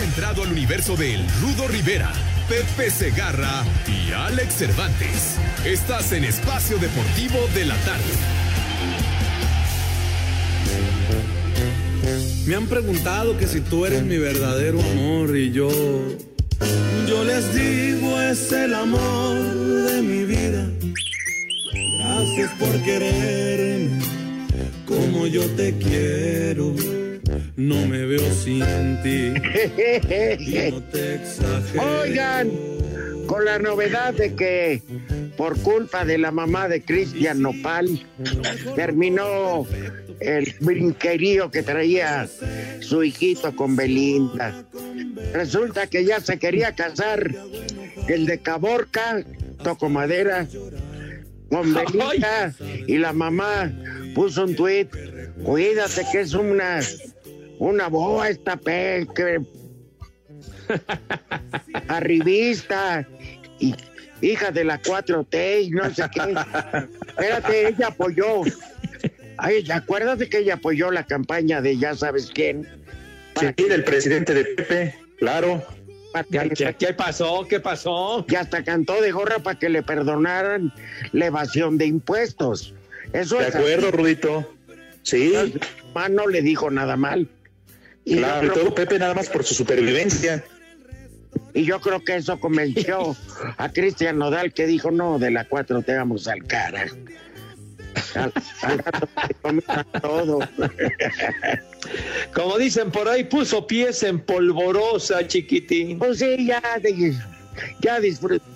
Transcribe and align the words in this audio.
Entrado 0.00 0.42
al 0.42 0.50
universo 0.50 0.96
de 0.96 1.14
El 1.14 1.28
Rudo 1.40 1.68
Rivera, 1.68 2.12
Pepe 2.48 2.90
Segarra 2.90 3.62
y 3.86 4.10
Alex 4.12 4.54
Cervantes. 4.54 5.36
Estás 5.66 6.12
en 6.12 6.24
Espacio 6.24 6.78
Deportivo 6.78 7.38
de 7.54 7.66
la 7.66 7.76
Tarde. 7.76 8.02
Me 12.46 12.54
han 12.54 12.66
preguntado 12.66 13.36
que 13.36 13.46
si 13.46 13.60
tú 13.60 13.84
eres 13.84 14.02
mi 14.02 14.16
verdadero 14.16 14.80
amor 14.80 15.36
y 15.36 15.52
yo, 15.52 15.68
yo 17.06 17.24
les 17.24 17.54
digo 17.54 18.20
es 18.20 18.50
el 18.50 18.74
amor 18.74 19.36
de 19.36 20.02
mi 20.02 20.24
vida. 20.24 20.68
Gracias 21.98 22.50
por 22.58 22.82
quererme 22.82 24.00
como 24.86 25.26
yo 25.26 25.44
te 25.50 25.76
quiero. 25.76 27.01
No 27.56 27.86
me 27.86 28.06
veo 28.06 28.32
sin 28.32 28.60
ti. 29.02 29.30
no 30.70 30.82
te. 30.84 31.20
Oigan, 31.78 32.50
con 33.26 33.44
la 33.44 33.58
novedad 33.58 34.14
de 34.14 34.34
que 34.34 34.82
por 35.36 35.58
culpa 35.60 36.04
de 36.04 36.18
la 36.18 36.30
mamá 36.30 36.68
de 36.68 36.82
Cristian 36.82 37.40
Nopal 37.40 38.06
terminó 38.76 39.66
el 40.20 40.54
brinquerío 40.60 41.50
que 41.50 41.62
traía 41.62 42.28
su 42.80 43.02
hijito 43.02 43.54
con 43.54 43.76
Belinda. 43.76 44.64
Resulta 45.32 45.86
que 45.86 46.04
ya 46.04 46.20
se 46.20 46.38
quería 46.38 46.74
casar 46.74 47.30
el 48.08 48.26
de 48.26 48.38
Caborca, 48.38 49.24
toco 49.62 49.88
madera, 49.88 50.46
con 51.50 51.74
Belinda 51.74 52.54
y 52.86 52.98
la 52.98 53.12
mamá 53.12 53.72
puso 54.14 54.44
un 54.44 54.54
tuit, 54.54 54.90
cuídate 55.42 56.02
que 56.12 56.20
es 56.20 56.34
una 56.34 56.80
una 57.62 57.86
boa 57.86 58.28
esta 58.28 58.56
pe 58.56 59.06
que 59.14 59.40
arribista 61.86 63.06
y 63.60 63.72
hija 64.20 64.50
de 64.50 64.64
la 64.64 64.82
4T 64.82 65.66
y 65.66 65.70
no 65.70 65.94
sé 65.94 66.02
qué. 66.12 66.34
Espérate, 67.08 67.68
ella 67.68 67.86
apoyó. 67.88 68.42
Ay, 69.36 69.64
acuérdate 69.70 70.28
que 70.28 70.38
ella 70.38 70.54
apoyó 70.54 70.90
la 70.90 71.06
campaña 71.06 71.60
de 71.60 71.78
ya 71.78 71.94
sabes 71.94 72.32
quién. 72.34 72.66
Sí, 73.38 73.68
del 73.68 73.84
presidente 73.84 74.34
de 74.34 74.44
Pepe, 74.44 74.94
claro. 75.18 75.62
¿Qué, 76.30 76.74
¿Qué, 76.78 76.92
pasó? 76.92 77.46
¿Qué 77.48 77.60
pasó? 77.60 78.26
Y 78.28 78.34
hasta 78.34 78.64
cantó 78.64 79.00
de 79.00 79.12
gorra 79.12 79.38
para 79.38 79.58
que 79.58 79.68
le 79.68 79.82
perdonaran 79.82 80.72
la 81.12 81.26
evasión 81.26 81.78
de 81.78 81.86
impuestos. 81.86 82.74
Eso 83.12 83.38
de 83.38 83.48
es 83.48 83.54
acuerdo, 83.54 83.88
así. 83.88 83.96
Rudito. 83.96 84.52
Sí. 85.04 85.32
Mamá 85.94 86.08
no 86.08 86.26
le 86.26 86.42
dijo 86.42 86.70
nada 86.70 86.96
mal. 86.96 87.28
Y 88.04 88.16
claro, 88.16 88.52
todo 88.52 88.74
Pepe 88.74 88.98
nada 88.98 89.14
más 89.14 89.28
por 89.28 89.44
su 89.44 89.54
supervivencia. 89.54 90.44
Y 91.54 91.64
yo 91.64 91.80
creo 91.80 92.02
que 92.02 92.16
eso 92.16 92.40
convenció 92.40 93.16
a 93.56 93.72
Cristian 93.72 94.18
Nodal 94.18 94.52
que 94.52 94.66
dijo, 94.66 94.90
no, 94.90 95.18
de 95.18 95.30
la 95.30 95.44
4 95.46 95.82
te 95.82 95.96
vamos 95.96 96.26
al 96.28 96.42
cara. 96.44 96.86
Al, 98.14 98.32
al 99.42 99.86
todo. 100.00 100.40
Como 102.34 102.58
dicen 102.58 102.90
por 102.90 103.08
ahí, 103.08 103.24
puso 103.24 103.66
pies 103.66 104.02
en 104.02 104.20
polvorosa, 104.20 105.26
chiquitín. 105.26 105.98
Pues 105.98 106.18
sí, 106.18 106.46
ya, 106.46 106.62
ya 107.80 108.00
disfrutó. 108.00 108.51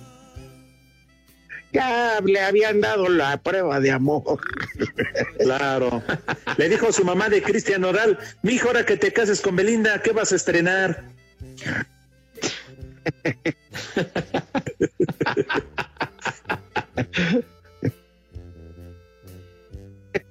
Ya 1.73 2.19
le 2.23 2.39
habían 2.39 2.81
dado 2.81 3.09
la 3.09 3.37
prueba 3.41 3.79
de 3.79 3.91
amor. 3.91 4.23
Claro. 5.39 6.03
Le 6.57 6.67
dijo 6.67 6.91
su 6.91 7.05
mamá 7.05 7.29
de 7.29 7.41
Cristian 7.41 7.83
Oral, 7.83 8.17
mi 8.41 8.53
hijo, 8.53 8.67
ahora 8.67 8.85
que 8.85 8.97
te 8.97 9.13
cases 9.13 9.39
con 9.39 9.55
Belinda, 9.55 10.01
¿qué 10.01 10.11
vas 10.11 10.31
a 10.31 10.35
estrenar? 10.35 11.03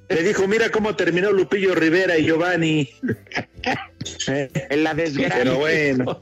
Le 0.09 0.23
dijo, 0.23 0.47
mira 0.47 0.71
cómo 0.71 0.95
terminó 0.97 1.33
Lupillo 1.33 1.75
Rivera 1.75 2.19
y 2.19 2.27
Giovanni. 2.27 2.91
En 4.27 4.85
la 4.85 4.95
desgracia. 4.95 5.39
Pero 5.39 5.59
bueno. 5.59 6.21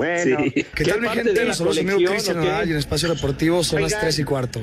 Bueno, 0.00 0.38
Sí. 0.38 0.50
¿Qué 0.54 0.64
¿Qué 0.76 0.84
tal 0.84 1.02
mi 1.02 1.08
gente? 1.08 1.32
de 1.34 1.44
la 1.44 1.52
Saludos 1.52 1.78
amigo 1.78 1.98
Cristian 2.10 2.42
en 2.42 2.76
Espacio 2.76 3.10
Deportivo 3.10 3.62
son 3.62 3.82
las. 3.82 4.00
3 4.00 4.18
y 4.20 4.24
cuarto. 4.24 4.62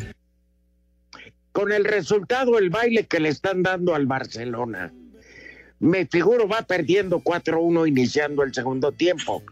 con 1.52 1.72
el 1.72 1.86
resultado, 1.86 2.58
el 2.58 2.72
baile 2.72 3.06
que 3.06 3.20
le 3.20 3.30
están 3.30 3.62
dando 3.62 3.94
al 3.94 4.08
Barcelona. 4.08 4.92
Me 5.80 6.08
figuro 6.08 6.48
va 6.48 6.64
perdiendo 6.64 7.20
4-1 7.20 7.88
iniciando 7.88 8.42
el 8.42 8.52
segundo 8.52 8.92
tiempo. 8.92 9.44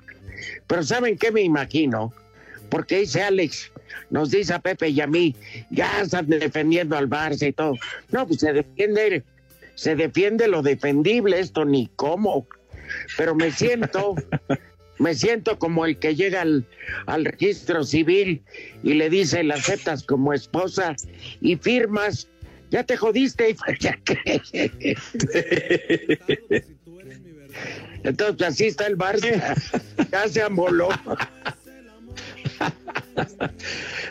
Pero 0.66 0.82
¿saben 0.82 1.20
qué 1.20 1.32
me 1.32 1.42
imagino? 1.42 2.12
Porque 2.70 3.02
dice 3.02 3.22
Alex, 3.22 3.72
nos 4.10 4.32
dice 4.32 4.56
a 4.56 4.60
Pepe 4.60 4.90
y 4.90 5.02
a 5.02 5.08
mí, 5.08 5.36
ya 5.70 6.02
están 6.02 6.28
defendiendo 6.28 6.98
al 6.98 7.08
Barça 7.08 7.48
y 7.48 7.54
todo. 7.54 7.76
No, 8.10 8.26
pues 8.26 8.40
se 8.40 8.54
defiende, 8.54 9.24
se 9.76 9.96
defiende 9.96 10.48
lo 10.48 10.64
defendible, 10.64 11.40
esto 11.40 11.64
ni 11.64 11.92
cómo. 11.96 12.48
Pero 13.18 13.36
me 13.36 13.52
siento, 13.52 14.16
me 14.98 15.14
siento 15.14 15.60
como 15.60 15.86
el 15.86 15.98
que 16.00 16.16
llega 16.16 16.42
al, 16.42 16.66
al 17.06 17.26
registro 17.26 17.84
civil 17.84 18.44
y 18.84 18.94
le 18.94 19.10
dice, 19.10 19.44
la 19.44 19.56
aceptas 19.56 20.04
como 20.04 20.34
esposa 20.34 20.96
y 21.42 21.56
firmas, 21.58 22.30
ya 22.72 22.84
te 22.84 22.98
jodiste. 22.98 23.56
Entonces 28.04 28.48
así 28.48 28.66
está 28.66 28.88
el 28.88 28.98
Barça, 28.98 29.56
ya 30.12 30.28
se 30.28 30.42
amoló. 30.42 30.90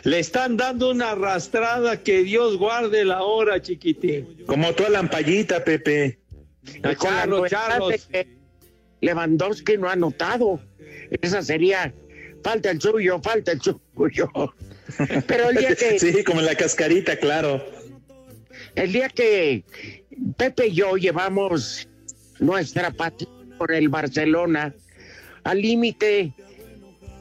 Le 0.03 0.19
están 0.19 0.57
dando 0.57 0.91
una 0.91 1.11
arrastrada 1.11 2.01
que 2.01 2.23
Dios 2.23 2.57
guarde 2.57 3.05
la 3.05 3.23
hora, 3.23 3.61
chiquitín. 3.61 4.43
Como 4.45 4.73
tú 4.73 4.85
a 4.85 4.89
Lampallita, 4.89 5.63
Pepe. 5.63 6.19
La 6.81 6.95
Charlos, 6.95 7.51
Lewandowski 9.01 9.77
no 9.77 9.87
ha 9.87 9.93
anotado. 9.93 10.59
Esa 11.21 11.41
sería, 11.41 11.93
falta 12.43 12.71
el 12.71 12.81
suyo, 12.81 13.21
falta 13.21 13.51
el 13.51 13.61
suyo. 13.61 14.29
Pero 15.27 15.49
el 15.49 15.57
día 15.57 15.75
que, 15.75 15.99
Sí, 15.99 16.23
como 16.23 16.41
la 16.41 16.55
cascarita, 16.55 17.17
claro. 17.17 17.63
el 18.75 18.91
día 18.91 19.09
que 19.09 19.63
Pepe 20.37 20.67
y 20.67 20.75
yo 20.75 20.95
llevamos 20.95 21.87
nuestra 22.39 22.91
pasión 22.91 23.55
por 23.57 23.71
el 23.71 23.89
Barcelona 23.89 24.73
al 25.43 25.61
límite 25.61 26.33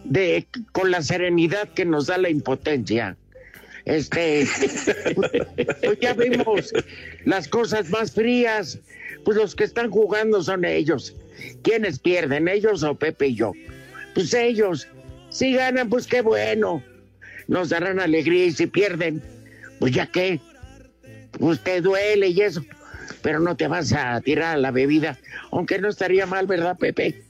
de 0.04 0.46
con 0.72 0.90
la 0.90 1.02
serenidad 1.02 1.68
que 1.72 1.84
nos 1.84 2.06
da 2.06 2.18
la 2.18 2.30
impotencia. 2.30 3.16
Este, 3.84 4.46
pues 5.14 5.98
ya 6.00 6.14
vimos 6.14 6.72
las 7.24 7.48
cosas 7.48 7.90
más 7.90 8.12
frías, 8.12 8.78
pues 9.24 9.36
los 9.36 9.54
que 9.54 9.64
están 9.64 9.90
jugando 9.90 10.42
son 10.42 10.64
ellos. 10.64 11.14
¿Quiénes 11.62 11.98
pierden, 11.98 12.48
ellos 12.48 12.82
o 12.82 12.94
Pepe 12.94 13.28
y 13.28 13.34
yo? 13.34 13.52
Pues 14.14 14.32
ellos. 14.34 14.86
Si 15.30 15.54
ganan, 15.54 15.88
pues 15.88 16.06
qué 16.06 16.20
bueno. 16.20 16.82
Nos 17.48 17.70
darán 17.70 18.00
alegría 18.00 18.46
y 18.46 18.52
si 18.52 18.66
pierden, 18.66 19.22
pues 19.80 19.92
ya 19.92 20.06
qué. 20.06 20.40
Pues 21.32 21.60
te 21.60 21.80
duele 21.80 22.28
y 22.28 22.40
eso. 22.40 22.64
Pero 23.22 23.40
no 23.40 23.56
te 23.56 23.66
vas 23.66 23.92
a 23.92 24.20
tirar 24.20 24.58
la 24.58 24.70
bebida. 24.70 25.18
Aunque 25.50 25.78
no 25.78 25.88
estaría 25.88 26.26
mal, 26.26 26.46
¿verdad, 26.46 26.76
Pepe? 26.78 27.23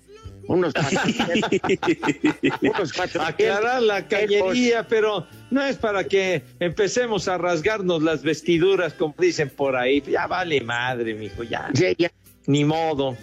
Unos 0.46 0.75
unos 2.61 2.93
Aclarar 3.19 3.82
la 3.82 4.06
cañería, 4.06 4.87
pero 4.87 5.26
no 5.50 5.64
es 5.64 5.76
para 5.76 6.05
que 6.05 6.43
empecemos 6.61 7.29
a 7.29 7.38
rasgarnos 7.38 8.02
las 8.02 8.23
vestiduras, 8.23 8.93
como 8.93 9.14
dicen 9.19 9.50
por 9.50 9.76
ahí. 9.76 10.02
Ya 10.02 10.26
vale 10.26 10.61
madre, 10.61 11.14
mijo, 11.14 11.43
ya. 11.44 11.70
Sí, 11.75 11.94
ya. 11.99 12.11
Ni 12.46 12.64
modo. 12.64 13.17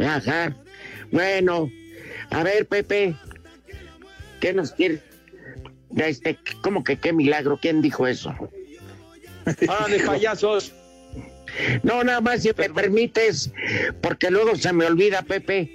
Ajá. 0.00 0.56
Bueno, 1.10 1.70
a 2.30 2.42
ver, 2.42 2.66
Pepe, 2.66 3.14
¿qué 4.40 4.52
nos 4.52 4.72
quiere? 4.72 5.00
Este, 5.96 6.38
¿Cómo 6.60 6.84
que 6.84 6.98
qué 6.98 7.12
milagro? 7.12 7.58
¿Quién 7.60 7.82
dijo 7.82 8.06
eso? 8.06 8.34
Órale, 9.68 10.00
payasos. 10.04 10.72
No, 11.82 12.04
nada 12.04 12.20
más 12.20 12.42
si 12.42 12.48
me 12.56 12.68
permites, 12.70 13.52
porque 14.00 14.30
luego 14.30 14.56
se 14.56 14.72
me 14.72 14.86
olvida, 14.86 15.22
Pepe. 15.22 15.70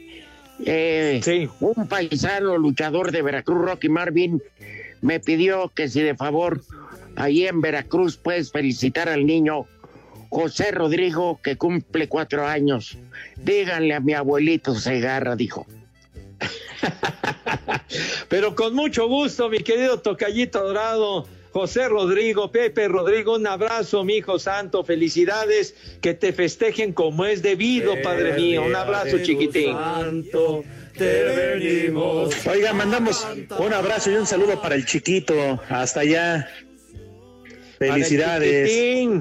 Eh, 0.65 1.19
Sí. 1.23 1.49
Un 1.59 1.87
paisano 1.87 2.57
luchador 2.57 3.11
de 3.11 3.21
Veracruz, 3.21 3.65
Rocky 3.65 3.89
Marvin, 3.89 4.41
me 5.01 5.19
pidió 5.19 5.69
que 5.69 5.89
si 5.89 6.01
de 6.01 6.15
favor 6.15 6.61
ahí 7.15 7.47
en 7.47 7.61
Veracruz 7.61 8.17
puedes 8.17 8.51
felicitar 8.51 9.09
al 9.09 9.25
niño 9.25 9.65
José 10.29 10.71
Rodrigo 10.71 11.39
que 11.43 11.57
cumple 11.57 12.07
cuatro 12.07 12.47
años. 12.47 12.97
Díganle 13.35 13.93
a 13.93 13.99
mi 13.99 14.13
abuelito 14.13 14.73
Segarra, 14.75 15.35
dijo. 15.35 15.67
Pero 18.29 18.55
con 18.55 18.73
mucho 18.73 19.07
gusto, 19.07 19.49
mi 19.49 19.59
querido 19.59 19.99
Tocallito 19.99 20.63
Dorado, 20.63 21.27
José 21.53 21.87
Rodrigo, 21.87 22.51
Pepe 22.51 22.87
Rodrigo, 22.87 23.35
un 23.35 23.45
abrazo, 23.45 24.03
mi 24.03 24.15
hijo 24.15 24.39
santo, 24.39 24.83
felicidades, 24.83 25.75
que 26.01 26.15
te 26.15 26.33
festejen 26.33 26.93
como 26.93 27.25
es 27.25 27.43
debido, 27.43 27.93
Padre 28.01 28.33
mío, 28.33 28.63
un 28.63 28.75
abrazo 28.75 29.19
chiquitín. 29.19 29.73
Santo, 29.73 30.63
te 30.97 31.23
venimos. 31.23 32.33
Oiga, 32.47 32.73
mandamos 32.73 33.27
un 33.59 33.71
abrazo 33.71 34.09
y 34.09 34.15
un 34.15 34.25
saludo 34.25 34.59
para 34.63 34.73
el 34.73 34.83
chiquito. 34.87 35.61
Hasta 35.69 35.99
allá. 35.99 36.49
Para 37.77 37.95
el 37.97 38.03
Felicidades. 38.03 39.15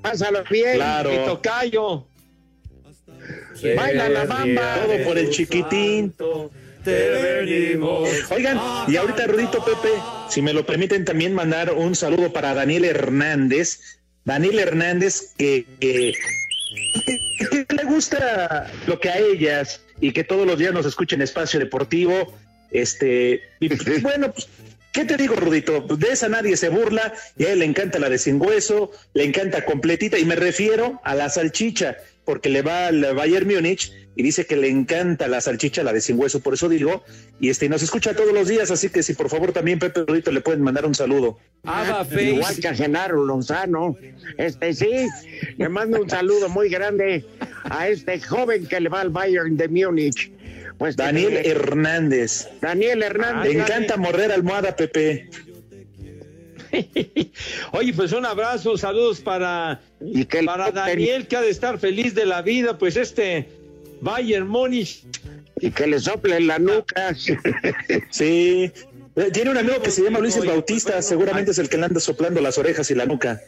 Pásalo 0.00 0.44
bien. 0.50 0.76
Claro. 0.76 1.10
mi 1.10 1.16
tocayo. 1.26 2.06
Baila 3.76 4.08
la 4.08 4.24
bamba. 4.24 4.84
Todo 4.86 5.04
por 5.04 5.18
el 5.18 5.28
chiquitín. 5.28 6.14
Te 6.88 7.44
venimos. 7.44 8.08
Oigan, 8.30 8.58
y 8.88 8.96
ahorita 8.96 9.26
Rudito 9.26 9.64
Pepe, 9.64 9.88
si 10.30 10.42
me 10.42 10.52
lo 10.52 10.64
permiten 10.64 11.04
también 11.04 11.34
mandar 11.34 11.72
un 11.72 11.94
saludo 11.94 12.32
para 12.32 12.54
Daniel 12.54 12.84
Hernández. 12.84 13.80
Daniel 14.24 14.58
Hernández 14.58 15.34
que, 15.36 15.64
que- 15.80 16.12
que- 17.50 17.66
que 17.66 17.74
le 17.74 17.84
gusta 17.84 18.70
lo 18.86 18.98
que 19.00 19.08
a 19.08 19.18
ellas 19.18 19.80
y 20.00 20.12
que 20.12 20.24
todos 20.24 20.46
los 20.46 20.58
días 20.58 20.72
nos 20.72 20.86
escucha 20.86 21.16
en 21.16 21.22
Espacio 21.22 21.58
Deportivo. 21.60 22.34
Este, 22.70 23.42
y, 23.60 23.68
bueno, 24.02 24.32
pues, 24.32 24.48
¿qué 24.92 25.04
te 25.04 25.16
digo, 25.16 25.34
Rudito? 25.36 25.80
De 25.80 26.08
esa 26.12 26.28
nadie 26.28 26.56
se 26.56 26.68
burla 26.68 27.12
y 27.36 27.44
a 27.44 27.52
él 27.52 27.60
le 27.60 27.64
encanta 27.64 27.98
la 27.98 28.08
de 28.10 28.18
sin 28.18 28.40
hueso, 28.40 28.90
le 29.14 29.24
encanta 29.24 29.64
completita 29.64 30.18
y 30.18 30.24
me 30.24 30.36
refiero 30.36 31.00
a 31.04 31.14
la 31.14 31.30
salchicha 31.30 31.96
porque 32.24 32.50
le 32.50 32.60
va 32.62 32.88
al 32.88 33.14
Bayern 33.14 33.46
Múnich 33.48 33.90
y 34.18 34.22
dice 34.24 34.46
que 34.46 34.56
le 34.56 34.68
encanta 34.68 35.28
la 35.28 35.40
salchicha, 35.40 35.84
la 35.84 35.92
de 35.92 36.00
sin 36.00 36.18
hueso, 36.18 36.40
por 36.40 36.54
eso 36.54 36.68
digo, 36.68 37.04
y 37.38 37.50
este 37.50 37.66
y 37.66 37.68
nos 37.68 37.84
escucha 37.84 38.16
todos 38.16 38.34
los 38.34 38.48
días, 38.48 38.68
así 38.72 38.88
que 38.88 39.04
si 39.04 39.14
por 39.14 39.30
favor 39.30 39.52
también 39.52 39.78
Pepe 39.78 40.02
Rudito 40.04 40.32
le 40.32 40.40
pueden 40.40 40.60
mandar 40.60 40.86
un 40.86 40.94
saludo. 40.96 41.38
Ava 41.62 42.04
Igual 42.20 42.56
que 42.56 42.66
a 42.66 42.74
Genaro 42.74 43.24
Lozano. 43.24 43.96
Este 44.36 44.74
sí, 44.74 45.06
le 45.56 45.68
mando 45.68 46.02
un 46.02 46.10
saludo 46.10 46.48
muy 46.48 46.68
grande 46.68 47.24
a 47.70 47.86
este 47.86 48.20
joven 48.20 48.66
que 48.66 48.80
le 48.80 48.88
va 48.88 49.02
al 49.02 49.10
Bayern 49.10 49.56
de 49.56 49.68
Múnich. 49.68 50.32
Pues 50.78 50.96
Daniel 50.96 51.36
Hernández. 51.36 52.48
Daniel 52.60 53.04
Hernández. 53.04 53.52
Le 53.54 53.60
encanta 53.60 53.96
morder 53.96 54.32
almohada, 54.32 54.74
Pepe. 54.74 55.30
Oye, 57.72 57.92
pues 57.94 58.12
un 58.12 58.26
abrazo, 58.26 58.76
saludos 58.76 59.20
para, 59.20 59.80
Y 60.00 60.24
que 60.24 60.40
el 60.40 60.46
para 60.46 60.72
Daniel, 60.72 61.28
que 61.28 61.36
ha 61.36 61.40
de 61.40 61.50
estar 61.50 61.78
feliz 61.78 62.16
de 62.16 62.26
la 62.26 62.42
vida, 62.42 62.78
pues 62.78 62.96
este 62.96 63.57
Bayern 64.00 64.48
Múnich. 64.48 65.04
Y 65.60 65.70
que 65.70 65.86
le 65.86 65.98
sople 65.98 66.36
en 66.36 66.46
la 66.46 66.58
nuca. 66.58 67.14
Sí. 68.10 68.70
Eh, 69.16 69.30
Tiene 69.32 69.50
un 69.50 69.58
amigo 69.58 69.82
que 69.82 69.90
se 69.90 70.02
llama 70.02 70.20
Luis 70.20 70.36
el 70.36 70.46
Bautista, 70.46 71.02
seguramente 71.02 71.50
es 71.50 71.58
el 71.58 71.68
que 71.68 71.76
le 71.76 71.86
anda 71.86 71.98
soplando 71.98 72.40
las 72.40 72.56
orejas 72.56 72.88
y 72.90 72.94
la 72.94 73.04
nuca. 73.04 73.40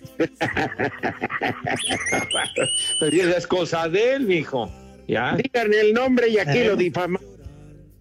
Pero 2.99 3.17
ya 3.17 3.31
es 3.37 3.47
cosa 3.47 3.89
de 3.89 4.15
él, 4.15 4.27
mijo. 4.27 4.71
Ya. 5.07 5.37
Digan 5.37 5.73
el 5.73 5.93
nombre 5.93 6.29
y 6.29 6.39
aquí 6.39 6.65
lo 6.65 6.77
difamamos. 6.77 7.23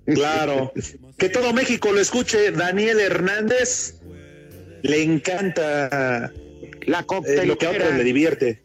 Claro. 0.05 0.73
Que 1.17 1.29
todo 1.29 1.53
México 1.53 1.91
lo 1.91 1.99
escuche. 1.99 2.51
Daniel 2.51 2.99
Hernández 2.99 3.95
le 4.81 5.03
encanta 5.03 6.31
La 6.87 7.05
eh, 7.25 7.45
lo 7.45 7.57
que 7.57 7.65
a 7.65 7.69
otros 7.69 7.83
le 7.85 7.89
coctelera. 7.89 8.03
divierte. 8.03 8.63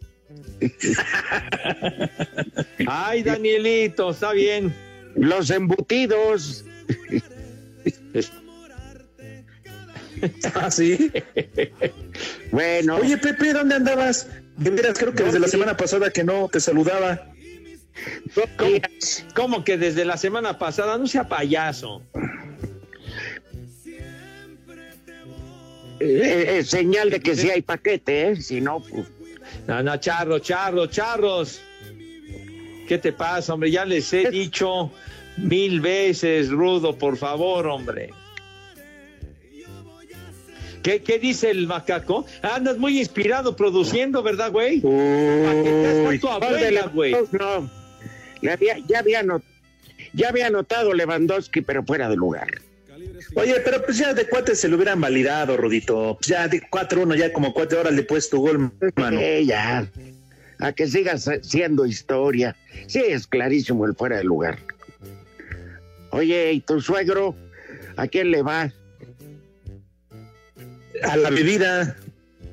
Ay, 2.87 3.23
Danielito, 3.23 4.11
está 4.11 4.33
bien. 4.33 4.75
Los 5.15 5.51
embutidos. 5.51 6.65
Ah, 10.55 10.71
sí. 10.71 11.11
Bueno, 12.51 12.97
Oye, 12.97 13.19
Pepe, 13.19 13.53
¿dónde 13.53 13.75
andabas? 13.75 14.29
De 14.57 14.71
veras, 14.71 14.99
creo 14.99 15.13
que 15.13 15.25
desde 15.25 15.39
la 15.39 15.49
semana 15.49 15.77
pasada 15.77 16.11
que 16.11 16.25
no 16.25 16.49
te 16.49 16.61
saludaba. 16.61 17.31
¿Cómo, 18.57 18.77
cómo 19.35 19.65
que 19.65 19.77
desde 19.77 20.05
la 20.05 20.17
semana 20.17 20.59
pasada? 20.59 20.97
No 20.99 21.07
sea 21.07 21.29
payaso. 21.29 22.03
eh, 26.01 26.59
eh, 26.59 26.65
señal 26.65 27.11
de 27.11 27.21
que 27.21 27.35
sí 27.37 27.51
hay 27.51 27.63
paquete, 27.63 28.31
¿eh? 28.31 28.37
Si 28.37 28.61
no, 28.61 28.81
pues, 28.81 29.07
No, 29.67 29.83
no, 29.83 29.97
charros, 29.99 30.43
charros, 30.43 30.91
charros. 30.91 31.61
¿Qué 32.89 32.99
te 32.99 33.13
pasa, 33.13 33.55
hombre? 33.55 33.71
Ya 33.71 33.85
les 33.85 34.13
he 34.13 34.31
dicho 34.31 34.91
mil 35.39 35.81
veces, 35.81 36.51
Rudo, 36.51 36.97
por 36.99 37.17
favor, 37.17 37.67
hombre. 37.67 38.11
¿Qué, 40.83 41.01
qué 41.03 41.19
dice 41.19 41.51
el 41.51 41.67
macaco? 41.67 42.27
Andas 42.43 42.77
muy 42.77 42.99
inspirado 42.99 43.57
produciendo, 43.57 44.23
¿verdad, 44.23 44.53
güey? 44.53 44.83
No. 47.33 47.71
Había- 48.53 48.77
ya, 48.87 48.99
había 48.99 49.23
not- 49.23 49.43
ya 50.13 50.29
había 50.29 50.49
anotado 50.49 50.93
Lewandowski, 50.93 51.63
pero 51.63 51.83
fuera 51.85 52.11
de 52.11 52.17
lugar. 52.17 52.49
Oye, 53.35 53.61
pero 53.65 53.85
pues 53.85 53.99
ya 53.99 54.15
de 54.15 54.27
cuates 54.29 54.61
se 54.61 54.69
lo 54.69 54.77
hubieran 54.77 55.01
validado, 55.01 55.57
Rudito. 55.57 56.17
Pues 56.19 56.29
ya 56.29 56.47
de 56.49 56.61
4-1, 56.63 57.17
ya 57.17 57.33
como 57.33 57.53
cuatro 57.53 57.81
horas 57.81 57.93
le 57.93 58.03
puedes 58.03 58.31
tu 58.31 58.41
gol, 58.41 58.73
mano. 58.97 59.19
Eh, 59.21 59.45
ya. 59.45 59.89
A 60.61 60.73
que 60.73 60.87
sigas 60.87 61.29
siendo 61.43 61.87
historia. 61.87 62.57
Sí, 62.87 63.01
es 63.01 63.27
clarísimo 63.27 63.87
el 63.87 63.95
fuera 63.95 64.19
de 64.19 64.25
lugar. 64.25 64.59
Oye, 66.11 66.53
¿y 66.53 66.61
tu 66.61 66.81
suegro? 66.81 67.35
¿A 67.97 68.07
quién 68.07 68.31
le 68.31 68.43
va? 68.43 68.73
A 71.03 71.17
la 71.17 71.31
bebida. 71.31 71.97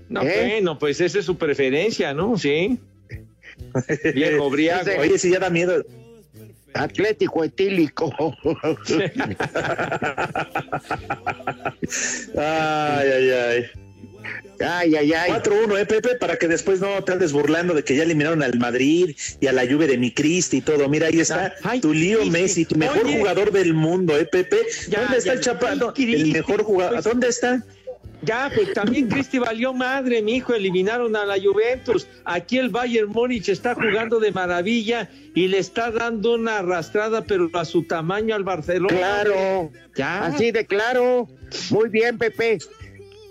No, 0.10 0.24
¿Eh? 0.24 0.50
bueno, 0.54 0.80
pues 0.80 1.00
esa 1.00 1.20
es 1.20 1.26
su 1.26 1.38
preferencia, 1.38 2.14
¿no? 2.14 2.38
Sí. 2.38 2.80
Viejo 4.16 4.50
briago. 4.50 4.90
Oye, 5.00 5.18
si 5.18 5.32
ya 5.32 5.40
da 5.40 5.50
miedo. 5.50 5.84
Atlético 6.74 7.44
etílico. 7.44 8.14
Ay, 12.38 13.08
ay, 13.08 13.30
ay. 13.32 13.66
ay, 14.60 14.96
ay, 14.96 15.14
ay. 15.14 15.32
4-1, 15.32 15.80
eh, 15.82 15.86
Pepe, 15.86 16.16
para 16.16 16.38
que 16.38 16.48
después 16.48 16.80
no 16.80 17.04
te 17.04 17.12
andes 17.12 17.32
burlando 17.32 17.74
de 17.74 17.84
que 17.84 17.96
ya 17.96 18.04
eliminaron 18.04 18.44
al 18.44 18.58
Madrid 18.60 19.16
y 19.40 19.48
a 19.48 19.54
la 19.54 19.66
Juve 19.66 19.88
de 19.88 19.98
mi 19.98 20.12
Cristi 20.14 20.58
y 20.58 20.62
todo. 20.62 20.88
Mira, 20.90 21.08
ahí 21.08 21.20
está 21.20 21.54
Ay, 21.64 21.82
tu 21.82 21.94
Lío. 21.94 22.26
Messi, 22.28 22.66
tu 22.66 22.76
mejor 22.76 23.06
Oye. 23.06 23.18
jugador 23.18 23.52
del 23.52 23.74
mundo, 23.74 24.18
eh, 24.18 24.26
Pepe. 24.26 24.58
Ya, 24.90 25.02
¿Dónde 25.02 25.18
está 25.18 25.36
ya, 25.36 25.52
el 25.52 25.80
Cristi, 25.94 26.22
El 26.22 26.32
mejor 26.34 26.64
jugador. 26.64 26.94
pues- 26.96 27.06
¿Dónde 27.06 27.28
está? 27.28 27.64
Ya, 28.24 28.52
pues 28.54 28.74
también 28.74 29.08
Cristi 29.08 29.40
valió 29.40 29.74
madre, 29.74 30.22
mi 30.22 30.36
hijo, 30.36 30.54
eliminaron 30.54 31.16
a 31.16 31.26
la 31.26 31.38
Juventus. 31.42 32.08
Aquí 32.24 32.60
el 32.60 32.70
Bayern 32.70 33.10
Múnich 33.10 33.50
está 33.50 33.74
jugando 33.74 34.20
de 34.20 34.32
maravilla 34.32 35.10
y 35.34 35.48
le 35.48 35.58
está 35.58 35.90
dando 35.90 36.36
una 36.36 36.60
arrastrada, 36.60 37.24
pero 37.24 37.50
a 37.54 37.66
su 37.66 37.84
tamaño 37.84 38.36
al 38.36 38.44
Barcelona. 38.44 38.96
Claro. 38.96 39.72
Ya. 39.96 40.26
Así 40.26 40.52
de 40.52 40.66
claro. 40.66 41.28
Muy 41.72 41.90
bien, 41.90 42.18
Pepe. 42.18 42.60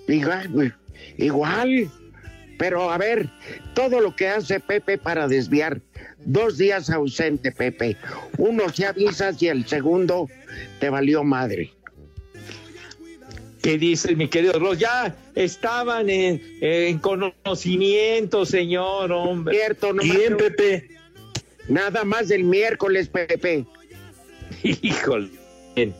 Igual, 0.09 0.76
igual. 1.18 1.90
Pero 2.59 2.90
a 2.90 2.99
ver, 2.99 3.30
todo 3.75 4.00
lo 4.00 4.14
que 4.14 4.28
hace 4.28 4.61
Pepe 4.61 4.99
para 4.99 5.28
desviar. 5.28 5.80
Dos 6.18 6.59
días 6.59 6.90
ausente, 6.90 7.52
Pepe. 7.52 7.97
Uno 8.37 8.68
se 8.68 8.87
avisas 8.87 9.40
y 9.42 9.49
el 9.49 9.66
segundo 9.66 10.28
te 10.78 10.90
valió 10.90 11.25
madre. 11.25 11.73
¿Qué 13.62 13.79
dice 13.79 14.14
mi 14.17 14.29
querido 14.29 14.59
Ross? 14.59 14.79
Ya 14.79 15.14
estaban 15.35 16.09
en, 16.09 16.40
en 16.61 16.99
conocimiento, 16.99 18.47
señor, 18.47 19.12
hombre. 19.12 19.57
Cierto, 19.57 19.93
no 19.93 20.02
Bien, 20.02 20.37
Pepe. 20.37 20.90
Nada 21.69 22.05
más 22.05 22.29
del 22.29 22.45
miércoles, 22.45 23.09
Pepe. 23.09 23.67
Híjole. 24.62 25.31
Bien. 25.76 25.95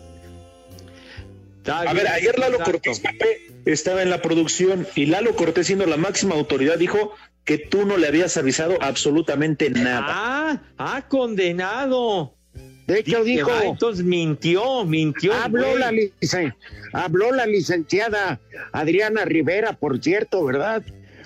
Está 1.59 1.81
A 1.81 1.93
bien, 1.93 1.97
ver, 1.97 2.09
ayer 2.09 2.38
Lalo 2.38 2.57
exacto. 2.57 2.73
Cortés, 2.73 3.00
Pepe, 3.00 3.52
estaba 3.67 4.02
en 4.02 4.11
la 4.11 4.23
producción 4.23 4.87
y 4.95 5.07
Lalo 5.07 5.37
Cortés, 5.37 5.67
siendo 5.67 5.85
la 5.87 5.99
máxima 5.99 6.35
autoridad, 6.35 6.79
dijo 6.79 7.14
que 7.45 7.59
tú 7.59 7.85
no 7.85 7.97
le 7.99 8.07
habías 8.07 8.37
avisado 8.37 8.79
absolutamente 8.81 9.69
nada. 9.71 10.07
Ah, 10.09 10.62
ah, 10.79 11.07
condenado. 11.09 12.35
De 12.92 13.00
hecho, 13.00 13.25
dijo, 13.25 13.50
ah, 13.52 13.64
entonces 13.64 14.04
mintió, 14.04 14.85
mintió. 14.85 15.32
habló 15.35 15.68
güey. 15.68 15.78
la, 15.78 15.92
licen- 15.92 16.54
habló 16.92 17.32
la 17.32 17.47
licenciada 17.47 18.40
Adriana 18.73 19.25
Rivera, 19.25 19.75
por 19.75 20.02
cierto, 20.02 20.44
¿verdad? 20.44 20.82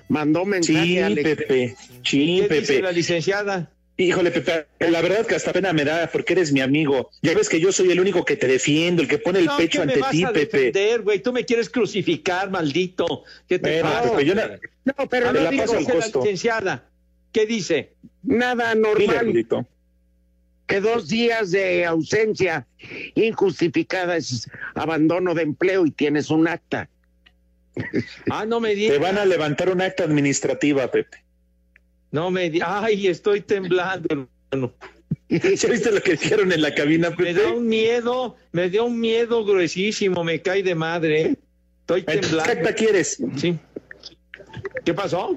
Mandó 0.09 0.45
mensaje 0.45 1.07
Sí, 1.09 1.15
Pepe. 1.23 1.77
Sí, 2.05 2.45
¿Qué 2.49 2.55
dice 2.55 2.73
Pepe. 2.75 2.83
la 2.83 2.93
licenciada? 2.93 3.71
Híjole, 3.97 4.31
Pepe, 4.33 4.67
la 4.81 5.01
verdad 5.01 5.25
que 5.25 5.37
hasta 5.37 5.53
pena 5.53 5.73
me 5.73 5.85
da 5.85 6.11
porque 6.13 6.33
eres 6.33 6.53
mi 6.53 6.61
amigo. 6.61 7.11
Ya 7.23 7.33
ves 7.33 7.49
que 7.49 7.61
yo 7.61 7.71
soy 7.73 7.91
el 7.93 8.01
único 8.01 8.25
que 8.25 8.37
te 8.37 8.47
defiendo, 8.49 9.01
el 9.03 9.09
que 9.09 9.19
pone 9.19 9.39
el 9.39 9.47
No, 9.47 9.57
pecho 9.57 9.81
¿qué 9.81 9.87
me 9.87 9.93
ante 9.95 10.11
ti, 10.11 10.25
Pepe. 10.27 10.99
güey? 10.99 11.21
Tú 11.21 11.33
me 11.33 11.45
quieres 11.45 11.71
crucificar, 11.71 12.51
maldito. 12.51 13.23
¿Qué 13.49 13.59
te 13.61 13.81
Bueno, 13.81 13.97
pasa? 13.97 14.11
Pepe, 14.11 14.25
yo 14.27 14.35
na- 14.35 14.59
No, 14.85 15.09
pero 15.09 15.33
ver, 15.33 15.43
la 15.43 15.51
digo, 15.51 15.63
dice 15.79 15.95
la 15.95 16.07
licenciada. 16.07 16.89
¿Qué 17.33 17.47
dice? 17.47 17.93
nada 18.23 18.75
normal. 18.75 19.17
Arturito. 19.17 19.67
Que 20.67 20.81
dos 20.81 21.09
días 21.09 21.51
de 21.51 21.85
ausencia 21.85 22.67
injustificada 23.15 24.17
es 24.17 24.49
abandono 24.75 25.35
de 25.35 25.43
empleo 25.43 25.85
y 25.87 25.91
tienes 25.91 26.31
un 26.31 26.49
acta. 26.49 26.89
Ah, 28.31 28.47
no 28.47 28.61
me 28.61 28.71
Te 28.71 28.75
digas. 28.77 28.99
van 29.01 29.19
a 29.19 29.25
levantar 29.25 29.69
un 29.71 29.81
acta 29.83 30.05
administrativa, 30.05 30.91
Pepe. 30.91 31.19
No 32.13 32.31
me 32.31 32.49
di- 32.51 32.61
Ay, 32.65 33.09
estoy 33.09 33.41
temblando, 33.41 34.07
hermano. 34.51 34.73
¿Ya 35.29 35.69
viste 35.69 35.91
lo 35.91 36.01
que 36.01 36.13
dijeron 36.13 36.53
en 36.53 36.63
la 36.63 36.75
cabina, 36.75 37.11
Me 37.11 37.35
da 37.35 37.41
Pepe? 37.43 37.47
un 37.57 37.67
miedo, 37.67 38.37
me 38.53 38.71
dio 38.71 38.85
un 38.85 39.01
miedo 39.01 39.45
gruesísimo, 39.45 40.23
me 40.23 40.41
cae 40.41 40.63
de 40.63 40.75
madre. 40.75 41.21
¿eh? 41.23 41.37
Estoy 41.81 42.03
¿Qué 42.05 42.19
temblando. 42.19 42.53
acta 42.53 42.75
quieres? 42.75 43.19
Sí. 43.37 43.59
¿Qué 44.85 44.95
pasó? 44.95 45.37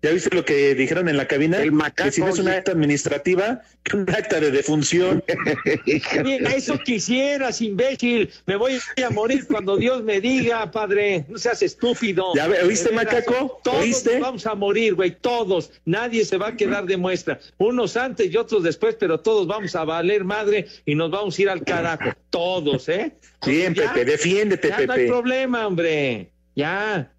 ¿Ya 0.00 0.12
viste 0.12 0.34
lo 0.34 0.44
que 0.44 0.76
dijeron 0.76 1.08
en 1.08 1.16
la 1.16 1.26
cabina? 1.26 1.60
El 1.60 1.72
macaco, 1.72 2.04
que 2.04 2.12
si 2.12 2.20
no 2.20 2.28
es 2.28 2.38
un 2.38 2.44
sí. 2.46 2.52
acta 2.52 2.70
administrativa, 2.70 3.62
que 3.82 3.96
un 3.96 4.08
acta 4.08 4.38
de 4.38 4.52
defunción. 4.52 5.24
Mira, 6.24 6.50
eso 6.50 6.78
quisieras, 6.78 7.60
imbécil. 7.60 8.30
Me 8.46 8.54
voy 8.54 8.78
a 9.04 9.10
morir 9.10 9.44
cuando 9.48 9.76
Dios 9.76 10.04
me 10.04 10.20
diga, 10.20 10.70
padre. 10.70 11.24
No 11.28 11.36
seas 11.36 11.62
estúpido. 11.62 12.32
¿Ya 12.36 12.46
veras, 12.46 12.92
macaco? 12.92 13.60
Todos 13.64 14.04
vamos 14.20 14.46
a 14.46 14.54
morir, 14.54 14.94
güey. 14.94 15.16
Todos. 15.20 15.72
Nadie 15.84 16.24
se 16.24 16.36
va 16.36 16.48
a 16.48 16.56
quedar 16.56 16.86
de 16.86 16.96
muestra. 16.96 17.40
Unos 17.56 17.96
antes 17.96 18.32
y 18.32 18.36
otros 18.36 18.62
después, 18.62 18.94
pero 18.94 19.18
todos 19.18 19.48
vamos 19.48 19.74
a 19.74 19.84
valer 19.84 20.22
madre 20.22 20.68
y 20.86 20.94
nos 20.94 21.10
vamos 21.10 21.36
a 21.36 21.42
ir 21.42 21.50
al 21.50 21.64
carajo. 21.64 22.12
Todos, 22.30 22.88
¿eh? 22.88 23.16
Bien, 23.44 23.74
Pepe, 23.74 24.04
defiéndete, 24.04 24.68
Ya 24.68 24.76
no 24.76 24.80
hay 24.80 24.86
Pepe. 24.86 25.06
problema, 25.08 25.66
hombre. 25.66 26.30
Ya. 26.54 27.12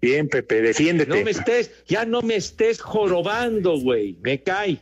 Bien, 0.00 0.28
Pepe, 0.28 0.62
defiéndete. 0.62 1.10
No 1.10 1.24
me 1.24 1.30
estés, 1.30 1.70
ya 1.86 2.04
no 2.04 2.22
me 2.22 2.36
estés 2.36 2.80
jorobando, 2.80 3.78
güey. 3.78 4.16
Me 4.22 4.42
cae. 4.42 4.78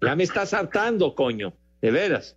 Ya 0.00 0.16
me 0.16 0.24
estás 0.24 0.54
hartando, 0.54 1.14
coño. 1.14 1.52
De 1.80 1.90
veras. 1.90 2.36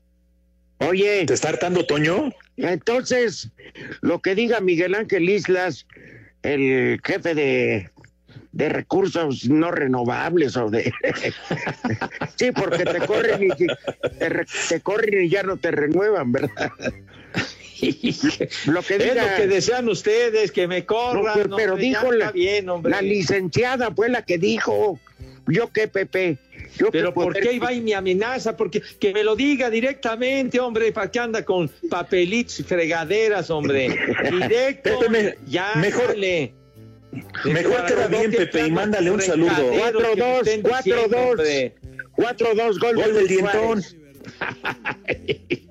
Oye, 0.80 1.24
¿Te 1.26 1.34
está 1.34 1.50
hartando, 1.50 1.86
Toño? 1.86 2.32
entonces, 2.58 3.50
lo 4.02 4.20
que 4.22 4.36
diga 4.36 4.60
Miguel 4.60 4.94
Ángel 4.96 5.30
Islas, 5.30 5.88
el 6.44 7.00
jefe 7.02 7.34
de, 7.34 7.90
de 8.52 8.70
recursos 8.70 9.48
no 9.50 9.72
renovables 9.72 10.58
o 10.58 10.70
de... 10.70 10.92
sí, 12.36 12.52
porque 12.52 12.84
te 12.84 13.00
corren, 13.08 13.44
y, 13.44 13.50
te, 14.20 14.30
re- 14.30 14.46
te 14.68 14.82
corren 14.82 15.24
y 15.24 15.30
ya 15.30 15.44
no 15.44 15.56
te 15.56 15.72
renuevan, 15.72 16.34
¿verdad? 16.34 16.72
Lo 18.68 18.82
que 18.82 18.96
Es 18.96 19.04
diga... 19.04 19.32
lo 19.32 19.38
que 19.38 19.48
desean 19.48 19.90
ustedes, 19.90 20.52
que 20.52 20.68
me 20.68 20.80
No, 20.82 20.86
corran. 20.88 21.34
pero 21.36 21.56
pero 21.56 21.74
hombre, 21.74 21.88
dijo 21.88 22.12
la, 22.12 22.32
bien, 22.32 22.68
la 22.84 23.02
licenciada 23.02 23.92
fue 23.92 24.10
la 24.10 24.22
que 24.24 24.38
dijo. 24.38 25.00
Yo 25.48 25.72
qué, 25.72 25.88
Pepe. 25.88 26.38
Yo 26.78 26.90
Pero 26.92 27.10
qué 27.10 27.14
¿por 27.14 27.26
poder- 27.34 27.44
qué 27.44 27.54
iba 27.54 27.72
y 27.72 27.80
me 27.82 27.94
amenaza? 27.94 28.58
Porque 28.58 28.82
que 29.00 29.14
me 29.14 29.24
lo 29.24 29.36
diga 29.36 29.70
directamente, 29.70 30.60
hombre, 30.60 30.92
¿para 30.92 31.12
qué 31.12 31.20
anda 31.20 31.46
con 31.46 31.70
papelitos 31.90 32.60
y 32.60 32.64
fregaderas, 32.64 33.50
hombre? 33.52 33.96
Directo, 34.32 35.08
me- 35.10 35.36
ya, 35.48 35.74
mejor- 35.76 36.08
dale. 36.08 36.54
mejor 37.46 37.86
queda 37.86 38.08
bien, 38.08 38.32
Pepe, 38.32 38.68
y 38.68 38.72
mándale 38.72 39.12
un 39.12 39.22
saludo. 39.22 39.52
Fregaderos 39.56 40.04
que 40.04 40.16
me 40.16 40.22
4-2, 40.22 40.38
estén 40.48 40.64
diciendo, 40.64 41.04
4-2. 41.10 41.30
hombre. 41.32 41.76
4-2, 42.18 42.80
gol, 42.80 42.96
Gol 42.96 43.06
de 43.06 43.14
del 43.14 43.28
dientón. 43.28 43.84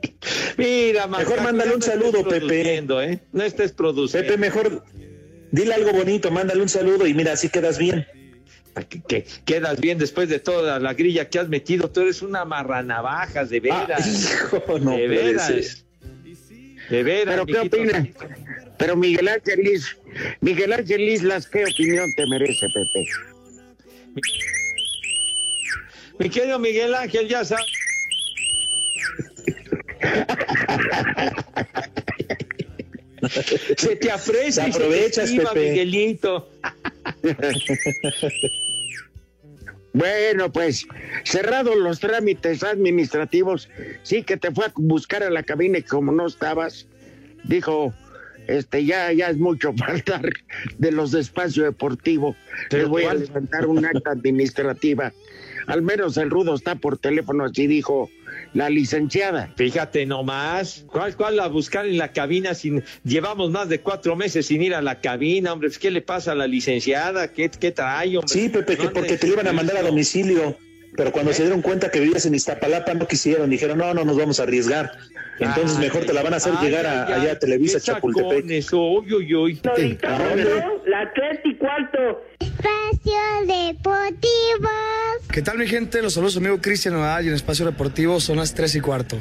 Mira, 0.57 1.07
Mejor 1.07 1.43
mándale 1.43 1.75
un 1.75 1.83
saludo, 1.83 2.27
Pepe. 2.27 2.77
¿eh? 2.79 3.19
No 3.33 3.43
estés 3.45 3.73
produciendo. 3.73 4.27
Pepe, 4.29 4.39
mejor 4.39 4.85
dile 5.51 5.75
algo 5.75 5.93
bonito, 5.93 6.31
mándale 6.31 6.63
un 6.63 6.69
saludo 6.69 7.07
y 7.07 7.15
mira, 7.15 7.33
así 7.33 7.49
quedas 7.49 7.79
bien. 7.79 8.07
que, 8.89 9.03
que 9.03 9.27
quedas 9.45 9.81
bien 9.81 9.99
después 9.99 10.29
de 10.29 10.39
toda 10.41 10.79
la 10.81 10.95
grilla 10.95 11.29
que 11.29 11.39
has 11.39 11.49
metido. 11.49 11.91
Tú 11.91 12.01
eres 12.01 12.23
una 12.23 12.45
marranavajas, 12.45 13.51
de 13.51 13.63
Ah, 13.71 13.85
veras. 13.87 14.07
hijo, 14.33 14.79
no 14.81 14.97
de 14.97 15.09
veras. 15.09 15.85
De 16.91 17.03
veras. 17.03 17.35
Pero 17.35 17.47
¿qué 17.47 17.53
mijito. 17.55 17.77
opina? 17.77 18.09
Pero 18.79 18.97
Miguel 18.97 19.29
Ángel 19.29 19.61
Is- 19.69 19.97
Miguel 20.41 20.73
Ángel 20.73 21.01
Islas, 21.03 21.47
¿qué 21.47 21.65
opinión 21.65 22.09
te 22.17 22.27
merece, 22.27 22.67
Pepe? 22.67 23.07
Mi 26.19 26.31
querido 26.31 26.59
Miguel 26.59 26.95
Ángel, 26.95 27.29
ya 27.29 27.45
sabes. 27.45 27.65
Se 33.77 33.97
te 33.97 34.11
aprecia 34.11 34.69
y 34.69 34.73
se 34.73 34.81
te 34.81 35.07
estima, 35.07 35.53
Pepe. 35.53 35.71
Miguelito. 35.71 36.51
Bueno, 39.95 40.51
pues 40.51 40.87
cerrados 41.23 41.77
los 41.77 42.01
trámites 42.01 42.65
administrativos, 42.65 43.71
sí 44.03 44.25
que 44.25 44.37
te 44.37 44.51
fue 44.51 44.67
a 44.67 44.73
buscar 44.75 45.23
a 45.23 45.31
la 45.31 45.45
cabina 45.45 45.79
y 45.79 45.83
como 45.83 46.11
no 46.11 46.27
estabas, 46.27 46.89
dijo, 47.45 47.95
este 48.49 48.85
ya 48.85 49.13
ya 49.13 49.29
es 49.29 49.37
mucho 49.37 49.73
faltar 49.79 50.29
de 50.79 50.91
los 50.91 51.13
de 51.13 51.21
espacio 51.21 51.63
deportivo. 51.63 52.35
Les 52.71 52.89
voy 52.89 53.05
a 53.05 53.15
levantar 53.15 53.67
un 53.67 53.85
acta 53.85 54.11
administrativa. 54.11 55.13
Al 55.67 55.83
menos 55.83 56.17
el 56.17 56.31
rudo 56.31 56.55
está 56.55 56.75
por 56.77 56.99
teléfono, 56.99 57.45
así 57.45 57.67
dijo 57.67 58.11
la 58.53 58.71
licenciada. 58.71 59.53
Fíjate 59.57 60.07
nomás. 60.07 60.85
¿Cuál, 60.87 61.17
cuál 61.17 61.41
a 61.41 61.49
buscar 61.49 61.87
en 61.87 61.99
la 61.99 62.13
cabina? 62.13 62.55
Sin, 62.55 62.83
llevamos 63.05 63.51
más 63.51 63.69
de 63.69 63.81
cuatro 63.81 64.17
meses 64.17 64.47
sin 64.47 64.63
ir 64.63 64.75
a 64.75 64.83
la 64.83 65.01
cabina, 65.01 65.53
hombre. 65.53 65.71
¿Qué 65.81 65.91
le 65.91 66.03
pasa 66.03 66.33
a 66.33 66.35
la 66.35 66.47
licenciada? 66.47 67.29
¿Qué, 67.29 67.51
qué 67.51 67.73
trae, 67.73 68.17
hombre? 68.17 68.33
Sí, 68.33 68.49
Pepe, 68.49 68.77
que 68.77 68.89
porque 68.89 69.17
te 69.17 69.27
lo 69.27 69.35
iban 69.35 69.49
a 69.49 69.53
mandar 69.53 69.77
a 69.77 69.83
domicilio, 69.83 70.57
pero 70.97 71.13
cuando 71.13 71.33
se 71.33 71.43
dieron 71.43 71.63
cuenta 71.63 71.91
que 71.91 72.01
vivías 72.01 72.25
en 72.27 72.35
Iztapalapa 72.35 72.95
no 72.95 73.07
quisieron, 73.09 73.51
dijeron, 73.51 73.79
no, 73.79 73.93
no 73.95 74.05
nos 74.05 74.17
vamos 74.17 74.41
a 74.41 74.45
arriesgar. 74.45 74.93
Entonces 75.41 75.77
Ay, 75.79 75.85
mejor 75.85 76.05
te 76.05 76.13
la 76.13 76.23
van 76.23 76.35
a 76.35 76.37
hacer 76.37 76.53
ay, 76.59 76.65
llegar 76.67 76.87
a- 76.87 77.07
ay, 77.07 77.13
allá 77.15 77.33
a 77.33 77.39
Televisa 77.39 77.79
qué 77.79 77.85
Chapultepec. 77.87 78.45
tres 81.15 81.41
y 81.45 81.55
cuarto. 81.57 81.99
Espacio 82.39 83.19
Deportivo. 83.47 84.71
¿Qué 85.33 85.43
tal 85.43 85.59
mi 85.59 85.67
gente? 85.67 86.01
Los 86.03 86.15
saludos 86.15 86.37
amigo 86.37 86.61
Cristian 86.61 86.95
Nodal 86.95 87.25
y 87.25 87.29
en 87.29 87.35
Espacio 87.35 87.67
Deportivo 87.67 88.21
son 88.21 88.37
las 88.37 88.55
3 88.55 88.77
y 88.77 88.81
cuarto. 88.81 89.19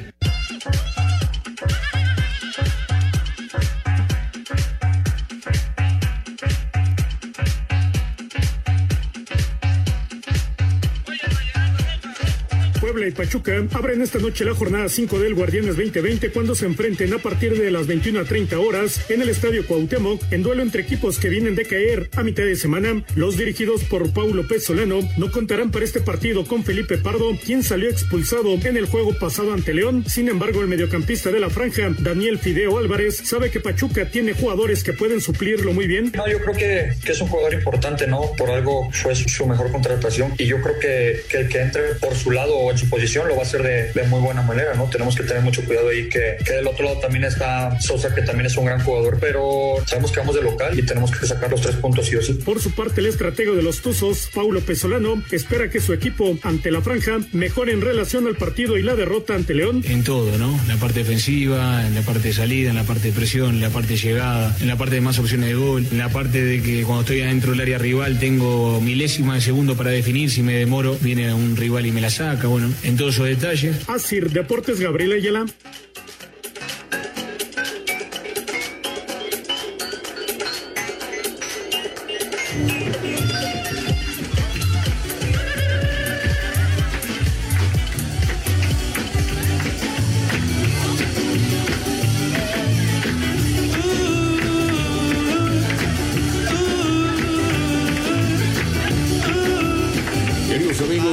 Pachuca 13.14 13.64
abren 13.74 14.02
esta 14.02 14.20
noche 14.20 14.44
la 14.44 14.56
jornada 14.56 14.90
5 14.90 15.20
del 15.20 15.36
Guardianes 15.36 15.78
2020 15.78 16.32
cuando 16.32 16.56
se 16.56 16.66
enfrenten 16.66 17.14
a 17.14 17.20
partir 17.20 17.58
de 17.58 17.70
las 17.72 17.88
21 17.88 18.20
a 18.20 18.24
30 18.24 18.60
horas 18.60 19.10
en 19.10 19.22
el 19.22 19.30
Estadio 19.30 19.66
Cuauhtémoc 19.66 20.22
en 20.32 20.44
duelo 20.44 20.64
entre 20.64 20.82
equipos 20.82 21.20
que 21.20 21.30
vienen 21.30 21.56
de 21.56 21.66
caer 21.66 22.10
a 22.16 22.24
mitad 22.24 22.44
de 22.44 22.56
semana. 22.56 23.04
Los 23.16 23.38
dirigidos 23.38 23.84
por 23.84 24.12
Paulo 24.12 24.48
Pesolano 24.48 25.00
no 25.18 25.32
contarán 25.32 25.72
para 25.72 25.86
este 25.86 26.02
partido 26.02 26.46
con 26.46 26.64
Felipe 26.64 26.98
Pardo, 26.98 27.38
quien 27.44 27.64
salió 27.64 27.90
expulsado 27.90 28.54
en 28.64 28.78
el 28.78 28.88
juego 28.88 29.14
pasado 29.18 29.54
ante 29.54 29.74
León. 29.74 30.04
Sin 30.08 30.28
embargo, 30.28 30.62
el 30.62 30.68
mediocampista 30.68 31.30
de 31.30 31.40
la 31.40 31.50
franja, 31.50 31.94
Daniel 32.00 32.40
Fideo 32.40 32.78
Álvarez, 32.80 33.22
sabe 33.24 33.52
que 33.52 33.60
Pachuca 33.60 34.10
tiene 34.10 34.34
jugadores 34.34 34.84
que 34.84 34.94
pueden 34.94 35.22
suplirlo 35.22 35.74
muy 35.74 35.88
bien. 35.88 36.12
No, 36.16 36.28
yo 36.28 36.40
creo 36.40 36.56
que, 36.56 37.12
es 37.12 37.22
un 37.22 37.28
jugador 37.28 37.54
importante, 37.54 38.08
¿no? 38.08 38.32
Por 38.38 38.50
algo 38.50 38.90
fue 38.92 39.16
su, 39.16 39.30
su 39.30 39.46
mejor 39.46 39.72
contratación 39.72 40.34
y 40.38 40.46
yo 40.46 40.60
creo 40.62 40.80
que, 40.80 41.22
que 41.30 41.38
el 41.38 41.50
que 41.50 41.62
entre 41.62 41.96
por 41.96 42.16
su 42.16 42.32
lado 42.32 42.56
o 42.56 42.72
en 42.72 42.78
su 42.78 42.90
posición 42.90 43.03
lo 43.28 43.36
va 43.36 43.42
a 43.42 43.46
hacer 43.46 43.64
de, 43.64 43.92
de 43.94 44.08
muy 44.08 44.20
buena 44.20 44.42
manera, 44.42 44.74
¿no? 44.76 44.86
Tenemos 44.90 45.16
que 45.16 45.24
tener 45.24 45.44
mucho 45.44 45.64
cuidado 45.66 45.90
ahí 45.90 46.10
que, 46.10 46.38
que 46.44 46.54
del 46.54 46.68
otro 46.68 46.86
lado 46.86 47.00
también 47.00 47.24
está 47.24 47.80
Sosa, 47.80 48.14
que 48.14 48.22
también 48.22 48.48
es 48.48 48.58
un 48.58 48.66
gran 48.66 48.82
jugador, 48.82 49.18
pero 49.20 49.76
sabemos 49.86 50.12
que 50.12 50.20
vamos 50.20 50.36
de 50.36 50.42
local 50.42 50.78
y 50.78 50.84
tenemos 50.84 51.12
que 51.12 51.26
sacar 51.26 51.50
los 51.50 51.62
tres 51.62 51.76
puntos 51.76 52.08
sí 52.08 52.16
o 52.16 52.22
sí. 52.22 52.34
Por 52.34 52.60
su 52.60 52.72
parte, 52.72 53.02
el 53.02 53.08
estratega 53.08 53.52
de 53.52 53.62
los 53.62 53.82
Tuzos, 53.82 54.30
Paulo 54.34 54.62
Pesolano, 54.62 55.22
espera 55.32 55.70
que 55.70 55.80
su 55.80 55.94
equipo 55.94 56.38
ante 56.44 56.72
la 56.72 56.82
franja 56.82 57.20
mejore 57.32 57.74
en 57.74 57.82
relación 57.82 58.28
al 58.28 58.36
partido 58.36 58.78
y 58.78 58.84
la 58.84 58.96
derrota 58.96 59.36
ante 59.36 59.54
León. 59.54 59.84
En 59.88 60.04
todo, 60.04 60.38
¿no? 60.38 60.60
En 60.62 60.68
la 60.68 60.78
parte 60.78 61.00
defensiva, 61.00 61.86
en 61.86 61.96
la 61.96 62.02
parte 62.02 62.30
de 62.30 62.34
salida, 62.34 62.70
en 62.70 62.76
la 62.76 62.84
parte 62.84 63.10
de 63.10 63.14
presión, 63.14 63.56
en 63.56 63.62
la 63.62 63.70
parte 63.70 63.90
de 63.90 63.98
llegada, 63.98 64.56
en 64.60 64.68
la 64.68 64.78
parte 64.78 64.96
de 64.96 65.02
más 65.02 65.20
opciones 65.20 65.50
de 65.50 65.56
gol, 65.56 65.86
en 65.92 65.98
la 65.98 66.10
parte 66.10 66.44
de 66.44 66.62
que 66.62 66.84
cuando 66.84 67.02
estoy 67.02 67.22
adentro 67.22 67.52
del 67.52 67.62
área 67.62 67.78
rival 67.78 68.20
tengo 68.20 68.80
milésima 68.82 69.36
de 69.36 69.42
segundo 69.42 69.76
para 69.76 69.92
definir, 69.92 70.30
si 70.30 70.42
me 70.42 70.54
demoro 70.54 70.98
viene 71.02 71.34
un 71.34 71.56
rival 71.56 71.86
y 71.86 71.92
me 71.92 72.02
la 72.02 72.10
saca, 72.10 72.48
bueno, 72.48 72.72
en 72.84 72.93
todos 72.98 73.16
esos 73.16 73.28
detalles. 73.28 73.90
Asir 73.90 74.30
Deportes 74.30 74.80
Gabriela 74.80 75.16
Ayala. 75.16 75.46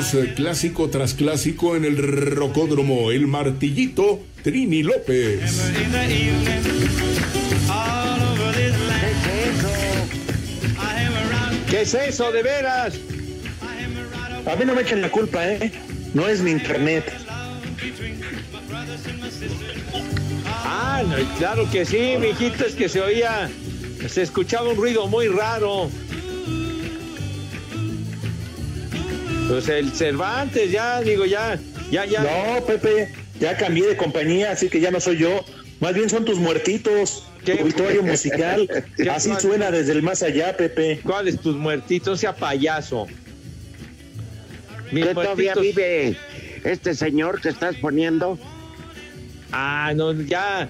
Eh, 0.01 0.33
clásico 0.35 0.89
tras 0.89 1.13
clásico 1.13 1.77
en 1.77 1.85
el 1.85 1.97
rocódromo, 1.97 3.11
el 3.11 3.27
martillito 3.27 4.21
Trini 4.43 4.83
López. 4.83 5.61
¿Qué 11.69 11.83
es 11.83 11.95
eso, 11.95 12.33
de 12.33 12.43
veras? 12.43 12.95
A 14.51 14.57
mí 14.57 14.65
no 14.65 14.75
me 14.75 14.83
echen 14.83 15.03
la 15.03 15.11
culpa, 15.11 15.47
¿eh? 15.47 15.71
No 16.15 16.27
es 16.27 16.41
mi 16.41 16.51
internet. 16.51 17.05
Ah, 20.47 21.03
no, 21.07 21.17
claro 21.37 21.71
que 21.71 21.85
sí, 21.85 22.17
mijito, 22.19 22.65
es 22.65 22.75
que 22.75 22.89
se 22.89 23.03
oía, 23.03 23.51
se 24.09 24.23
escuchaba 24.23 24.71
un 24.71 24.77
ruido 24.77 25.07
muy 25.09 25.29
raro. 25.29 25.91
Pues 29.51 29.69
el 29.69 29.91
Cervantes, 29.91 30.71
ya, 30.71 31.01
digo, 31.01 31.27
ya, 31.27 31.59
ya, 31.91 32.05
ya. 32.05 32.23
No, 32.23 32.65
Pepe, 32.65 33.13
ya 33.41 33.57
cambié 33.57 33.89
de 33.89 33.97
compañía, 33.97 34.53
así 34.53 34.69
que 34.69 34.79
ya 34.79 34.93
no 34.93 35.01
soy 35.01 35.19
yo. 35.19 35.45
Más 35.81 35.93
bien 35.93 36.09
son 36.09 36.25
tus 36.25 36.39
muertitos. 36.39 37.27
Tu 37.45 37.51
auditorio 37.51 38.01
musical. 38.05 38.69
Así 39.11 39.33
suena 39.41 39.73
desde 39.73 39.91
el 39.91 40.03
más 40.03 40.23
allá, 40.23 40.57
Pepe. 40.57 41.01
¿Cuáles 41.03 41.41
tus 41.41 41.57
muertitos? 41.57 42.21
Sea 42.21 42.33
payaso. 42.33 43.09
Mis 44.93 45.05
¿Qué 45.05 45.15
todavía 45.15 45.57
vive 45.57 46.17
este 46.63 46.95
señor 46.95 47.41
que 47.41 47.49
estás 47.49 47.75
poniendo? 47.75 48.39
Ah, 49.51 49.93
no, 49.97 50.13
ya. 50.13 50.69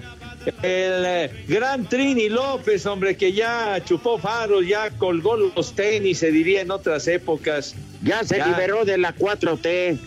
El 0.63 1.05
eh, 1.05 1.45
gran 1.47 1.87
Trini 1.87 2.29
López, 2.29 2.87
hombre, 2.87 3.15
que 3.15 3.31
ya 3.31 3.79
chupó 3.85 4.17
faros, 4.17 4.65
ya 4.65 4.89
colgó 4.97 5.37
los 5.37 5.75
tenis, 5.75 6.17
se 6.17 6.31
diría 6.31 6.61
en 6.61 6.71
otras 6.71 7.07
épocas. 7.07 7.75
Ya 8.03 8.23
se 8.23 8.43
liberó 8.43 8.83
de 8.85 8.97
la 8.97 9.15
4T. 9.15 9.99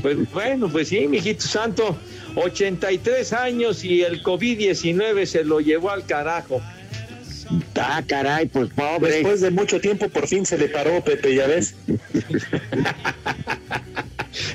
Pues 0.00 0.32
bueno, 0.32 0.68
pues 0.70 0.88
sí, 0.88 1.06
mijito 1.06 1.46
santo. 1.46 1.96
83 2.34 3.32
años 3.34 3.84
y 3.84 4.02
el 4.02 4.22
COVID-19 4.22 5.26
se 5.26 5.44
lo 5.44 5.60
llevó 5.60 5.90
al 5.90 6.06
carajo. 6.06 6.62
Ah, 7.74 8.02
caray, 8.06 8.46
pues 8.46 8.70
pobre. 8.70 9.12
Después 9.12 9.42
de 9.42 9.50
mucho 9.50 9.80
tiempo 9.80 10.08
por 10.08 10.26
fin 10.26 10.46
se 10.46 10.56
le 10.56 10.68
paró, 10.68 11.04
Pepe, 11.04 11.34
ya 11.34 11.46
ves. 11.46 11.74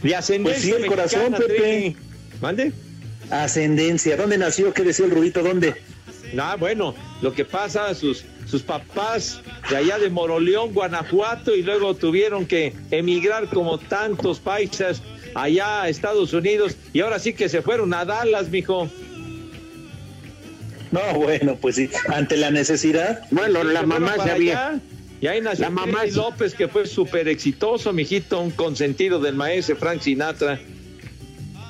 De 0.02 0.16
ascendencia 0.16 0.72
Pues 0.72 0.80
sí, 0.80 0.84
el 0.84 0.88
corazón, 0.88 1.32
mexicana, 1.32 1.56
Pepe. 1.56 1.96
¿Mande? 2.42 2.72
Ascendencia. 3.30 4.18
¿Dónde 4.18 4.40
nació? 4.40 4.74
¿Qué 4.74 4.84
decía 4.84 5.06
el 5.06 5.12
rubito? 5.12 5.44
¿Dónde? 5.44 5.76
Ah, 6.40 6.56
bueno, 6.60 6.94
lo 7.22 7.34
que 7.34 7.46
pasa, 7.46 7.94
sus, 7.96 8.24
sus 8.46 8.62
papás 8.62 9.40
de 9.70 9.78
allá 9.78 9.98
de 10.00 10.10
Moroleón, 10.10 10.74
Guanajuato, 10.74 11.56
y 11.56 11.62
luego 11.64 11.96
tuvieron 11.96 12.46
que 12.46 12.74
emigrar 12.92 13.48
como 13.50 13.78
tantos 13.78 14.40
paisas 14.40 15.02
allá 15.36 15.84
a 15.84 15.90
Estados 15.90 16.34
Unidos, 16.34 16.76
y 16.94 17.02
ahora 17.02 17.20
sí 17.20 17.34
que 17.34 17.48
se 17.50 17.62
fueron 17.62 17.94
a 17.94 18.06
Dallas, 18.06 18.50
mijo. 18.50 18.90
No, 20.92 21.02
bueno, 21.20 21.58
pues 21.60 21.76
sí. 21.76 21.90
Ante 22.10 22.38
la 22.38 22.50
necesidad. 22.50 23.24
Bueno, 23.32 23.64
la 23.64 23.84
mamá 23.84 24.16
se 24.24 24.32
había. 24.32 24.70
allá, 24.70 24.80
Y 25.20 25.28
ahí 25.28 25.42
nació 25.42 25.66
La 25.66 25.70
mamá 25.70 26.00
Trini 26.00 26.12
se- 26.14 26.18
López, 26.18 26.54
que 26.54 26.68
fue 26.68 26.86
súper 26.88 27.28
exitoso, 27.28 27.92
mijito, 27.92 28.40
un 28.40 28.52
consentido 28.52 29.20
del 29.20 29.36
maestro 29.36 29.76
Frank 29.76 30.02
Sinatra. 30.02 30.60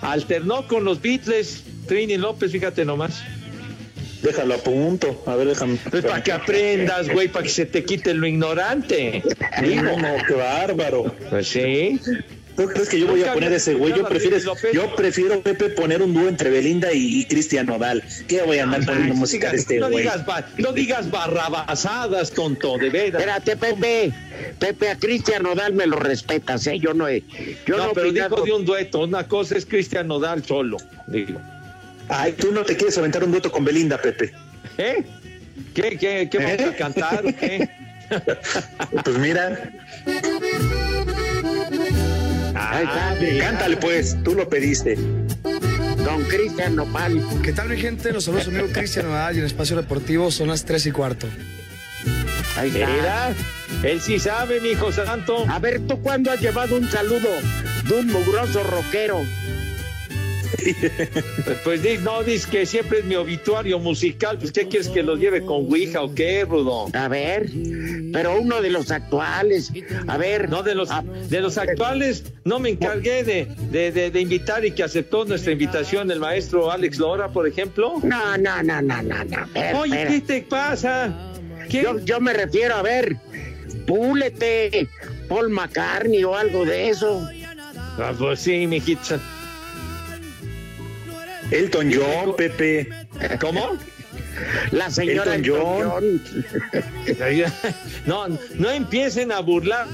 Alternó 0.02 0.68
con 0.68 0.84
los 0.84 1.02
Beatles, 1.02 1.64
Trini 1.88 2.18
López, 2.18 2.52
fíjate 2.52 2.86
nomás. 2.86 3.24
Déjalo 4.22 4.56
a 4.56 4.58
punto. 4.58 5.24
A 5.26 5.36
ver, 5.36 5.48
déjame. 5.48 5.78
Pues 5.90 6.04
para 6.04 6.24
que 6.24 6.32
aprendas, 6.32 7.10
güey, 7.10 7.28
para 7.28 7.44
que 7.44 7.50
se 7.50 7.66
te 7.66 7.84
quite 7.84 8.14
lo 8.14 8.26
ignorante. 8.28 9.24
Digo. 9.62 9.84
No, 9.84 9.98
no, 9.98 10.16
qué 10.28 10.34
bárbaro. 10.34 11.14
Pues 11.30 11.48
sí. 11.48 12.00
¿Tú 12.58 12.66
crees 12.66 12.90
que 12.90 13.00
yo 13.00 13.06
voy 13.06 13.22
a 13.22 13.34
poner 13.34 13.54
ese 13.54 13.76
güey? 13.76 13.94
Yo 13.96 14.08
prefiero, 14.08 14.38
yo 14.74 14.96
prefiero, 14.96 15.42
Pepe, 15.42 15.70
poner 15.70 16.02
un 16.02 16.12
dúo 16.12 16.28
entre 16.28 16.50
Belinda 16.50 16.92
y, 16.92 17.20
y 17.22 17.26
Cristian 17.26 17.68
Nodal. 17.68 18.04
¿Qué 18.28 18.42
voy 18.42 18.58
a 18.58 18.64
andar 18.64 18.84
poniendo 18.84 19.14
música 19.14 19.52
de 19.52 19.58
este 19.58 19.78
no, 19.78 19.92
güey? 19.92 20.04
digas, 20.06 20.26
no 20.58 20.74
digas 20.74 21.12
barrabasadas, 21.12 22.32
tonto, 22.32 22.80
de 22.80 22.90
veras. 22.90 23.22
Espérate, 23.22 23.58
Pepe. 23.58 24.12
Pepe, 24.58 24.90
a 24.90 24.98
Cristian 24.98 25.44
Nodal 25.44 25.74
me 25.74 25.86
lo 25.86 25.98
respetas, 25.98 26.66
¿eh? 26.66 26.80
Yo 26.80 26.96
no 26.96 27.08
he. 27.08 27.24
Yo 27.68 27.78
no, 27.78 27.88
no, 27.88 27.94
pero 27.94 28.10
opinado- 28.10 28.36
dijo 28.38 28.46
de 28.48 28.54
un 28.54 28.66
dueto. 28.66 29.02
Una 29.02 29.28
cosa 29.28 29.56
es 29.56 29.68
Cristian 29.68 30.08
Nodal 30.08 30.44
solo, 30.44 30.78
digo. 31.06 31.40
Ay, 32.10 32.34
tú 32.34 32.52
no 32.52 32.64
te 32.64 32.76
quieres 32.76 32.98
aventar 32.98 33.24
un 33.24 33.32
dueto 33.32 33.52
con 33.52 33.66
Belinda, 33.66 34.02
Pepe. 34.02 34.32
¿Eh? 34.78 35.04
¿Qué, 35.74 35.98
qué, 35.98 36.28
qué 36.32 36.38
vamos 36.38 36.60
¿Eh? 36.60 36.66
a 36.66 36.76
cantar 36.76 37.26
o 37.26 37.36
qué? 37.36 37.70
Pues 39.04 39.18
mira. 39.18 39.70
Ahí 42.56 42.84
está, 42.86 43.12
Ah. 43.12 43.16
Cántale 43.40 43.78
pues, 43.78 44.16
tú 44.24 44.34
lo 44.34 44.48
pediste. 44.48 44.96
Don 44.96 46.24
Cristian 46.30 46.76
Nopal. 46.78 47.22
¿Qué 47.44 47.52
tal, 47.52 47.68
mi 47.70 47.78
gente? 47.78 48.14
Los 48.14 48.24
saludos 48.24 48.48
amigo 48.48 48.68
Cristian 48.72 49.08
Nodal 49.08 49.36
y 49.36 49.40
en 49.40 49.46
Espacio 49.46 49.76
Deportivo 49.76 50.32
son 50.32 50.48
las 50.48 50.64
3 50.64 50.86
y 50.86 50.92
cuarto. 50.92 51.28
Ahí 52.56 52.70
está. 52.70 52.88
Mira, 52.88 53.34
él 53.84 54.00
sí 54.00 54.18
sabe, 54.20 54.62
mi 54.62 54.70
hijo 54.70 54.92
santo. 54.92 55.46
A 55.50 55.60
ver, 55.60 55.82
¿tú 55.82 56.02
cuándo 56.02 56.32
has 56.32 56.40
llevado 56.40 56.78
un 56.78 56.90
saludo 56.90 57.28
de 57.88 57.94
un 57.94 58.08
mugroso 58.08 58.64
rockero? 58.64 59.22
Pues, 61.64 61.82
no, 62.02 62.24
dices 62.24 62.46
que 62.48 62.66
siempre 62.66 63.00
es 63.00 63.06
mi 63.06 63.16
obituario 63.16 63.80
musical. 63.80 64.38
Pues, 64.38 64.52
¿qué 64.52 64.68
quieres 64.68 64.90
que 64.90 65.04
lo 65.04 65.16
lleve 65.16 65.42
con 65.42 65.66
Ouija 65.66 66.02
o 66.02 66.14
qué, 66.14 66.46
Rudo? 66.46 66.88
A 66.94 67.08
ver, 67.08 67.50
pero 68.14 68.40
uno 68.40 68.62
de 68.62 68.70
los 68.70 68.92
actuales. 68.92 69.72
A 70.08 70.18
ver. 70.18 70.50
No, 70.50 70.64
de 70.64 70.76
los, 70.76 70.92
a- 70.92 71.04
de 71.04 71.42
los 71.42 71.58
actuales, 71.58 72.24
no 72.46 72.60
me 72.60 72.70
encargué 72.70 73.24
de, 73.24 73.48
de, 73.72 73.92
de- 73.92 74.12
de 74.12 74.22
invitar 74.22 74.64
y 74.66 74.72
que 74.72 74.84
aceptó 74.84 75.26
nuestra 75.26 75.52
invitación 75.52 76.10
el 76.12 76.20
maestro 76.20 76.72
Alex 76.72 76.98
Lora, 77.00 77.28
por 77.30 77.48
ejemplo. 77.48 77.96
No, 78.04 78.38
no, 78.38 78.64
no, 78.64 78.82
no, 78.82 79.02
no, 79.02 79.24
no. 79.26 79.80
Oye. 79.80 80.06
¿qué 80.08 80.22
te 80.22 80.42
pasa? 80.44 81.14
¿Qué? 81.70 81.84
Yo, 81.84 82.00
yo 82.00 82.20
me 82.22 82.34
refiero 82.34 82.76
a 82.76 82.82
ver, 82.82 83.18
púlete, 83.86 84.88
Paul 85.28 85.50
McCartney 85.50 86.24
o 86.24 86.36
algo 86.36 86.66
de 86.66 86.90
eso. 86.90 87.28
Ah, 88.00 88.14
pues 88.18 88.40
sí, 88.42 88.68
mijita. 88.68 89.20
Elton 91.52 91.92
John, 91.94 92.36
Pepe. 92.36 92.90
¿Cómo? 93.40 93.78
La 94.72 94.90
señora 94.92 95.36
Elton 95.36 95.66
Elton 96.04 96.22
John. 97.22 97.54
No, 98.06 98.28
no 98.56 98.70
empiecen 98.70 99.32
a 99.32 99.40
burlar. 99.40 99.88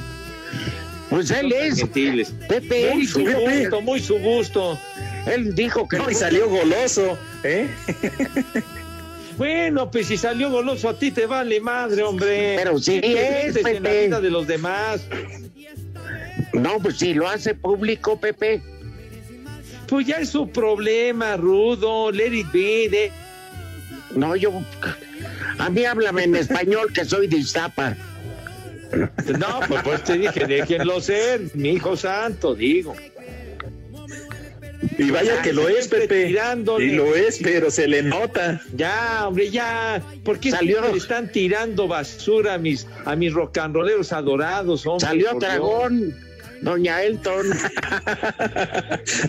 Pues 1.09 1.29
él 1.31 1.51
es. 1.51 1.77
Gentiles. 1.77 2.33
Pepe, 2.47 2.89
Muy 2.91 3.03
él, 3.03 3.07
su 3.07 3.19
gusto, 3.23 3.81
muy 3.81 3.99
su 3.99 4.17
gusto. 4.19 4.79
él 5.27 5.53
dijo 5.53 5.87
que 5.87 5.97
No, 5.97 6.09
y 6.09 6.15
salió 6.15 6.49
goloso, 6.49 7.17
¿eh? 7.43 7.67
Bueno, 9.37 9.89
pues 9.89 10.07
si 10.07 10.17
salió 10.17 10.51
goloso 10.51 10.89
a 10.89 10.97
ti 10.97 11.11
te 11.11 11.25
vale 11.25 11.59
madre, 11.59 12.03
hombre. 12.03 12.55
Pero 12.57 12.77
sí 12.77 13.01
¿Qué 13.01 13.47
es, 13.47 13.55
en 13.55 13.83
la 13.83 13.91
vida 13.91 14.21
de 14.21 14.29
los 14.29 14.45
demás. 14.45 15.01
No, 16.53 16.77
pues 16.79 16.97
si 16.97 17.13
lo 17.15 17.27
hace 17.27 17.55
público, 17.55 18.19
Pepe. 18.19 18.61
Pues 19.87 20.07
ya 20.07 20.17
es 20.17 20.29
su 20.29 20.49
problema, 20.49 21.37
Rudo. 21.37 22.11
Let 22.11 22.33
it 22.33 22.51
be. 22.51 22.89
de- 22.89 23.11
No, 24.15 24.35
yo. 24.35 24.63
A 25.59 25.69
mí 25.69 25.85
háblame 25.85 26.23
en 26.23 26.35
español, 26.35 26.91
que 26.93 27.05
soy 27.05 27.27
de 27.27 27.37
Iztapa. 27.37 27.95
No, 29.39 29.59
pues, 29.67 29.81
pues 29.83 30.03
te 30.03 30.17
dije, 30.17 30.45
déjenlo 30.45 31.01
ser, 31.01 31.41
mi 31.55 31.69
hijo 31.71 31.95
santo, 31.97 32.53
digo. 32.53 32.95
Y 34.97 35.09
vaya 35.09 35.41
que 35.41 35.53
lo 35.53 35.67
es, 35.69 35.87
Pepe. 35.87 36.27
tirándole. 36.27 36.85
Y 36.85 36.91
lo 36.91 37.15
es, 37.15 37.39
pero 37.41 37.71
se 37.71 37.87
le 37.87 38.03
nota. 38.03 38.61
Ya, 38.75 39.27
hombre, 39.27 39.49
ya. 39.49 40.01
¿Por 40.23 40.39
qué 40.39 40.51
Salió- 40.51 40.81
le 40.91 40.97
están 40.97 41.31
tirando 41.31 41.87
basura 41.87 42.55
a 42.55 42.57
mis, 42.57 42.85
a 43.05 43.15
mis 43.15 43.33
rocanroleros 43.33 44.11
adorados, 44.13 44.85
hombre? 44.85 45.07
Salió 45.07 45.29
Dios? 45.39 46.13
Doña 46.63 47.03
Elton. 47.03 47.47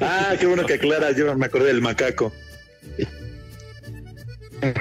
Ah, 0.01 0.35
qué 0.39 0.47
bueno 0.47 0.65
que 0.65 0.75
aclaras. 0.75 1.17
Yo 1.17 1.35
me 1.37 1.47
acordé 1.47 1.67
del 1.69 1.81
macaco. 1.83 2.33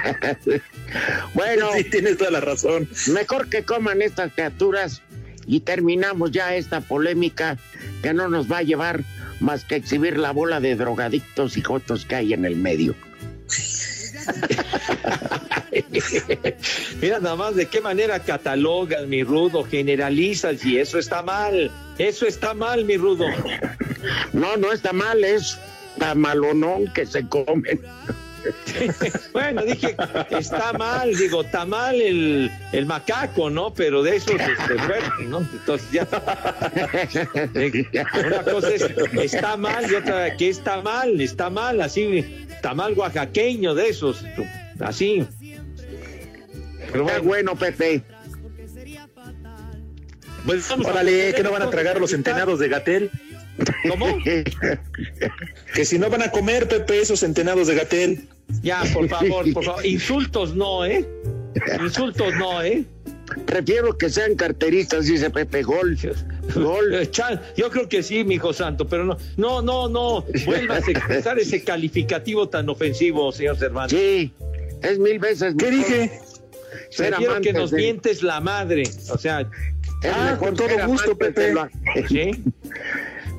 Bueno, 1.33 1.69
Sí, 1.75 1.83
tienes 1.85 2.17
toda 2.17 2.31
la 2.31 2.39
razón. 2.39 2.87
mejor 3.07 3.49
que 3.49 3.63
coman 3.63 4.01
estas 4.01 4.31
criaturas 4.31 5.01
y 5.45 5.59
terminamos 5.61 6.31
ya 6.31 6.55
esta 6.55 6.79
polémica 6.81 7.57
que 8.01 8.13
no 8.13 8.29
nos 8.29 8.49
va 8.49 8.59
a 8.59 8.63
llevar 8.63 9.03
más 9.39 9.65
que 9.65 9.75
exhibir 9.75 10.17
la 10.17 10.31
bola 10.31 10.59
de 10.61 10.75
drogadictos 10.75 11.57
y 11.57 11.61
jotos 11.61 12.05
que 12.05 12.15
hay 12.15 12.33
en 12.33 12.45
el 12.45 12.55
medio. 12.55 12.95
Mira 17.01 17.19
nada 17.19 17.35
más 17.35 17.55
de 17.55 17.67
qué 17.67 17.81
manera 17.81 18.19
catalogas, 18.19 19.07
mi 19.07 19.23
rudo, 19.23 19.63
generalizas 19.63 20.63
y 20.65 20.77
eso 20.77 20.99
está 20.99 21.21
mal. 21.21 21.71
Eso 21.97 22.25
está 22.25 22.53
mal, 22.53 22.85
mi 22.85 22.97
rudo. 22.97 23.25
No, 24.33 24.57
no 24.57 24.73
está 24.73 24.91
mal, 24.91 25.23
es 25.23 25.57
tan 25.97 26.19
malonón 26.19 26.91
que 26.93 27.05
se 27.05 27.25
comen. 27.25 27.79
bueno, 29.33 29.63
dije, 29.63 29.95
está 30.31 30.73
mal, 30.73 31.15
digo, 31.15 31.41
está 31.41 31.65
mal 31.65 32.01
el, 32.01 32.51
el 32.71 32.85
macaco, 32.85 33.49
¿no? 33.49 33.73
Pero 33.73 34.03
de 34.03 34.17
eso 34.17 34.31
este, 34.31 34.77
fuerte, 34.77 35.23
¿no? 35.27 35.39
Entonces 35.39 35.91
ya. 35.91 36.03
Una 38.25 38.43
cosa 38.43 38.69
es, 38.69 38.85
está 39.13 39.57
mal 39.57 39.89
y 39.89 39.95
otra, 39.95 40.35
que 40.35 40.49
está 40.49 40.81
mal, 40.81 41.21
está 41.21 41.49
mal, 41.49 41.81
así, 41.81 42.45
está 42.49 42.73
mal 42.73 42.93
oaxaqueño 42.97 43.75
de 43.75 43.89
esos, 43.89 44.25
así. 44.79 45.25
Pero 46.91 47.05
bueno, 47.05 47.23
bueno 47.23 47.55
Pepe. 47.55 48.03
Pues 50.45 50.69
Órale, 50.71 51.33
que 51.33 51.43
no 51.43 51.51
van 51.51 51.61
a 51.61 51.69
tragar 51.69 51.99
los 51.99 52.11
centenados 52.11 52.59
de 52.59 52.67
Gatel. 52.67 53.09
¿Cómo? 53.89 54.17
que 55.73 55.85
si 55.85 55.99
no 55.99 56.09
van 56.09 56.23
a 56.23 56.31
comer, 56.31 56.67
Pepe, 56.67 56.99
esos 56.99 57.21
centenados 57.21 57.67
de 57.67 57.75
Gatel. 57.75 58.27
Ya, 58.61 58.83
por 58.93 59.07
favor, 59.09 59.51
por 59.53 59.63
favor. 59.63 59.85
Insultos 59.85 60.55
no, 60.55 60.85
¿eh? 60.85 61.07
Insultos 61.81 62.33
no, 62.35 62.61
¿eh? 62.61 62.85
Prefiero 63.45 63.97
que 63.97 64.09
sean 64.09 64.35
carteristas, 64.35 65.05
dice 65.05 65.29
Pepe 65.29 65.63
Gol. 65.63 65.97
Gol. 66.55 67.09
Yo 67.57 67.69
creo 67.69 67.89
que 67.89 68.03
sí, 68.03 68.23
mi 68.23 68.35
hijo 68.35 68.53
santo, 68.53 68.87
pero 68.87 69.05
no, 69.05 69.17
no, 69.37 69.61
no, 69.61 69.89
no. 69.89 70.25
Vuelvas 70.45 70.87
a 70.87 70.91
expresar 70.91 71.39
ese 71.39 71.63
calificativo 71.63 72.49
tan 72.49 72.69
ofensivo, 72.69 73.31
señor 73.31 73.57
Cervantes. 73.57 73.99
Sí, 73.99 74.33
es 74.81 74.99
mil 74.99 75.19
veces. 75.19 75.55
¿Qué 75.57 75.71
dije? 75.71 76.11
Prefiero 76.95 77.41
que 77.41 77.53
nos 77.53 77.71
mientes 77.71 78.21
la 78.21 78.39
madre. 78.39 78.83
O 79.09 79.17
sea, 79.17 79.49
ah, 80.11 80.37
con 80.39 80.55
todo 80.55 80.69
gusto, 80.87 81.17
Pepe. 81.17 81.53
Sí. 82.07 82.31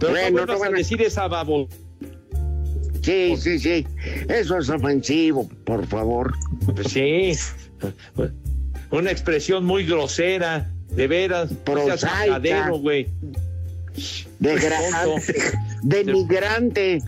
Pero 0.01 0.13
bueno, 0.13 0.47
no, 0.47 0.59
van 0.59 0.75
a 0.75 0.79
decir 0.79 1.01
esa 1.03 1.29
babo. 1.29 1.69
Sí, 3.05 3.37
sí, 3.37 3.59
sí. 3.59 3.87
Eso 4.29 4.59
es 4.59 4.71
ofensivo, 4.71 5.47
por 5.65 5.87
favor. 5.87 6.33
Pues 6.75 6.89
sí. 6.89 7.33
Una 8.91 9.11
expresión 9.11 9.65
muy 9.65 9.85
grosera, 9.85 10.71
de 10.89 11.07
veras. 11.07 11.51
Prosaica. 11.65 12.71
güey. 12.71 13.09
Degradante. 14.39 15.35
Denigrante. 15.83 17.03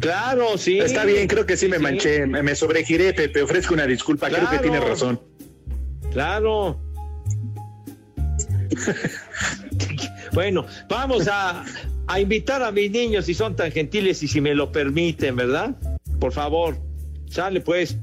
Claro, 0.00 0.56
sí. 0.56 0.78
Está 0.78 1.04
bien, 1.04 1.28
creo 1.28 1.44
que 1.44 1.56
sí 1.56 1.68
me 1.68 1.78
manché, 1.78 2.26
me 2.26 2.54
sobregiré, 2.54 3.12
Pepe, 3.12 3.42
ofrezco 3.42 3.74
una 3.74 3.86
disculpa, 3.86 4.30
creo 4.30 4.48
que 4.48 4.58
tiene 4.58 4.80
razón. 4.80 5.20
Claro. 6.12 6.80
bueno, 10.32 10.66
vamos 10.88 11.28
a, 11.30 11.62
a 12.06 12.20
invitar 12.20 12.62
a 12.62 12.72
mis 12.72 12.90
niños 12.90 13.26
si 13.26 13.34
son 13.34 13.56
tan 13.56 13.70
gentiles 13.70 14.22
y 14.22 14.28
si 14.28 14.40
me 14.40 14.54
lo 14.54 14.72
permiten, 14.72 15.36
¿verdad? 15.36 15.76
Por 16.18 16.32
favor, 16.32 16.76
sale 17.28 17.60
pues. 17.60 17.96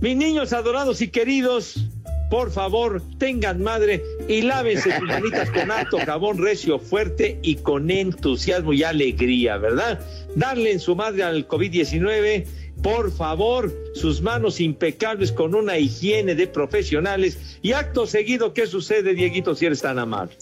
Mis 0.00 0.16
niños 0.16 0.52
adorados 0.52 1.00
y 1.00 1.08
queridos, 1.08 1.88
por 2.30 2.50
favor, 2.50 3.00
tengan 3.18 3.62
madre 3.62 4.02
y 4.28 4.42
lávense 4.42 4.96
sus 4.98 5.06
manitas 5.06 5.50
con 5.50 5.70
alto 5.70 5.98
jabón 6.04 6.38
recio, 6.38 6.78
fuerte 6.78 7.38
y 7.42 7.56
con 7.56 7.90
entusiasmo 7.90 8.72
y 8.72 8.82
alegría, 8.82 9.56
¿verdad? 9.56 10.00
Darle 10.36 10.72
en 10.72 10.80
su 10.80 10.96
madre 10.96 11.22
al 11.22 11.48
COVID-19 11.48 12.44
por 12.82 13.10
favor, 13.10 13.72
sus 13.94 14.20
manos 14.20 14.60
impecables 14.60 15.32
con 15.32 15.54
una 15.54 15.78
higiene 15.78 16.34
de 16.34 16.46
profesionales. 16.46 17.58
Y 17.62 17.72
acto 17.72 18.06
seguido, 18.06 18.52
¿qué 18.52 18.66
sucede, 18.66 19.14
Dieguito, 19.14 19.54
si 19.54 19.64
eres 19.64 19.80
tan 19.80 19.98
amable? 19.98 20.36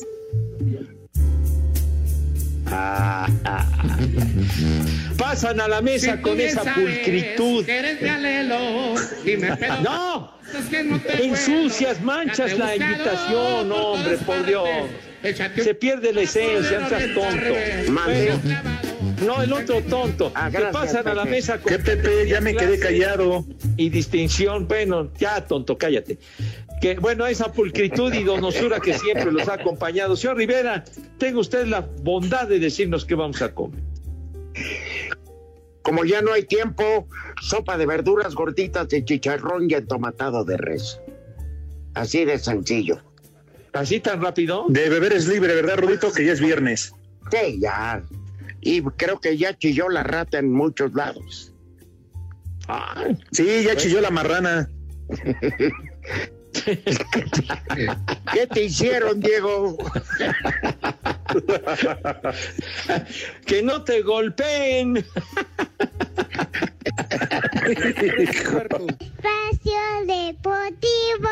Pasan 5.19 5.61
a 5.61 5.69
la 5.69 5.83
mesa 5.83 6.21
con 6.21 6.41
esa 6.41 6.65
pulcritud. 6.75 7.65
no, 9.83 10.33
ensucias, 11.21 12.03
manchas 12.03 12.59
la 12.59 12.75
invitación, 12.77 13.73
hombre, 13.73 14.17
por 14.19 14.47
Dios. 14.47 14.69
Se 15.57 15.75
pierde 15.75 16.13
la 16.13 16.23
esencia, 16.23 16.81
no 16.81 16.89
seas 16.89 17.15
tonto. 17.15 17.55
No, 19.25 19.43
el 19.43 19.53
otro 19.53 19.81
tonto. 19.83 20.33
Ah, 20.35 20.51
que 20.51 20.59
pasan 20.73 21.07
a 21.07 21.15
la 21.15 21.25
mesa 21.25 21.59
con. 21.59 21.73
¿Qué, 21.73 21.79
Pepe? 21.79 22.29
Ya 22.29 22.41
me 22.41 22.57
quedé 22.57 22.79
callado. 22.79 23.45
Y 23.77 23.89
distinción. 23.89 24.67
Bueno, 24.67 25.11
ya, 25.19 25.47
tonto, 25.47 25.79
cállate. 25.79 26.19
Que, 26.83 26.97
bueno, 26.97 27.27
esa 27.27 27.51
pulcritud 27.51 28.13
y 28.13 28.25
donosura 28.25 28.81
que 28.81 28.93
siempre 28.93 29.33
los 29.33 29.49
ha 29.49 29.55
acompañado. 29.55 30.17
Señor 30.17 30.37
Rivera, 30.37 30.85
tenga 31.17 31.41
usted 31.41 31.67
la 31.67 31.81
bondad 31.81 32.49
de 32.49 32.59
decirnos 32.59 33.05
qué 33.05 33.15
vamos 33.15 33.41
a 33.41 33.55
comer. 33.55 33.81
Como 35.83 36.05
ya 36.05 36.21
no 36.21 36.33
hay 36.33 36.43
tiempo, 36.43 37.09
sopa 37.41 37.79
de 37.79 37.87
verduras 37.87 38.35
gorditas 38.35 38.89
de 38.89 39.05
chicharrón 39.05 39.71
y 39.71 39.75
entomatado 39.75 40.45
de 40.45 40.59
res. 40.59 41.01
Así 41.95 42.25
de 42.25 42.39
sencillo. 42.39 43.01
¿Así 43.73 44.01
tan 44.01 44.21
rápido? 44.21 44.67
De 44.69 44.91
beber 44.91 45.15
es 45.15 45.27
libre, 45.27 45.55
¿verdad, 45.55 45.79
Rudito? 45.79 46.13
Que 46.13 46.27
ya 46.27 46.33
es 46.33 46.41
viernes. 46.41 46.95
Sí, 47.31 47.59
ya 47.61 48.03
y 48.63 48.81
creo 48.83 49.21
que 49.21 49.37
ya 49.37 49.59
chilló 49.59 49.89
la 49.89 50.05
rata 50.05 50.39
en 50.39 50.53
muchos 50.53 50.95
lados. 50.95 51.53
sí, 53.33 53.65
ya 53.65 53.77
chilló 53.77 54.01
la 54.01 54.11
marrana. 54.11 54.71
¿Qué 58.33 58.47
te 58.47 58.65
hicieron, 58.65 59.21
Diego? 59.21 59.77
que 63.47 63.63
no 63.63 63.83
te 63.85 64.03
golpeen. 64.03 65.05
Espacio 68.19 69.83
Deportivo. 70.07 71.31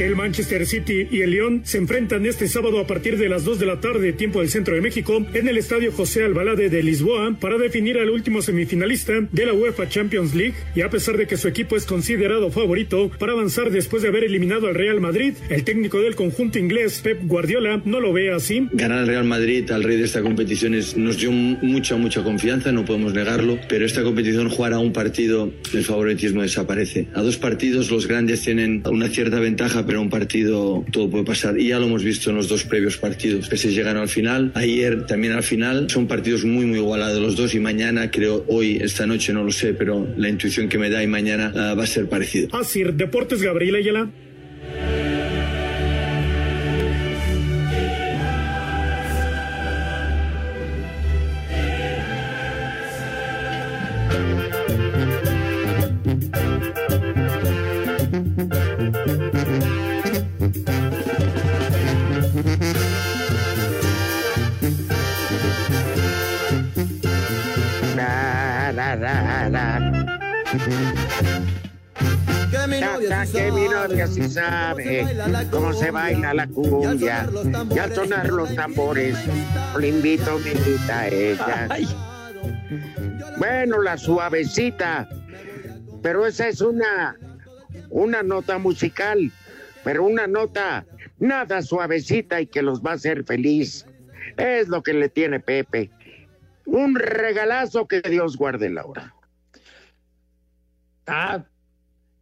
El 0.00 0.16
Manchester 0.16 0.64
City 0.64 1.08
y 1.10 1.20
el 1.20 1.32
León 1.32 1.60
se 1.64 1.76
enfrentan 1.76 2.24
este 2.24 2.48
sábado 2.48 2.80
a 2.80 2.86
partir 2.86 3.18
de 3.18 3.28
las 3.28 3.44
2 3.44 3.58
de 3.58 3.66
la 3.66 3.80
tarde, 3.80 4.14
tiempo 4.14 4.40
del 4.40 4.48
centro 4.48 4.74
de 4.74 4.80
México, 4.80 5.26
en 5.34 5.46
el 5.46 5.58
estadio 5.58 5.92
José 5.92 6.24
Albalade 6.24 6.70
de 6.70 6.82
Lisboa 6.82 7.36
para 7.38 7.58
definir 7.58 7.98
al 7.98 8.08
último 8.08 8.40
semifinalista 8.40 9.12
de 9.30 9.44
la 9.44 9.52
UEFA 9.52 9.90
Champions 9.90 10.34
League. 10.34 10.54
Y 10.74 10.80
a 10.80 10.88
pesar 10.88 11.18
de 11.18 11.26
que 11.26 11.36
su 11.36 11.48
equipo 11.48 11.76
es 11.76 11.84
considerado 11.84 12.50
favorito 12.50 13.10
para 13.18 13.32
avanzar 13.32 13.70
después 13.70 14.02
de 14.02 14.08
haber 14.08 14.24
eliminado 14.24 14.68
al 14.68 14.74
Real 14.74 15.02
Madrid, 15.02 15.34
el 15.50 15.64
técnico 15.64 16.00
del 16.00 16.14
conjunto 16.14 16.58
inglés, 16.58 17.02
Pep 17.04 17.20
Guardiola, 17.24 17.82
no 17.84 18.00
lo 18.00 18.14
ve 18.14 18.32
así. 18.32 18.68
Ganar 18.72 19.00
al 19.00 19.06
Real 19.06 19.24
Madrid, 19.26 19.70
al 19.70 19.82
rey 19.82 19.98
de 19.98 20.04
esta 20.04 20.22
competición, 20.22 20.78
nos 20.96 21.18
dio 21.18 21.30
mucha, 21.30 21.96
mucha 21.96 22.24
confianza, 22.24 22.72
no 22.72 22.86
podemos 22.86 23.12
negarlo, 23.12 23.58
pero 23.68 23.84
esta 23.84 24.02
competición 24.02 24.48
jugar 24.48 24.72
a 24.72 24.78
un 24.78 24.94
partido, 24.94 25.52
el 25.74 25.84
favoritismo 25.84 26.40
desaparece. 26.40 27.08
A 27.12 27.20
dos 27.20 27.36
partidos 27.36 27.90
los 27.90 28.08
grandes 28.08 28.40
tienen 28.40 28.82
una 28.86 29.08
cierta 29.08 29.40
ventaja, 29.40 29.84
pero 29.90 30.02
un 30.02 30.08
partido 30.08 30.84
todo 30.92 31.10
puede 31.10 31.24
pasar. 31.24 31.58
Y 31.58 31.66
ya 31.66 31.80
lo 31.80 31.86
hemos 31.86 32.04
visto 32.04 32.30
en 32.30 32.36
los 32.36 32.48
dos 32.48 32.62
previos 32.62 32.96
partidos, 32.96 33.48
que 33.48 33.56
se 33.56 33.72
llegan 33.72 33.96
al 33.96 34.08
final. 34.08 34.52
Ayer 34.54 35.04
también 35.04 35.32
al 35.32 35.42
final. 35.42 35.90
Son 35.90 36.06
partidos 36.06 36.44
muy, 36.44 36.64
muy 36.64 36.78
igualados 36.78 37.20
los 37.20 37.34
dos 37.34 37.56
y 37.56 37.58
mañana, 37.58 38.08
creo, 38.08 38.44
hoy, 38.46 38.78
esta 38.80 39.04
noche, 39.04 39.32
no 39.32 39.42
lo 39.42 39.50
sé, 39.50 39.74
pero 39.74 40.06
la 40.16 40.28
intuición 40.28 40.68
que 40.68 40.78
me 40.78 40.90
da 40.90 41.02
y 41.02 41.08
mañana 41.08 41.50
uh, 41.52 41.76
va 41.76 41.82
a 41.82 41.86
ser 41.88 42.08
parecido. 42.08 42.50
Así, 42.52 42.84
Deportes 42.84 43.42
Gabriel 43.42 43.74
Ayala. 43.74 44.12
Que 73.32 73.52
mi 73.52 73.68
novia 73.68 74.06
sí 74.08 74.28
sabe 74.28 75.06
cómo 75.50 75.72
se 75.72 75.92
baila 75.92 76.34
la 76.34 76.48
cumbia. 76.48 77.28
Y 77.70 77.78
al 77.78 77.94
sonar 77.94 78.28
los 78.30 78.52
tambores, 78.56 79.16
le 79.78 79.88
invito, 79.88 80.40
me 80.40 80.50
invita 80.50 81.00
a 81.00 81.08
ella. 81.08 81.68
Bueno, 83.38 83.80
la 83.80 83.96
suavecita. 83.96 85.08
Pero 86.02 86.26
esa 86.26 86.48
es 86.48 86.60
una, 86.60 87.16
una 87.90 88.24
nota 88.24 88.58
musical. 88.58 89.30
Pero 89.84 90.04
una 90.04 90.26
nota 90.26 90.84
nada 91.20 91.62
suavecita 91.62 92.40
y 92.40 92.46
que 92.46 92.62
los 92.62 92.82
va 92.82 92.92
a 92.92 92.94
hacer 92.94 93.22
feliz. 93.22 93.86
Es 94.36 94.66
lo 94.68 94.82
que 94.82 94.94
le 94.94 95.08
tiene 95.08 95.38
Pepe. 95.38 95.90
Un 96.66 96.96
regalazo 96.96 97.86
que 97.86 98.00
Dios 98.00 98.36
guarde, 98.36 98.68
Laura. 98.70 99.14
Ah, 101.10 101.44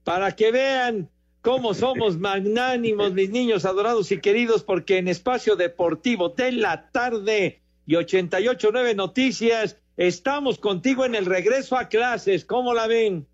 para 0.04 0.34
que 0.34 0.50
vean 0.50 1.10
cómo 1.42 1.74
somos 1.74 2.18
magnánimos, 2.18 3.12
mis 3.12 3.30
niños 3.30 3.64
adorados 3.64 4.10
y 4.10 4.18
queridos, 4.18 4.64
porque 4.64 4.98
en 4.98 5.08
Espacio 5.08 5.56
Deportivo 5.56 6.30
de 6.30 6.52
la 6.52 6.90
tarde 6.90 7.60
y 7.86 7.94
88.9 7.94 8.96
Noticias, 8.96 9.76
estamos 9.96 10.58
contigo 10.58 11.04
en 11.04 11.14
el 11.14 11.26
regreso 11.26 11.76
a 11.76 11.88
clases. 11.88 12.44
¿Cómo 12.44 12.74
la 12.74 12.86
ven? 12.86 13.26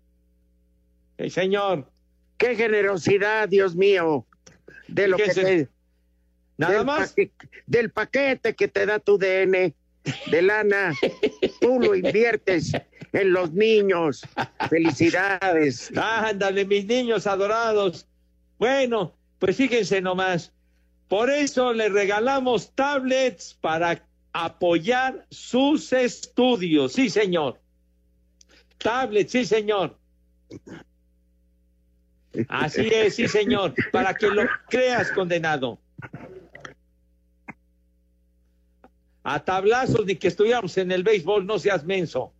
El 1.17 1.31
señor. 1.31 1.89
Qué 2.37 2.55
generosidad, 2.55 3.47
Dios 3.47 3.75
mío, 3.75 4.25
de 4.89 5.07
lo 5.07 5.15
que 5.15 5.33
te, 5.33 5.69
Nada 6.57 6.73
del 6.73 6.85
más. 6.85 7.15
del 7.65 7.91
paquete 7.91 8.55
que 8.55 8.67
te 8.67 8.85
da 8.85 8.99
tu 8.99 9.17
DN 9.17 9.73
de 10.29 10.41
lana, 10.41 10.93
tú 11.61 11.79
lo 11.79 11.95
inviertes 11.95 12.73
en 13.15 13.31
los 13.31 13.53
niños. 13.53 14.27
Felicidades. 14.69 15.91
Ándale, 15.97 16.65
mis 16.65 16.85
niños 16.85 17.25
adorados. 17.27 18.07
Bueno, 18.59 19.15
pues 19.39 19.55
fíjense 19.55 20.01
nomás. 20.01 20.51
Por 21.07 21.29
eso 21.29 21.71
les 21.73 21.91
regalamos 21.91 22.73
tablets 22.75 23.53
para 23.53 24.05
apoyar 24.33 25.25
sus 25.29 25.93
estudios. 25.93 26.93
Sí, 26.93 27.09
señor. 27.09 27.59
Tablets, 28.77 29.31
sí, 29.31 29.45
señor. 29.45 29.97
Así 32.49 32.87
es, 32.87 33.15
sí, 33.15 33.27
señor. 33.27 33.73
Para 33.91 34.13
que 34.13 34.27
lo 34.27 34.43
creas, 34.67 35.11
condenado. 35.11 35.79
A 39.23 39.43
tablazos 39.43 40.05
ni 40.05 40.17
que 40.17 40.27
estuviéramos 40.27 40.77
en 40.77 40.91
el 40.91 41.03
béisbol, 41.03 41.45
no 41.45 41.57
seas 41.57 41.85
menso. 41.85 42.34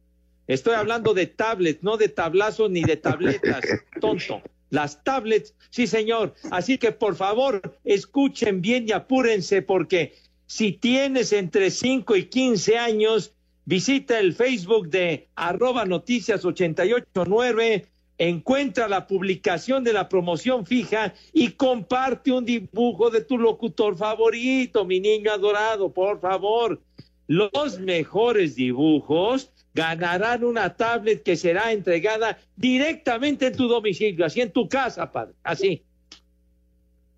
Estoy 0.48 0.76
hablando 0.76 1.14
de 1.14 1.26
tablets, 1.26 1.84
no 1.84 1.98
de 1.98 2.10
tablazos 2.10 2.70
ni 2.70 2.82
de 2.82 2.98
tabletas, 2.98 3.62
tonto. 4.02 4.42
Las 4.70 5.04
tablets, 5.04 5.56
sí 5.70 5.88
señor. 5.88 6.34
Así 6.52 6.78
que 6.78 6.92
por 6.92 7.16
favor, 7.16 7.78
escuchen 7.84 8.62
bien 8.62 8.86
y 8.88 8.92
apúrense 8.92 9.62
porque 9.62 10.14
si 10.48 10.74
tienes 10.74 11.34
entre 11.34 11.72
5 11.72 12.16
y 12.16 12.26
15 12.26 12.78
años, 12.78 13.34
visita 13.66 14.20
el 14.20 14.34
Facebook 14.34 14.90
de 14.90 15.28
arroba 15.36 15.86
noticias 15.86 16.46
889, 16.46 17.88
encuentra 18.18 18.88
la 18.88 19.08
publicación 19.08 19.84
de 19.84 19.94
la 19.94 20.08
promoción 20.08 20.66
fija 20.66 21.14
y 21.34 21.52
comparte 21.52 22.32
un 22.32 22.46
dibujo 22.46 23.10
de 23.10 23.22
tu 23.22 23.38
locutor 23.38 23.98
favorito, 23.98 24.86
mi 24.86 25.00
niño 25.00 25.32
adorado, 25.32 25.92
por 25.92 26.20
favor. 26.20 26.82
Los 27.28 27.80
mejores 27.80 28.56
dibujos 28.56 29.52
ganarán 29.76 30.44
una 30.46 30.74
tablet 30.76 31.22
que 31.22 31.36
será 31.36 31.72
entregada 31.74 32.40
directamente 32.56 33.48
en 33.48 33.56
tu 33.58 33.68
domicilio, 33.68 34.26
así 34.26 34.40
en 34.42 34.52
tu 34.52 34.68
casa, 34.70 35.12
padre, 35.12 35.34
así. 35.44 35.84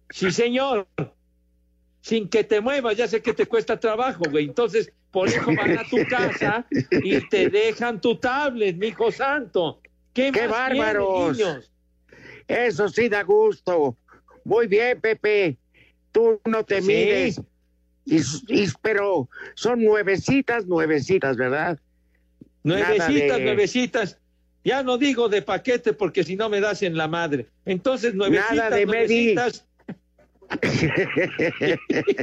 Sí, 0.10 0.32
señor. 0.32 0.88
Sin 2.02 2.30
que 2.30 2.44
te 2.44 2.60
muevas, 2.62 2.96
ya 2.98 3.08
sé 3.08 3.22
que 3.22 3.34
te 3.34 3.46
cuesta 3.46 3.80
trabajo, 3.80 4.24
güey. 4.30 4.46
Entonces, 4.46 4.92
por 5.12 5.28
eso 5.28 5.42
van 5.56 5.78
a 5.78 5.84
tu 5.84 5.98
casa 6.10 6.66
y 7.04 7.20
te 7.30 7.50
dejan 7.50 8.02
tu 8.02 8.16
tablet, 8.16 8.76
mi 8.78 8.88
hijo 8.88 9.12
santo. 9.12 9.82
¡Qué, 10.14 10.32
¡Qué 10.32 10.48
bárbaros! 10.48 11.38
niños? 11.38 11.72
Eso 12.48 12.88
sí 12.90 13.08
da 13.10 13.24
gusto. 13.24 13.98
Muy 14.46 14.68
bien, 14.68 15.00
Pepe. 15.00 15.58
Tú 16.12 16.40
no 16.46 16.64
te 16.64 16.82
Sí. 16.82 16.88
mides. 16.88 17.42
Y, 18.06 18.20
y- 18.48 18.70
pero 18.82 19.28
son 19.54 19.84
nuevecitas, 19.84 20.66
nuevecitas, 20.66 21.36
¿verdad? 21.36 21.78
Nuevecitas, 22.68 23.38
de- 23.38 23.44
nuevecitas. 23.44 24.18
Ya 24.64 24.84
no 24.84 24.98
digo 24.98 25.30
de 25.30 25.42
paquete 25.42 25.94
porque 25.94 26.24
si 26.24 26.36
no 26.36 26.50
me 26.50 26.60
das 26.60 26.84
en 26.84 26.98
la 26.98 27.08
madre. 27.08 27.48
Entonces, 27.66 28.14
nuevecitas, 28.14 28.56
Nada 28.56 28.76
de 28.76 28.86
Medi. 28.86 29.34
nuevecitas. 29.36 29.66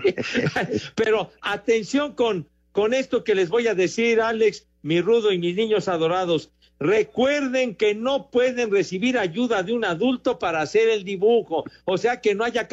Pero 0.95 1.31
atención 1.41 2.15
con, 2.15 2.49
con 2.73 2.95
esto 2.95 3.25
que 3.25 3.35
les 3.35 3.49
voy 3.49 3.67
a 3.67 3.75
decir, 3.75 4.21
Alex, 4.21 4.67
mi 4.83 5.01
rudo 5.01 5.33
y 5.33 5.39
mis 5.39 5.57
niños 5.57 5.89
adorados. 5.89 6.51
Recuerden 6.81 7.77
que 7.77 7.95
no 7.95 8.31
pueden 8.31 8.71
recibir 8.71 9.17
ayuda 9.17 9.63
de 9.63 9.73
un 9.73 9.85
adulto 9.85 10.39
para 10.39 10.61
hacer 10.61 10.89
el 10.89 11.05
dibujo. 11.05 11.65
O 11.85 11.97
sea, 11.97 12.21
que 12.21 12.35
no 12.35 12.45
haya, 12.45 12.69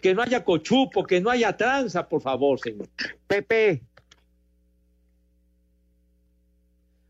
que 0.00 0.14
no 0.14 0.22
haya 0.22 0.44
cochupo, 0.44 1.06
que 1.06 1.20
no 1.20 1.30
haya 1.30 1.56
tranza, 1.56 2.08
por 2.08 2.20
favor, 2.20 2.58
señor. 2.60 2.88
Pepe, 3.26 3.80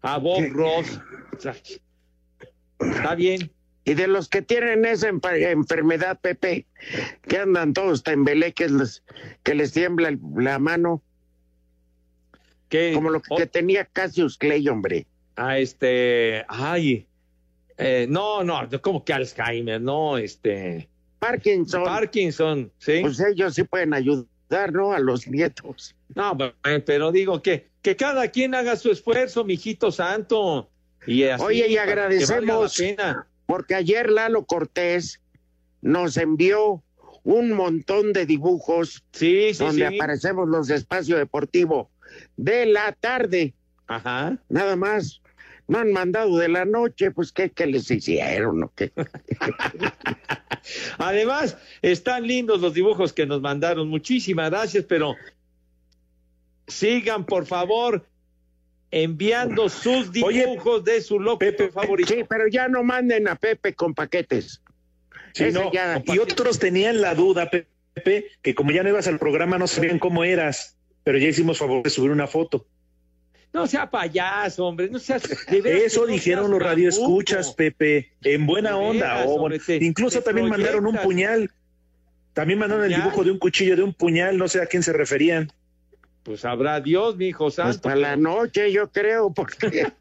A 0.05 0.19
Bob 0.19 0.45
Ross. 0.53 1.01
Está 2.79 3.15
bien. 3.15 3.51
y 3.87 3.93
de 3.93 4.07
los 4.07 4.29
que 4.31 4.41
tienen 4.41 4.87
esa 4.87 5.09
enfermedad, 5.11 6.19
Pepe, 6.19 6.65
que 7.29 7.37
andan 7.37 7.75
todos 7.75 8.03
tembeleques, 8.03 8.71
les- 8.71 9.03
que 9.43 9.55
les 9.55 9.73
tiembla 9.73 10.09
el- 10.09 10.21
la 10.39 10.59
mano, 10.59 11.03
Que, 12.71 12.93
como 12.95 13.11
lo 13.11 13.21
que 13.21 13.47
tenía 13.47 13.85
Cassius 13.85 14.39
Clay, 14.39 14.67
hombre. 14.69 15.07
a 15.37 15.59
este, 15.59 16.47
ay, 16.49 17.07
eh, 17.77 18.07
no, 18.09 18.43
no, 18.43 18.67
como 18.81 19.05
que 19.05 19.13
Alzheimer, 19.13 19.81
no, 19.83 20.17
este, 20.17 20.89
Parkinson, 21.19 21.85
Parkinson, 21.85 22.73
sí. 22.79 23.01
pues 23.03 23.21
ellos 23.21 23.55
sí 23.55 23.65
pueden 23.65 23.93
ayudar, 23.93 24.73
¿no? 24.73 24.93
A 24.93 24.99
los 24.99 25.29
nietos. 25.29 25.95
No, 26.15 26.37
pe- 26.39 26.81
pero 26.81 27.13
digo 27.13 27.43
que, 27.43 27.69
que 27.85 27.97
cada 27.97 28.29
quien 28.29 28.55
haga 28.55 28.77
su 28.77 28.91
esfuerzo, 28.91 29.45
mijito 29.45 29.93
santo. 29.93 30.71
Y 31.07 31.25
así, 31.25 31.45
Oye, 31.45 31.69
y 31.69 31.77
agradecemos 31.77 32.83
porque 33.45 33.75
ayer 33.75 34.09
Lalo 34.09 34.47
Cortés 34.47 35.21
nos 35.83 36.17
envió 36.17 36.83
un 37.25 37.53
montón 37.53 38.15
de 38.15 38.25
dibujos 38.25 39.05
Sí, 39.13 39.53
sí, 39.53 39.63
donde 39.63 39.87
sí. 39.87 39.97
aparecemos 39.97 40.49
los 40.49 40.69
de 40.69 40.77
Espacio 40.77 41.19
Deportivo 41.19 41.91
de 42.39 42.65
la 42.65 42.93
tarde, 42.93 43.53
Ajá. 43.87 44.39
nada 44.49 44.77
más. 44.77 45.21
No 45.69 45.79
han 45.79 45.93
mandado 45.93 46.39
de 46.39 46.49
la 46.49 46.65
noche, 46.65 47.11
pues 47.11 47.33
qué, 47.33 47.51
qué 47.51 47.67
les 47.67 47.91
hicieron 47.91 48.65
o 48.65 48.73
qué. 48.75 48.93
Además, 50.99 51.57
están 51.83 52.27
lindos 52.27 52.61
los 52.61 52.75
dibujos 52.75 53.13
que 53.13 53.27
nos 53.27 53.41
mandaron. 53.41 53.89
Muchísimas 53.89 54.51
gracias, 54.51 54.85
pero 54.87 55.15
sigan, 56.67 57.25
por 57.27 57.47
favor, 57.47 58.07
enviando 58.91 59.69
sus 59.69 60.13
dibujos 60.13 60.85
de 60.85 61.01
su 61.01 61.19
loco 61.21 61.45
favorito. 61.73 62.13
Sí, 62.15 62.25
pero 62.29 62.47
ya 62.49 62.69
no 62.69 62.83
manden 62.85 63.29
a 63.29 63.35
Pepe 63.37 63.75
con 63.75 63.95
paquetes. 63.95 64.63
Sí, 65.33 65.47
no, 65.53 65.73
ya- 65.73 66.03
Y 66.07 66.19
otros 66.19 66.59
tenían 66.59 67.01
la 67.01 67.15
duda, 67.15 67.51
Pepe, 67.51 68.27
que 68.43 68.55
como 68.55 68.71
ya 68.71 68.83
no 68.83 68.91
ibas 68.91 69.09
al 69.09 69.19
programa 69.19 69.59
no 69.59 69.67
sabían 69.67 69.99
cómo 69.99 70.23
eras, 70.25 70.77
pero 71.03 71.19
ya 71.19 71.29
hicimos 71.29 71.59
favor 71.59 71.83
de 71.83 71.91
subir 71.91 72.11
una 72.13 72.27
foto. 72.27 72.67
No 73.53 73.67
sea 73.69 73.89
payaso, 73.89 74.67
hombre, 74.67 74.89
no 74.91 74.99
seas. 74.99 75.23
de 75.23 75.61
veras 75.61 75.81
que 75.81 75.87
Eso 75.87 76.01
no 76.01 76.07
dijeron 76.09 76.45
seas 76.47 76.51
los 76.51 76.63
radioescuchas, 76.63 77.53
Pepe, 77.55 78.13
en 78.23 78.47
buena 78.47 78.77
onda. 78.77 79.15
veras, 79.15 79.27
oh, 79.29 79.35
hombre, 79.37 79.59
te- 79.61 79.77
incluso 79.85 80.19
te 80.21 80.25
también 80.25 80.49
mandaron 80.49 80.87
un 80.87 80.97
puñal. 80.99 81.51
También 82.33 82.59
mandaron 82.59 82.85
el 82.85 82.95
dibujo 82.95 83.23
de 83.23 83.31
un 83.31 83.39
cuchillo, 83.39 83.77
de 83.77 83.83
un 83.85 83.95
puñal, 83.95 84.39
no 84.39 84.49
sé 84.49 84.61
a 84.61 84.67
quién 84.67 84.83
se 84.83 84.93
referían. 84.93 85.53
Pues 86.25 86.41
sabrá 86.41 86.81
Dios, 86.81 87.17
mi 87.17 87.29
hijo 87.29 87.51
santo. 87.51 87.83
para 87.83 87.97
la 87.97 88.17
noche, 88.17 88.73
yo 88.73 88.91
creo, 88.91 89.33
porque. 89.33 89.93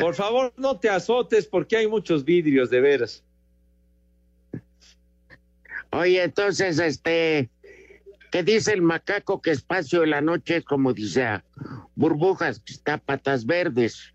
Por 0.00 0.14
favor, 0.14 0.52
no 0.56 0.78
te 0.78 0.90
azotes 0.90 1.46
porque 1.46 1.78
hay 1.78 1.88
muchos 1.88 2.24
vidrios, 2.24 2.68
de 2.68 2.80
veras. 2.80 3.24
Oye, 5.90 6.22
entonces, 6.22 6.78
este, 6.78 7.48
¿qué 8.30 8.42
dice 8.42 8.74
el 8.74 8.82
macaco 8.82 9.40
que 9.40 9.52
espacio 9.52 10.02
de 10.02 10.08
la 10.08 10.20
noche 10.20 10.56
es 10.56 10.64
como 10.64 10.92
dice 10.92 11.24
a 11.24 11.42
burbujas 11.94 12.60
que 12.60 12.74
está 12.74 12.98
patas 12.98 13.46
verdes? 13.46 14.12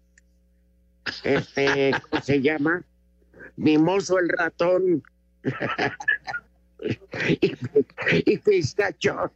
Este, 1.24 1.92
¿cómo 2.10 2.22
se 2.22 2.40
llama? 2.40 2.84
Mimoso 3.56 4.20
el 4.20 4.30
ratón. 4.30 5.02
y, 7.42 7.56
y 8.26 8.38
pistachón. 8.38 9.32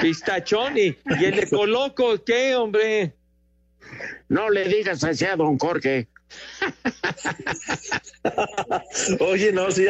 Pistachón 0.00 0.76
y, 0.76 0.96
y 1.20 1.24
el 1.24 1.36
de 1.36 1.46
Coloco, 1.50 2.22
¿qué, 2.24 2.54
hombre? 2.54 3.14
No 4.28 4.50
le 4.50 4.64
digas 4.64 5.02
así 5.04 5.24
a 5.24 5.36
don 5.36 5.58
Jorge. 5.58 6.08
Oye, 9.20 9.52
no, 9.52 9.70
sí. 9.70 9.86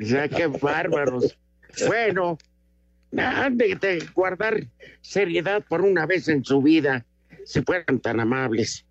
O 0.00 0.04
sea, 0.04 0.28
qué 0.28 0.46
bárbaros. 0.46 1.38
Bueno, 1.86 2.38
han 3.16 3.56
de, 3.56 3.76
de 3.76 4.06
guardar 4.14 4.66
seriedad 5.00 5.64
por 5.68 5.82
una 5.82 6.06
vez 6.06 6.28
en 6.28 6.44
su 6.44 6.62
vida, 6.62 7.04
si 7.44 7.62
fueran 7.62 8.00
tan 8.00 8.20
amables. 8.20 8.86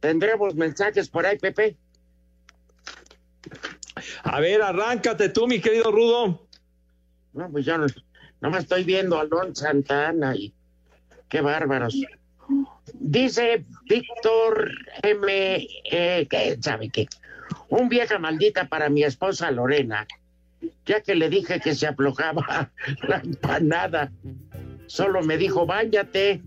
¿Tendremos 0.00 0.54
mensajes 0.54 1.08
por 1.08 1.26
ahí, 1.26 1.38
Pepe? 1.38 1.76
A 4.22 4.40
ver, 4.40 4.62
arráncate 4.62 5.28
tú, 5.28 5.46
mi 5.46 5.60
querido 5.60 5.90
Rudo. 5.90 6.46
No, 7.32 7.50
pues 7.50 7.64
yo 7.64 7.76
no, 7.78 7.86
nomás 8.40 8.62
estoy 8.62 8.84
viendo 8.84 9.18
a 9.18 9.22
Alon 9.22 9.54
Santana 9.56 10.36
y 10.36 10.54
Qué 11.34 11.40
bárbaros. 11.40 12.00
Dice 12.92 13.64
Víctor 13.88 14.70
M. 15.02 15.66
Eh, 15.90 16.26
¿qué 16.30 16.56
sabe 16.60 16.90
qué? 16.90 17.08
Un 17.68 17.88
vieja 17.88 18.20
maldita 18.20 18.68
para 18.68 18.88
mi 18.88 19.02
esposa 19.02 19.50
Lorena, 19.50 20.06
ya 20.86 21.00
que 21.00 21.16
le 21.16 21.28
dije 21.28 21.58
que 21.58 21.74
se 21.74 21.88
aflojaba 21.88 22.70
la 23.08 23.16
empanada. 23.16 24.12
Solo 24.86 25.22
me 25.22 25.36
dijo, 25.38 25.66
váyate. 25.66 26.40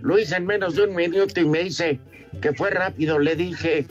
Lo 0.00 0.16
hice 0.16 0.36
en 0.36 0.46
menos 0.46 0.76
de 0.76 0.84
un 0.84 0.94
minuto 0.94 1.40
y 1.40 1.44
me 1.44 1.64
dice 1.64 1.98
que 2.40 2.52
fue 2.52 2.70
rápido. 2.70 3.18
Le 3.18 3.34
dije 3.34 3.86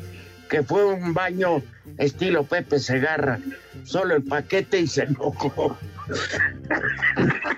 que 0.49 0.63
fue 0.63 0.83
un 0.85 1.13
baño 1.13 1.62
estilo 1.97 2.43
Pepe 2.43 2.79
Segarra. 2.79 3.39
Solo 3.83 4.15
el 4.15 4.23
paquete 4.23 4.79
y 4.79 4.88
se 4.88 5.03
enojó. 5.03 5.77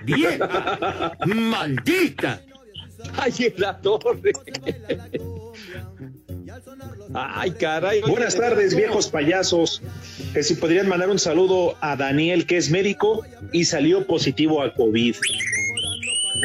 ¡Vieja! 0.04 1.18
¡Maldita! 1.26 2.42
¡Ay, 3.18 3.34
en 3.40 3.54
la 3.58 3.80
torre! 3.80 4.34
¡Ay, 7.14 7.52
caray! 7.52 8.02
Buenas 8.02 8.36
tardes, 8.36 8.76
viejos 8.76 9.10
payasos. 9.10 9.82
Que 10.34 10.44
si 10.44 10.56
podrían 10.56 10.88
mandar 10.88 11.10
un 11.10 11.20
saludo 11.20 11.78
a 11.82 11.96
Daniel, 11.96 12.46
que 12.46 12.58
es 12.58 12.70
médico 12.70 13.24
y 13.52 13.66
salió 13.66 14.06
positivo 14.06 14.62
a 14.62 14.74
COVID. 14.74 15.16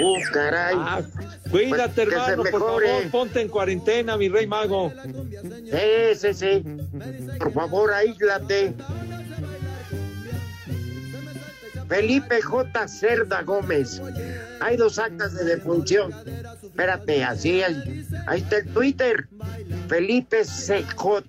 ¡Uh, 0.02 0.18
caray! 0.32 0.74
Ah, 0.78 1.02
cuídate, 1.50 2.04
Pues, 2.04 2.08
hermano, 2.08 2.42
por 2.50 2.60
favor, 2.60 2.82
ponte 3.10 3.40
en 3.40 3.48
cuarentena, 3.48 4.16
mi 4.16 4.28
rey 4.28 4.46
mago. 4.46 4.92
Sí, 5.02 6.14
sí, 6.14 6.34
sí. 6.34 6.64
Por 7.38 7.52
favor, 7.52 7.92
aíslate. 7.92 8.74
Felipe 11.88 12.42
J. 12.42 12.88
Cerda 12.88 13.42
Gómez. 13.42 14.02
Hay 14.60 14.76
dos 14.76 14.98
actas 14.98 15.34
de 15.34 15.44
defunción. 15.44 16.12
Espérate, 16.62 17.22
así 17.22 17.62
ahí, 17.62 18.04
ahí 18.26 18.40
está 18.40 18.58
el 18.58 18.66
Twitter. 18.68 19.28
Felipe 19.88 20.42
CJ 20.44 21.22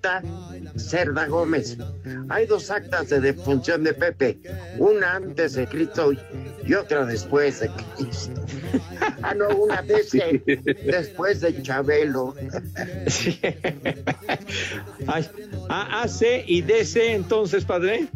Cerda 0.77 1.27
Gómez. 1.27 1.77
Hay 2.29 2.47
dos 2.47 2.71
actas 2.71 3.09
de 3.09 3.19
defunción 3.19 3.83
de 3.83 3.93
Pepe. 3.93 4.39
Una 4.77 5.15
antes 5.15 5.53
de 5.53 5.67
Cristo 5.67 6.11
y 6.65 6.73
otra 6.73 7.05
después 7.05 7.59
de 7.59 7.69
Cristo. 7.95 8.41
Ah, 9.21 9.33
no, 9.33 9.49
una 9.49 9.81
vez 9.81 10.11
después 10.85 11.41
de 11.41 11.61
Chabelo. 11.61 12.35
Ay, 15.07 15.27
A- 15.69 16.01
AC 16.03 16.43
y 16.45 16.61
DC, 16.61 17.13
entonces, 17.13 17.65
padre. 17.65 18.07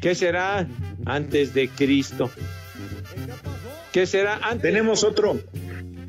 ¿Qué 0.00 0.14
será 0.14 0.66
antes 1.04 1.52
de 1.54 1.68
Cristo? 1.68 2.30
¿Qué 3.92 4.06
será 4.06 4.36
antes? 4.42 4.62
Tenemos 4.62 5.02
otro. 5.04 5.40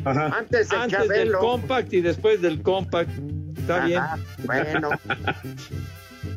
Ajá. 0.06 0.27
Antes 0.38 0.69
de 0.69 0.77
Antes 0.77 1.08
del 1.10 1.32
compact 1.34 1.93
y 1.93 2.01
después 2.01 2.41
del 2.41 2.62
compact. 2.62 3.10
Está 3.58 3.86
bien. 3.86 4.01
Bueno. 4.45 4.89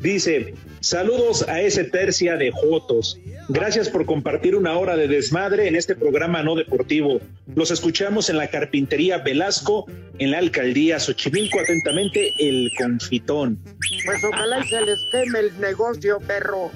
Dice, 0.01 0.55
saludos 0.81 1.47
a 1.49 1.61
ese 1.61 1.85
tercia 1.85 2.37
de 2.37 2.51
Jotos. 2.51 3.19
Gracias 3.49 3.89
por 3.89 4.07
compartir 4.07 4.55
una 4.55 4.77
hora 4.79 4.97
de 4.97 5.09
desmadre 5.09 5.69
en 5.69 5.77
este 5.77 5.95
programa 5.95 6.43
no 6.43 6.55
deportivo. 6.55 7.21
Los 7.55 7.71
escuchamos 7.71 8.31
en 8.31 8.37
la 8.37 8.49
carpintería 8.49 9.19
Velasco, 9.19 9.87
en 10.19 10.31
la 10.31 10.39
alcaldía 10.39 11.01
Xochimilco. 11.01 11.61
Atentamente, 11.61 12.33
el 12.39 12.71
confitón. 12.79 13.59
Pues 14.05 14.25
ojalá 14.25 14.65
y 14.65 14.69
se 14.69 14.81
les 14.83 14.99
queme 15.13 15.41
el 15.41 15.61
negocio, 15.61 16.19
perro. 16.21 16.71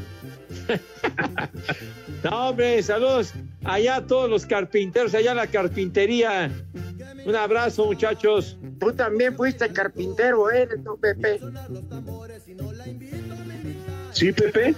No, 2.24 2.48
hombre, 2.48 2.82
saludos 2.82 3.34
allá 3.64 3.96
a 3.96 4.06
todos 4.06 4.30
los 4.30 4.46
carpinteros, 4.46 5.14
allá 5.14 5.32
a 5.32 5.34
la 5.34 5.46
carpintería. 5.46 6.50
Un 7.26 7.36
abrazo, 7.36 7.84
muchachos. 7.84 8.56
Tú 8.80 8.92
también 8.94 9.36
fuiste 9.36 9.70
carpintero, 9.70 10.50
¿eh? 10.50 10.66
¿no, 10.82 10.96
Pepe? 10.96 11.38
¿Sí, 14.12 14.32
Pepe? 14.32 14.74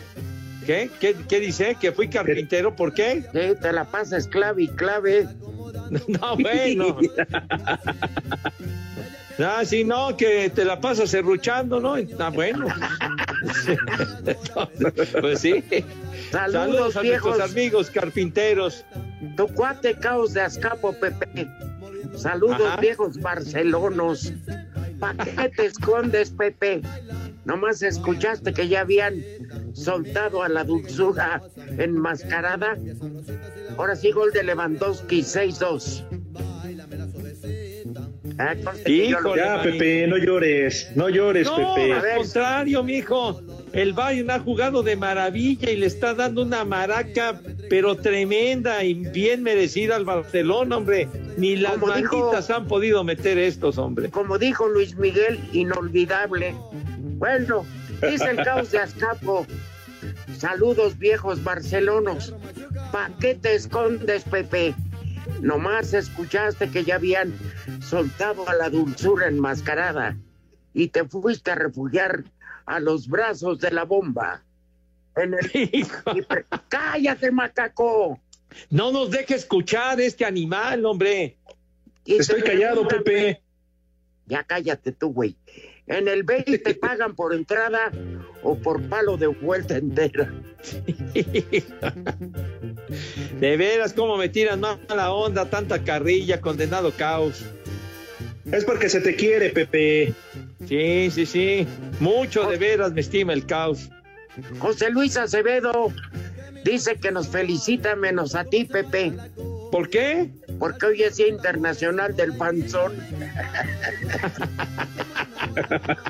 ¿Qué? 0.66 0.90
¿Qué, 0.98 1.14
qué 1.28 1.38
dice? 1.40 1.76
¿Que 1.80 1.92
fui 1.92 2.08
carpintero? 2.08 2.74
¿Por 2.74 2.92
qué? 2.92 3.22
Sí, 3.32 3.60
te 3.60 3.72
la 3.72 3.84
pasas 3.84 4.26
clave 4.26 4.64
y 4.64 4.68
clave. 4.68 5.28
No, 6.08 6.36
bueno. 6.36 6.98
Ah, 9.38 9.62
sí, 9.64 9.84
no, 9.84 10.16
que 10.16 10.50
te 10.50 10.64
la 10.64 10.80
pasas 10.80 11.10
serruchando, 11.10 11.80
¿no? 11.80 11.94
Ah, 12.18 12.30
bueno. 12.30 12.66
pues 15.20 15.40
sí. 15.40 15.62
Saludos, 16.30 16.52
Saludos 16.52 16.96
a 16.96 17.00
viejos. 17.02 17.36
nuestros 17.36 17.50
amigos 17.52 17.90
carpinteros. 17.90 18.84
Tu 19.36 19.46
cuate 19.48 19.94
caos 19.94 20.32
de 20.32 20.40
Azcapo, 20.42 20.92
Pepe. 20.94 21.48
Saludos, 22.16 22.62
Ajá. 22.66 22.80
viejos 22.80 23.18
barcelonos. 23.20 24.32
¿Para 24.98 25.24
qué 25.24 25.48
te 25.50 25.66
escondes, 25.66 26.30
Pepe? 26.30 26.80
Nomás 27.44 27.82
escuchaste 27.82 28.52
que 28.54 28.68
ya 28.68 28.80
habían 28.80 29.22
soltado 29.74 30.42
a 30.42 30.48
la 30.48 30.64
dulzura 30.64 31.42
enmascarada. 31.78 32.76
Ahora 33.76 33.94
sí, 33.94 34.10
gol 34.12 34.32
de 34.32 34.42
Lewandowski, 34.42 35.20
6-2. 35.20 36.04
Ah, 38.38 38.54
Ya, 39.36 39.62
Pepe, 39.62 40.06
no 40.06 40.18
llores, 40.18 40.90
no 40.94 41.08
llores, 41.08 41.46
No, 41.46 41.74
Pepe. 41.74 41.92
al 41.94 42.16
contrario, 42.18 42.82
mijo. 42.82 43.40
El 43.72 43.92
Bayern 43.94 44.30
ha 44.30 44.40
jugado 44.40 44.82
de 44.82 44.96
maravilla 44.96 45.70
y 45.70 45.76
le 45.76 45.86
está 45.86 46.14
dando 46.14 46.42
una 46.42 46.64
maraca, 46.64 47.40
pero 47.70 47.94
tremenda 47.96 48.84
y 48.84 48.94
bien 48.94 49.42
merecida 49.42 49.96
al 49.96 50.04
Barcelona, 50.04 50.76
hombre. 50.76 51.08
Ni 51.36 51.56
las 51.56 51.72
Como 51.78 51.92
dijo- 51.94 52.16
malditas 52.18 52.50
han 52.50 52.66
podido 52.66 53.04
meter 53.04 53.38
estos, 53.38 53.78
hombre. 53.78 54.10
Como 54.10 54.38
dijo 54.38 54.68
Luis 54.68 54.96
Miguel, 54.96 55.38
inolvidable. 55.52 56.54
Bueno, 57.18 57.64
dice 58.10 58.30
el 58.30 58.36
caos 58.44 58.70
de 58.70 58.78
Azcapo. 58.78 59.46
Saludos, 60.38 60.98
viejos 60.98 61.42
barcelonos. 61.42 62.34
¿Para 62.92 63.10
qué 63.18 63.34
te 63.34 63.54
escondes, 63.54 64.24
Pepe? 64.24 64.74
Nomás 65.40 65.92
escuchaste 65.94 66.70
que 66.70 66.84
ya 66.84 66.96
habían 66.96 67.34
soltado 67.80 68.48
a 68.48 68.54
la 68.54 68.70
dulzura 68.70 69.28
enmascarada 69.28 70.16
y 70.72 70.88
te 70.88 71.04
fuiste 71.04 71.50
a 71.50 71.54
refugiar 71.54 72.24
a 72.66 72.80
los 72.80 73.08
brazos 73.08 73.60
de 73.60 73.70
la 73.70 73.84
bomba. 73.84 74.42
En 75.16 75.34
el... 75.34 75.86
¡Cállate, 76.68 77.30
macaco! 77.30 78.20
No 78.70 78.92
nos 78.92 79.10
deje 79.10 79.34
escuchar 79.34 80.00
este 80.00 80.24
animal, 80.24 80.84
hombre. 80.84 81.36
Y 82.04 82.16
Estoy 82.16 82.42
callado, 82.42 82.86
Pepe. 82.86 83.42
Ya 84.26 84.44
cállate 84.44 84.92
tú, 84.92 85.12
güey. 85.12 85.36
En 85.86 86.08
el 86.08 86.24
20 86.24 86.58
te 86.58 86.74
pagan 86.74 87.14
por 87.14 87.32
entrada 87.32 87.92
o 88.42 88.56
por 88.56 88.82
palo 88.88 89.16
de 89.16 89.28
vuelta 89.28 89.76
entera. 89.76 90.32
De 93.40 93.56
veras, 93.56 93.92
cómo 93.92 94.16
me 94.16 94.28
tiran 94.28 94.60
mala 94.60 95.12
onda, 95.12 95.48
tanta 95.48 95.84
carrilla, 95.84 96.40
condenado 96.40 96.90
caos. 96.92 97.44
Es 98.50 98.64
porque 98.64 98.88
se 98.88 99.00
te 99.00 99.14
quiere, 99.14 99.50
Pepe. 99.50 100.12
Sí, 100.66 101.08
sí, 101.10 101.26
sí. 101.26 101.66
Mucho 102.00 102.48
de 102.48 102.56
veras 102.56 102.92
me 102.92 103.00
estima 103.00 103.32
el 103.32 103.46
caos. 103.46 103.88
José 104.58 104.90
Luis 104.90 105.16
Acevedo 105.16 105.92
dice 106.64 106.96
que 106.96 107.12
nos 107.12 107.28
felicita 107.28 107.96
menos 107.96 108.34
a 108.34 108.44
ti, 108.44 108.64
Pepe. 108.64 109.12
¿Por 109.70 109.90
qué? 109.90 110.30
Porque 110.58 110.86
hoy 110.86 111.02
es 111.02 111.16
Día 111.16 111.28
Internacional 111.28 112.16
del 112.16 112.36
Panzón. 112.36 112.94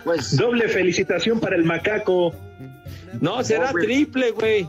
pues 0.04 0.36
Doble 0.36 0.68
felicitación 0.68 1.40
para 1.40 1.56
el 1.56 1.64
macaco. 1.64 2.34
No, 3.20 3.42
será 3.42 3.72
triple, 3.72 4.30
güey. 4.32 4.66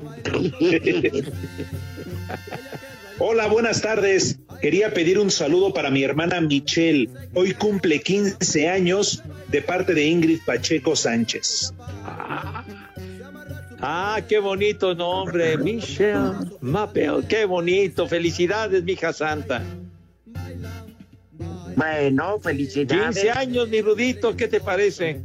Hola, 3.20 3.48
buenas 3.48 3.82
tardes. 3.82 4.40
Quería 4.62 4.94
pedir 4.94 5.18
un 5.20 5.32
saludo 5.32 5.74
para 5.74 5.90
mi 5.90 6.04
hermana 6.04 6.40
Michelle. 6.42 7.10
Hoy 7.34 7.54
cumple 7.54 8.00
15 8.00 8.70
años 8.70 9.24
de 9.50 9.62
parte 9.62 9.94
de 9.94 10.06
Ingrid 10.06 10.40
Pacheco 10.46 10.96
Sánchez. 10.96 11.74
Ah, 13.80 14.22
qué 14.28 14.40
bonito 14.40 14.96
nombre, 14.96 15.58
Michelle 15.58 16.32
Mapeo. 16.62 17.28
Qué 17.28 17.46
bonito. 17.46 18.08
Felicidades, 18.08 18.84
mija 18.84 19.14
santa. 19.14 19.64
Bueno, 21.78 22.40
felicidades. 22.40 23.16
15 23.16 23.32
años, 23.32 23.70
mi 23.70 23.82
Rudito, 23.82 24.36
¿qué 24.36 24.48
te 24.48 24.60
parece? 24.60 25.22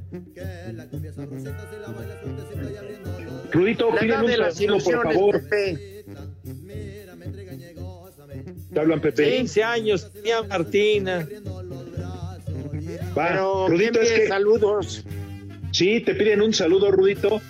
Rudito, 3.51 3.99
edad 3.99 4.23
un 4.23 4.31
saludo, 4.53 4.85
por 4.85 5.03
favor. 5.03 5.43
Pepe. 5.49 6.05
¿Te 8.73 8.81
hablan, 8.81 9.01
Pepe? 9.01 9.39
15 9.39 9.65
años, 9.65 10.11
tía 10.23 10.43
Martina. 10.43 11.27
Va, 13.17 13.29
Pero 13.29 13.69
Rudito, 13.69 14.01
¿quién 14.01 14.05
es 14.05 14.21
que 14.21 14.29
saludos. 14.29 15.05
sí, 15.71 16.01
te 16.01 16.15
piden 16.15 16.43
un 16.43 16.53
saludo, 16.53 16.91
Rudito. 16.91 17.41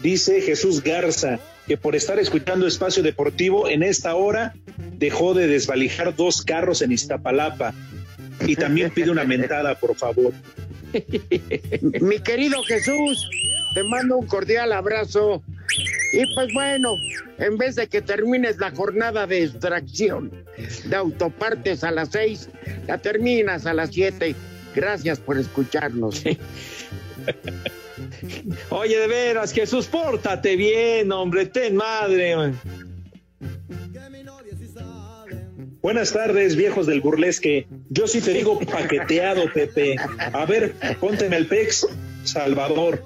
Dice 0.00 0.40
Jesús 0.40 0.82
Garza 0.82 1.40
que 1.66 1.76
por 1.76 1.94
estar 1.96 2.18
escuchando 2.18 2.66
Espacio 2.66 3.02
Deportivo 3.02 3.68
en 3.68 3.82
esta 3.82 4.14
hora 4.14 4.54
dejó 4.96 5.34
de 5.34 5.48
desvalijar 5.48 6.16
dos 6.16 6.42
carros 6.42 6.82
en 6.82 6.92
Iztapalapa. 6.92 7.74
Y 8.46 8.56
también 8.56 8.90
pide 8.90 9.10
una 9.10 9.24
mentada, 9.24 9.74
por 9.74 9.94
favor. 9.96 10.32
Mi 12.00 12.18
querido 12.20 12.62
Jesús, 12.64 13.28
te 13.74 13.82
mando 13.84 14.16
un 14.18 14.26
cordial 14.26 14.72
abrazo. 14.72 15.42
Y 16.12 16.34
pues 16.34 16.52
bueno, 16.54 16.94
en 17.38 17.58
vez 17.58 17.76
de 17.76 17.86
que 17.86 18.00
termines 18.00 18.58
la 18.58 18.70
jornada 18.70 19.26
de 19.26 19.44
extracción 19.44 20.30
de 20.84 20.96
autopartes 20.96 21.84
a 21.84 21.90
las 21.90 22.08
seis, 22.10 22.48
la 22.86 22.98
terminas 22.98 23.66
a 23.66 23.74
las 23.74 23.90
siete. 23.90 24.34
Gracias 24.74 25.18
por 25.18 25.38
escucharnos. 25.38 26.22
Oye, 28.70 28.98
de 28.98 29.06
veras, 29.06 29.52
Jesús, 29.52 29.86
pórtate 29.86 30.56
bien, 30.56 31.12
hombre, 31.12 31.46
ten 31.46 31.76
madre. 31.76 32.52
Buenas 35.80 36.12
tardes, 36.12 36.56
viejos 36.56 36.86
del 36.86 37.00
burlesque. 37.00 37.68
Yo 37.88 38.08
sí 38.08 38.20
te 38.20 38.32
digo 38.32 38.58
paqueteado, 38.58 39.52
Pepe. 39.52 39.96
A 40.32 40.44
ver, 40.44 40.74
pónteme 40.98 41.36
el 41.36 41.46
pex, 41.46 41.86
Salvador. 42.24 43.04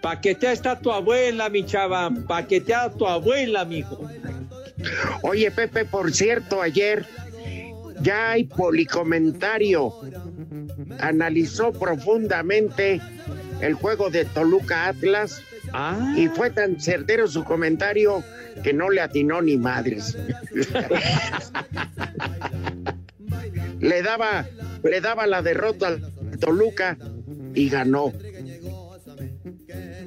Paquetea 0.00 0.52
está 0.52 0.78
tu 0.80 0.90
abuela, 0.90 1.50
mi 1.50 1.64
chava. 1.66 2.10
Paquetea 2.26 2.90
tu 2.90 3.06
abuela, 3.06 3.64
mijo. 3.66 4.00
Oye, 5.22 5.50
Pepe, 5.50 5.84
por 5.84 6.12
cierto, 6.12 6.62
ayer 6.62 7.04
ya 8.00 8.30
hay 8.30 8.44
policomentario. 8.44 9.94
Analizó 11.00 11.72
profundamente 11.72 13.00
el 13.60 13.74
juego 13.74 14.08
de 14.08 14.24
Toluca 14.24 14.86
Atlas 14.88 15.42
Ah. 15.72 16.14
y 16.16 16.28
fue 16.28 16.50
tan 16.50 16.80
certero 16.80 17.26
su 17.26 17.44
comentario 17.44 18.22
que 18.62 18.72
no 18.72 18.90
le 18.90 19.00
atinó 19.00 19.42
ni 19.42 19.56
madres. 19.56 20.16
le 23.80 24.02
daba, 24.02 24.46
le 24.82 25.00
daba 25.00 25.26
la 25.26 25.42
derrota 25.42 25.88
al 25.88 26.38
Toluca 26.38 26.96
y 27.54 27.68
ganó. 27.68 28.12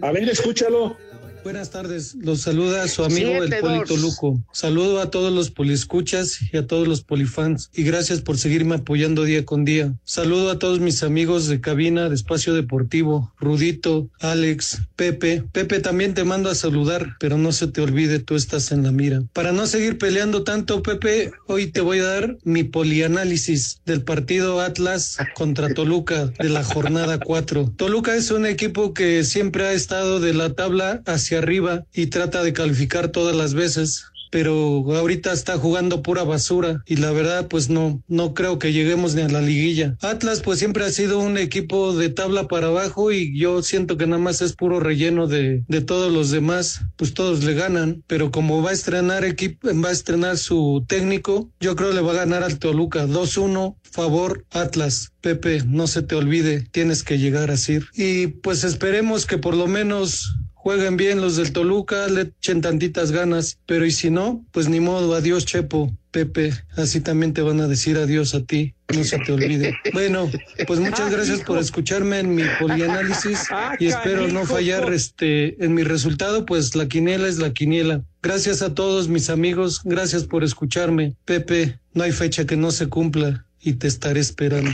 A 0.02 0.12
ver, 0.12 0.30
escúchalo. 0.30 0.98
Buenas 1.46 1.70
tardes, 1.70 2.16
los 2.16 2.42
saluda 2.42 2.88
su 2.88 3.04
amigo 3.04 3.30
Siete, 3.38 3.58
el 3.58 3.62
Poli 3.62 3.78
dos. 3.78 3.88
Toluco. 3.88 4.42
Saludo 4.52 5.00
a 5.00 5.12
todos 5.12 5.32
los 5.32 5.52
poliscuchas 5.52 6.40
y 6.52 6.58
a 6.58 6.66
todos 6.66 6.88
los 6.88 7.04
polifans 7.04 7.70
y 7.72 7.84
gracias 7.84 8.22
por 8.22 8.40
seguirme 8.40 8.74
apoyando 8.74 9.24
día 9.26 9.46
con 9.46 9.64
día. 9.64 9.94
Saludo 10.06 10.50
a 10.50 10.58
todos 10.58 10.80
mis 10.80 11.04
amigos 11.04 11.46
de 11.46 11.62
cabina 11.62 12.10
de 12.10 12.16
Espacio 12.16 12.56
Deportivo, 12.56 13.32
Rudito, 13.40 14.10
Alex, 14.22 14.82
Pepe. 14.96 15.44
Pepe 15.52 15.82
también 15.82 16.16
te 16.16 16.24
mando 16.24 16.50
a 16.50 16.56
saludar, 16.56 17.16
pero 17.20 17.38
no 17.38 17.52
se 17.52 17.68
te 17.68 17.80
olvide, 17.80 18.18
tú 18.18 18.34
estás 18.34 18.72
en 18.72 18.82
la 18.82 18.92
mira. 18.92 19.22
Para 19.32 19.52
no 19.52 19.68
seguir 19.68 20.00
peleando 20.00 20.44
tanto, 20.44 20.82
Pepe, 20.82 21.32
hoy 21.46 21.68
te 21.68 21.82
voy 21.82 22.00
a 22.00 22.06
dar 22.06 22.38
mi 22.44 22.64
polianálisis 22.64 23.82
del 23.86 24.02
partido 24.02 24.62
Atlas 24.62 25.18
contra 25.36 25.72
Toluca 25.76 26.26
de 26.40 26.50
la 26.50 26.64
jornada 26.64 27.20
4. 27.20 27.74
Toluca 27.76 28.16
es 28.16 28.32
un 28.32 28.48
equipo 28.48 28.96
que 28.96 29.24
siempre 29.24 29.68
ha 29.68 29.74
estado 29.74 30.20
de 30.20 30.34
la 30.34 30.52
tabla 30.56 31.04
hacia 31.06 31.35
arriba 31.38 31.86
y 31.94 32.08
trata 32.08 32.44
de 32.44 32.54
calificar 32.54 33.10
todas 33.10 33.36
las 33.36 33.54
veces. 33.54 34.06
Pero 34.32 34.84
ahorita 34.94 35.32
está 35.32 35.58
jugando 35.58 36.02
pura 36.02 36.24
basura 36.24 36.84
y 36.86 36.98
la 36.98 37.12
verdad 37.12 37.48
pues 37.48 37.70
no, 37.70 38.04
no 38.08 38.34
creo 38.34 38.60
que 38.60 38.74
lleguemos 38.74 39.16
ni 39.16 39.22
a 39.22 39.30
la 39.30 39.40
liguilla. 39.40 39.96
Atlas 40.02 40.42
pues 40.42 40.60
siempre 40.60 40.84
ha 40.84 40.90
sido 40.90 41.20
un 41.20 41.38
equipo 41.38 41.96
de 41.96 42.10
tabla 42.10 42.48
para 42.48 42.68
abajo 42.68 43.14
y 43.14 43.38
yo 43.38 43.62
siento 43.62 43.98
que 43.98 44.08
nada 44.08 44.22
más 44.22 44.42
es 44.42 44.54
puro 44.54 44.80
relleno 44.82 45.28
de, 45.28 45.64
de 45.68 45.82
todos 45.82 46.12
los 46.12 46.32
demás, 46.32 46.82
pues 46.98 47.14
todos 47.14 47.44
le 47.46 47.54
ganan, 47.54 48.04
pero 48.08 48.32
como 48.32 48.62
va 48.62 48.72
a 48.72 48.74
estrenar 48.74 49.24
equipo, 49.24 49.70
va 49.82 49.90
a 49.90 49.94
estrenar 49.94 50.38
su 50.38 50.84
técnico, 50.88 51.50
yo 51.62 51.76
creo 51.78 51.94
le 51.94 52.02
va 52.02 52.12
a 52.12 52.16
ganar 52.16 52.44
al 52.44 52.60
Toluca 52.60 53.08
2-1, 53.08 53.76
favor 53.84 54.46
Atlas. 54.52 55.14
Pepe, 55.22 55.64
no 55.66 55.88
se 55.88 56.04
te 56.04 56.14
olvide, 56.14 56.68
tienes 56.72 57.04
que 57.04 57.18
llegar 57.18 57.50
así. 57.50 57.80
Y 57.96 58.28
pues 58.28 58.64
esperemos 58.64 59.26
que 59.26 59.40
por 59.40 59.56
lo 59.56 59.66
menos 59.66 60.36
jueguen 60.66 60.98
bien 60.98 61.22
los 61.22 61.36
del 61.36 61.54
Toluca, 61.54 62.08
le 62.08 62.22
echen 62.22 62.60
tantitas 62.60 63.12
ganas, 63.12 63.60
pero 63.68 63.86
y 63.86 63.92
si 63.92 64.10
no, 64.10 64.44
pues 64.52 64.68
ni 64.68 64.80
modo, 64.80 65.14
adiós 65.14 65.46
Chepo, 65.46 65.96
Pepe, 66.10 66.54
así 66.76 67.02
también 67.02 67.34
te 67.34 67.44
van 67.44 67.62
a 67.62 67.68
decir 67.68 68.00
adiós 68.00 68.34
a 68.34 68.44
ti, 68.44 68.74
no 68.92 69.04
se 69.04 69.20
te 69.20 69.32
olvide. 69.32 69.76
Bueno, 69.94 70.28
pues 70.66 70.80
muchas 70.80 71.12
gracias 71.12 71.42
por 71.42 71.60
escucharme 71.60 72.18
en 72.18 72.34
mi 72.34 72.42
polianálisis 72.60 73.44
Ah, 73.52 73.76
y 73.80 73.86
espero 73.86 74.28
no 74.28 74.44
fallar 74.48 74.92
este 74.92 75.64
en 75.64 75.76
mi 75.76 75.84
resultado, 75.84 76.48
pues 76.48 76.76
la 76.76 76.88
quiniela 76.88 77.28
es 77.28 77.38
la 77.38 77.54
quiniela. 77.54 78.02
Gracias 78.24 78.64
a 78.64 78.74
todos 78.74 79.08
mis 79.08 79.30
amigos, 79.30 79.82
gracias 79.84 80.24
por 80.24 80.44
escucharme. 80.44 81.16
Pepe, 81.26 81.78
no 81.94 82.02
hay 82.02 82.12
fecha 82.12 82.48
que 82.48 82.58
no 82.58 82.72
se 82.72 82.88
cumpla 82.88 83.45
y 83.66 83.74
te 83.74 83.88
estaré 83.88 84.20
esperando. 84.20 84.70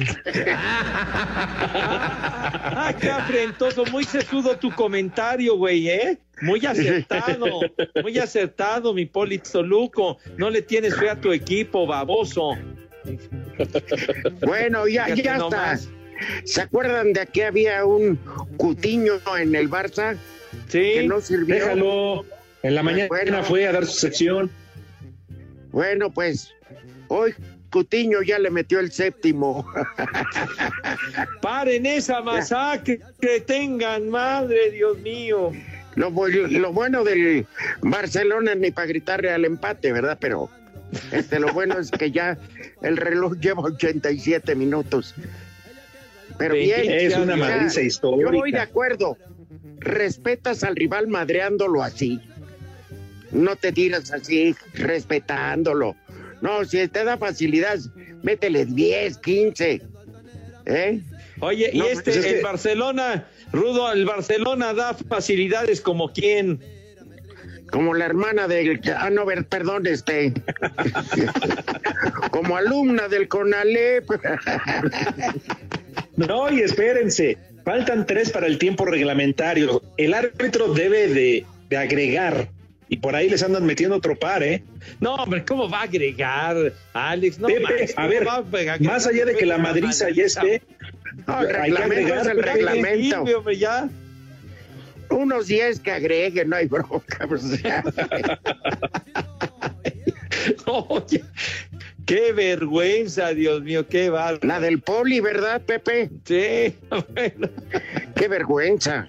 Ah, 1.63 2.93
qué 2.99 3.09
afrentoso, 3.09 3.85
muy 3.85 4.03
sesudo 4.03 4.57
tu 4.57 4.69
comentario, 4.69 5.55
güey, 5.55 5.87
¿eh? 5.87 6.17
Muy 6.41 6.65
acertado, 6.65 7.61
muy 8.03 8.19
acertado, 8.19 8.93
mi 8.93 9.05
Polito 9.05 9.63
Luco. 9.63 10.17
No 10.35 10.49
le 10.49 10.61
tienes 10.61 10.93
fe 10.97 11.09
a 11.09 11.15
tu 11.15 11.31
equipo, 11.31 11.87
baboso. 11.87 12.57
Bueno, 14.41 14.85
ya, 14.89 15.05
Fíjate 15.05 15.23
ya 15.23 15.37
está. 15.37 15.79
¿Se 16.43 16.61
acuerdan 16.61 17.13
de 17.13 17.25
que 17.27 17.45
había 17.45 17.85
un 17.85 18.17
cutiño 18.57 19.13
en 19.39 19.55
el 19.55 19.69
Barça? 19.69 20.17
Sí. 20.67 20.95
Que 20.95 21.05
no 21.07 21.21
sirvió. 21.21 21.55
Déjalo. 21.55 22.25
En 22.63 22.75
la 22.75 22.83
mañana 22.83 23.07
Bueno. 23.07 23.41
fue 23.43 23.65
a 23.67 23.71
dar 23.71 23.85
su 23.85 23.93
sección. 23.93 24.51
Bueno, 25.71 26.11
pues 26.11 26.53
hoy 27.07 27.33
Cutiño 27.71 28.21
ya 28.21 28.37
le 28.37 28.49
metió 28.51 28.79
el 28.79 28.91
séptimo. 28.91 29.65
Paren 31.41 31.85
esa 31.85 32.21
masacre, 32.21 32.99
que 33.19 33.39
tengan 33.41 34.09
madre, 34.09 34.71
Dios 34.71 34.97
mío. 34.99 35.51
Lo, 35.95 36.11
bu- 36.11 36.47
lo 36.59 36.71
bueno 36.73 37.03
del 37.03 37.45
Barcelona 37.81 38.55
ni 38.55 38.71
para 38.71 38.87
gritarle 38.87 39.31
al 39.31 39.45
empate, 39.45 39.91
¿verdad? 39.91 40.17
Pero 40.19 40.49
este, 41.11 41.39
lo 41.39 41.51
bueno 41.53 41.79
es 41.79 41.91
que 41.91 42.11
ya 42.11 42.37
el 42.81 42.97
reloj 42.97 43.37
lleva 43.39 43.63
87 43.63 44.55
minutos. 44.55 45.15
Pero 46.37 46.53
bien, 46.55 46.89
es 46.91 47.15
una 47.17 47.35
ya- 47.35 47.39
madriza 47.45 47.81
histórica. 47.81 48.31
Yo 48.31 48.37
voy 48.37 48.51
de 48.51 48.59
acuerdo. 48.59 49.17
Respetas 49.79 50.63
al 50.63 50.75
rival 50.75 51.07
madreándolo 51.07 51.83
así. 51.83 52.19
No 53.31 53.55
te 53.55 53.71
tiras 53.71 54.11
así, 54.11 54.55
respetándolo. 54.73 55.95
No, 56.41 56.65
si 56.65 56.87
te 56.87 57.03
da 57.03 57.17
facilidad, 57.17 57.77
métele 58.23 58.65
10, 58.65 59.17
15. 59.19 59.81
¿Eh? 60.65 61.01
Oye, 61.39 61.69
y 61.73 61.77
No, 61.79 61.85
este, 61.85 62.03
pues 62.11 62.17
es 62.17 62.25
el 62.25 62.35
que- 62.37 62.41
Barcelona, 62.41 63.27
Rudo, 63.51 63.91
el 63.91 64.05
Barcelona 64.05 64.73
da 64.73 64.93
facilidades 64.93 65.81
como 65.81 66.11
quién. 66.13 66.59
Como 67.71 67.93
la 67.93 68.05
hermana 68.05 68.47
del. 68.49 68.81
Ah, 68.97 69.09
no, 69.09 69.25
perdón, 69.47 69.87
este. 69.87 70.33
Como 72.31 72.57
alumna 72.57 73.07
del 73.07 73.27
CONALEP. 73.27 74.05
No, 76.17 76.51
y 76.51 76.59
espérense, 76.61 77.37
faltan 77.63 78.05
tres 78.05 78.31
para 78.31 78.45
el 78.47 78.57
tiempo 78.57 78.85
reglamentario. 78.85 79.81
El 79.97 80.13
árbitro 80.13 80.73
debe 80.73 81.07
de, 81.07 81.45
de 81.69 81.77
agregar, 81.77 82.49
y 82.91 82.97
por 82.97 83.15
ahí 83.15 83.29
les 83.29 83.41
andan 83.41 83.65
metiendo 83.65 83.95
otro 83.95 84.19
par, 84.19 84.43
¿eh? 84.43 84.61
No, 84.99 85.15
hombre, 85.15 85.45
¿cómo 85.45 85.69
va 85.69 85.79
a 85.79 85.83
agregar, 85.83 86.73
Alex? 86.91 87.39
No, 87.39 87.47
Pepe, 87.47 87.93
a 87.95 87.95
¿cómo 87.95 88.09
ver, 88.51 88.81
más 88.81 89.07
allá 89.07 89.23
de 89.23 89.33
que 89.37 89.45
la 89.45 89.57
madriza 89.57 90.09
ya 90.09 90.25
esté, 90.25 90.61
No, 91.25 91.41
el 91.41 91.47
hay 91.55 91.71
que 91.71 91.77
reglamento 91.77 92.13
es 92.13 92.27
agregar, 92.27 92.27
el 92.27 92.35
Pepe. 92.35 92.51
reglamento. 92.53 93.37
Hombre, 93.37 93.57
ya. 93.57 93.89
Unos 95.09 95.47
10 95.47 95.79
que 95.79 95.91
agreguen, 95.91 96.49
no 96.49 96.57
hay 96.57 96.67
bronca. 96.67 97.25
o 97.31 97.37
sea. 97.37 97.81
Oye, 100.65 101.23
qué 102.05 102.33
vergüenza, 102.33 103.33
Dios 103.33 103.61
mío, 103.63 103.87
qué 103.87 104.09
va. 104.09 104.37
La 104.41 104.59
del 104.59 104.81
poli, 104.81 105.21
¿verdad, 105.21 105.61
Pepe? 105.61 106.09
Sí, 106.25 106.75
bueno. 107.13 107.49
Qué 108.15 108.27
vergüenza. 108.27 109.07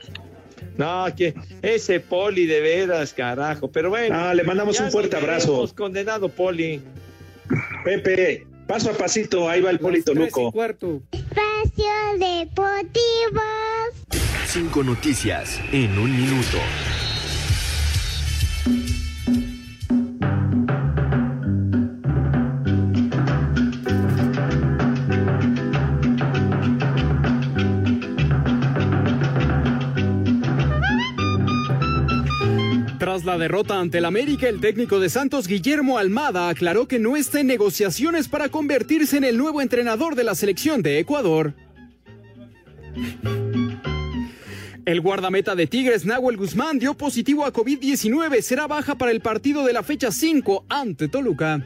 No, 0.77 1.07
que 1.17 1.35
ese 1.63 2.01
poli 2.01 2.47
de 2.47 2.61
veras, 2.61 3.13
carajo. 3.13 3.71
Pero 3.71 3.91
bueno. 3.91 4.15
Ah, 4.19 4.35
le 4.35 4.43
mandamos 4.45 4.79
un 4.81 4.91
fuerte 4.91 5.17
abrazo. 5.17 5.71
condenado 5.77 6.29
poli. 6.29 6.81
Pepe, 7.85 8.47
paso 8.67 8.91
a 8.91 8.95
pasito, 8.95 9.49
ahí 9.49 9.61
va 9.61 9.71
el 9.71 9.79
Polito 9.79 10.15
Luco. 10.15 10.51
cuarto. 10.53 11.03
Espacio 11.13 11.93
Deportivo. 12.19 13.43
Cinco 14.47 14.83
noticias 14.83 15.61
en 15.73 15.99
un 15.99 16.11
minuto. 16.17 16.59
La 33.33 33.39
derrota 33.39 33.81
ante 33.81 33.97
el 33.97 34.05
América, 34.05 34.47
el 34.47 34.61
técnico 34.61 35.01
de 35.01 35.09
Santos, 35.09 35.47
Guillermo 35.49 35.97
Almada, 35.97 36.51
aclaró 36.51 36.87
que 36.87 36.99
no 36.99 37.17
está 37.17 37.41
en 37.41 37.47
negociaciones 37.47 38.29
para 38.29 38.51
convertirse 38.51 39.17
en 39.17 39.25
el 39.25 39.39
nuevo 39.39 39.63
entrenador 39.63 40.17
de 40.17 40.25
la 40.25 40.35
selección 40.35 40.83
de 40.83 40.99
Ecuador. 40.99 41.55
El 44.85 45.01
guardameta 45.01 45.55
de 45.55 45.67
Tigres, 45.67 46.05
Nahuel 46.05 46.37
Guzmán, 46.37 46.79
dio 46.79 46.93
positivo 46.93 47.47
a 47.47 47.55
COVID-19. 47.55 48.43
Será 48.43 48.67
baja 48.67 48.97
para 48.97 49.13
el 49.13 49.23
partido 49.23 49.65
de 49.65 49.73
la 49.73 49.83
fecha 49.83 50.13
5 50.13 50.67
ante 50.69 51.09
Toluca. 51.09 51.65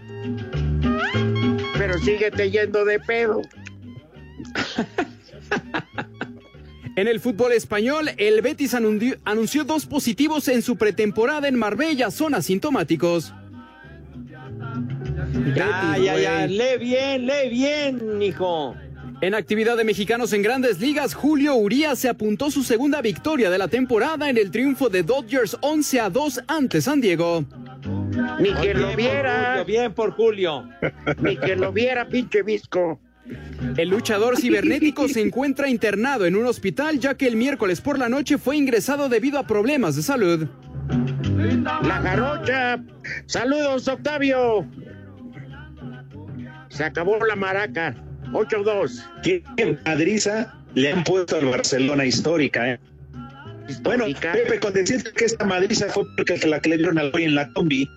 Pero 1.76 1.98
síguete 1.98 2.48
yendo 2.48 2.84
de 2.84 3.00
pedo. 3.00 3.42
En 6.96 7.08
el 7.08 7.20
fútbol 7.20 7.52
español, 7.52 8.10
el 8.16 8.40
Betis 8.40 8.72
anunció, 8.72 9.16
anunció 9.24 9.64
dos 9.64 9.84
positivos 9.84 10.48
en 10.48 10.62
su 10.62 10.76
pretemporada 10.76 11.46
en 11.46 11.58
Marbella, 11.58 12.10
son 12.10 12.34
asintomáticos. 12.34 13.34
Ya, 15.54 15.96
ya, 16.02 16.18
ya, 16.18 16.46
lee 16.46 16.78
bien, 16.80 17.26
lee 17.26 17.50
bien, 17.50 18.22
hijo. 18.22 18.74
En 19.20 19.34
actividad 19.34 19.76
de 19.76 19.84
mexicanos 19.84 20.32
en 20.32 20.42
grandes 20.42 20.80
ligas, 20.80 21.14
Julio 21.14 21.54
Urías 21.56 21.98
se 21.98 22.08
apuntó 22.08 22.50
su 22.50 22.62
segunda 22.62 23.02
victoria 23.02 23.50
de 23.50 23.58
la 23.58 23.68
temporada 23.68 24.30
en 24.30 24.38
el 24.38 24.50
triunfo 24.50 24.88
de 24.88 25.02
Dodgers 25.02 25.56
11 25.60 26.00
a 26.00 26.10
2 26.10 26.44
ante 26.48 26.80
San 26.80 27.02
Diego. 27.02 27.44
Ni 28.40 28.54
que 28.54 28.74
lo 28.74 28.96
viera. 28.96 29.62
bien 29.64 29.92
por 29.92 30.12
Julio. 30.12 30.68
Ni 31.18 31.36
que 31.36 31.56
lo 31.56 31.72
viera, 31.72 32.08
pinche 32.08 32.42
visco. 32.42 33.00
El 33.76 33.88
luchador 33.90 34.36
cibernético 34.36 35.08
se 35.08 35.20
encuentra 35.20 35.68
internado 35.68 36.26
en 36.26 36.36
un 36.36 36.46
hospital 36.46 36.98
ya 36.98 37.14
que 37.14 37.26
el 37.26 37.36
miércoles 37.36 37.80
por 37.80 37.98
la 37.98 38.08
noche 38.08 38.38
fue 38.38 38.56
ingresado 38.56 39.08
debido 39.08 39.38
a 39.38 39.46
problemas 39.46 39.96
de 39.96 40.02
salud. 40.02 40.48
La 41.82 42.00
jarocha. 42.02 42.82
Saludos, 43.26 43.88
Octavio. 43.88 44.66
Se 46.68 46.84
acabó 46.84 47.18
la 47.24 47.36
maraca. 47.36 47.94
8-2. 48.32 49.22
¿Qué 49.22 49.78
madriza 49.84 50.54
le 50.74 50.92
han 50.92 51.04
puesto 51.04 51.36
al 51.36 51.46
Barcelona 51.46 52.04
histórica, 52.04 52.72
eh? 52.72 52.80
Bueno, 53.82 54.04
Pepe, 54.20 54.60
con 54.60 54.72
decirte 54.72 55.10
que 55.12 55.24
esta 55.24 55.44
madriza 55.44 55.86
fue 55.88 56.04
porque 56.16 56.38
la 56.46 56.60
que 56.60 56.70
le 56.70 56.76
dieron 56.76 56.98
al 56.98 57.10
hoy 57.14 57.24
en 57.24 57.34
la 57.34 57.52
combi. 57.52 57.88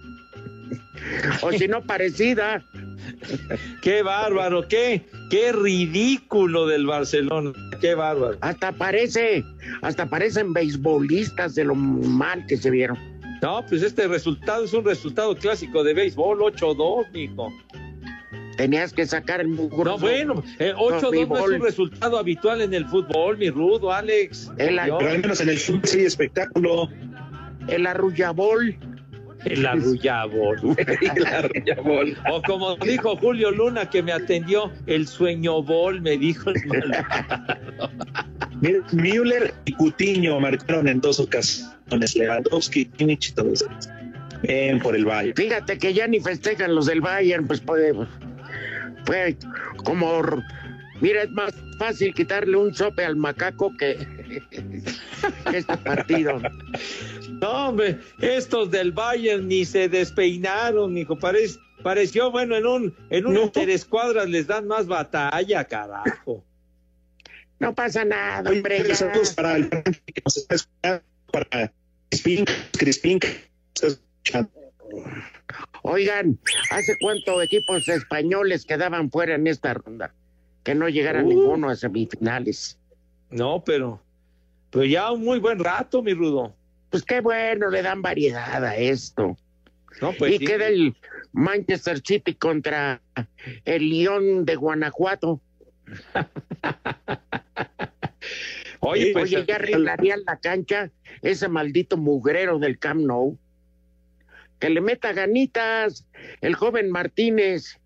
O 1.42 1.52
si 1.52 1.68
no, 1.68 1.82
parecida. 1.82 2.64
qué 3.82 4.04
bárbaro, 4.04 4.68
qué, 4.68 5.06
qué 5.30 5.52
ridículo 5.52 6.68
del 6.68 6.86
Barcelona, 6.86 7.52
qué 7.82 7.96
bárbaro. 7.96 8.38
Hasta 8.42 8.72
parece, 8.72 9.44
hasta 9.82 10.10
parecen 10.10 10.54
beisbolistas 10.54 11.56
de 11.56 11.66
lo 11.66 11.76
mal 11.76 12.46
que 12.48 12.58
se 12.58 12.70
vieron. 12.70 12.98
No, 13.42 13.66
pues 13.68 13.84
este 13.84 14.08
resultado 14.08 14.66
es 14.66 14.74
un 14.74 14.84
resultado 14.84 15.36
clásico 15.36 15.84
de 15.84 15.94
béisbol, 15.94 16.40
8-2, 16.40 17.12
mijo. 17.14 17.50
Tenías 18.58 18.92
que 18.92 19.06
sacar 19.06 19.40
el 19.40 19.48
mugroso. 19.48 19.92
No, 19.92 19.98
bueno, 20.00 20.44
eh, 20.60 20.74
8-2 20.76 21.30
no 21.30 21.38
es 21.38 21.48
un 21.48 21.62
resultado 21.62 22.18
habitual 22.18 22.62
en 22.62 22.74
el 22.74 22.86
fútbol, 22.88 23.38
mi 23.38 23.50
rudo, 23.50 23.94
Alex. 23.94 24.52
El, 24.58 24.76
pero 24.76 24.98
al 24.98 25.22
menos 25.22 25.40
en 25.40 25.48
el 25.48 25.58
fútbol 25.58 25.86
sí, 25.86 26.02
espectáculo. 26.02 26.90
El 27.70 27.88
arrullabol. 27.88 28.78
El 29.46 29.66
arrullabol. 29.66 30.60
el 30.78 31.26
arrullabol. 31.26 32.18
O 32.32 32.42
como 32.42 32.76
dijo 32.78 33.16
Julio 33.18 33.52
Luna 33.52 33.90
que 33.90 34.04
me 34.04 34.12
atendió, 34.12 34.72
el 34.86 35.08
sueño 35.08 35.64
bol, 35.64 36.02
me 36.02 36.18
dijo 36.18 36.50
el 36.50 36.62
Müller 38.92 39.54
y 39.66 39.74
Cutiño 39.74 40.40
marcaron 40.40 40.88
en 40.88 41.00
dos 41.00 41.20
ocasiones. 41.20 42.16
Lewandowski, 42.16 42.86
Kimmich 42.86 43.30
y 43.30 43.34
todo 43.34 43.54
eso. 43.54 43.68
Ven 44.44 44.80
por 44.80 44.96
el 44.96 45.06
Bayern. 45.06 45.36
Fíjate 45.36 45.78
que 45.78 45.94
ya 45.94 46.08
ni 46.08 46.20
festejan 46.20 46.76
los 46.76 46.86
del 46.86 47.02
Bayern, 47.02 47.48
pues 47.48 47.60
podemos. 47.60 48.08
Fue 49.06 49.36
como. 49.84 50.22
Mira, 51.02 51.24
es 51.24 51.32
más 51.32 51.54
fácil 51.78 52.14
quitarle 52.14 52.58
un 52.58 52.74
sope 52.74 53.06
al 53.06 53.16
macaco 53.16 53.72
que, 53.78 53.98
que 55.50 55.58
este 55.58 55.78
partido. 55.78 56.42
No, 57.42 57.70
hombre, 57.70 58.00
estos 58.20 58.70
del 58.72 58.92
Bayern 58.92 59.48
ni 59.48 59.66
se 59.66 59.88
despeinaron, 59.88 60.94
mijo. 60.94 61.18
Parece, 61.18 61.60
pareció, 61.84 62.32
bueno, 62.32 62.56
en 62.56 62.66
un, 62.66 62.96
en 63.10 63.26
un 63.26 63.38
interescuadras 63.38 64.28
les 64.28 64.48
dan 64.48 64.68
más 64.68 64.88
batalla, 64.88 65.64
carajo. 65.66 66.44
No 67.60 67.74
pasa 67.76 68.06
nada, 68.06 68.50
hombre. 68.50 68.84
Ya. 68.88 68.96
Saludos 68.96 69.34
para 69.34 69.58
el 69.58 69.70
que 69.70 69.84
nos 70.24 70.38
está 70.38 70.56
escuchando, 70.56 71.04
para 71.32 71.74
Crispín, 72.10 72.46
Crispín. 72.78 73.20
Oigan, 75.84 76.40
¿hace 76.72 76.98
cuánto 77.00 77.42
equipos 77.42 77.88
españoles 77.88 78.66
quedaban 78.66 79.12
fuera 79.12 79.36
en 79.36 79.48
esta 79.48 79.74
ronda? 79.74 80.14
Que 80.64 80.76
no 80.76 80.90
llegaran 80.90 81.26
uh. 81.26 81.30
ninguno 81.30 81.70
a 81.70 81.76
semifinales. 81.76 82.78
No, 83.30 83.64
pero, 83.64 84.02
pero 84.72 84.86
ya 84.86 85.12
un 85.12 85.24
muy 85.24 85.40
buen 85.40 85.60
rato, 85.60 86.02
mi 86.02 86.14
Rudo. 86.14 86.56
Pues 86.90 87.04
qué 87.04 87.22
bueno, 87.22 87.70
le 87.70 87.82
dan 87.82 88.02
variedad 88.02 88.64
a 88.64 88.76
esto. 88.76 89.38
No, 90.02 90.14
pues 90.14 90.34
y 90.34 90.38
sí. 90.40 90.46
queda 90.46 90.68
el 90.68 90.96
Manchester 91.34 92.02
City 92.06 92.36
contra 92.36 93.02
el 93.66 93.90
León 93.90 94.46
de 94.46 94.56
Guanajuato. 94.56 95.42
Oye, 98.80 99.12
pues, 99.14 99.26
Oye, 99.26 99.46
ya 99.46 99.56
arreglarían 99.56 100.22
la 100.26 100.40
cancha 100.40 100.92
ese 101.22 101.50
maldito 101.50 101.98
mugrero 101.98 102.60
del 102.60 102.80
Camp 102.80 103.02
Nou. 103.02 103.38
Que 104.60 104.70
le 104.70 104.82
meta 104.82 105.14
ganitas 105.14 106.06
el 106.42 106.56
joven 106.56 106.90
Martínez. 106.90 107.78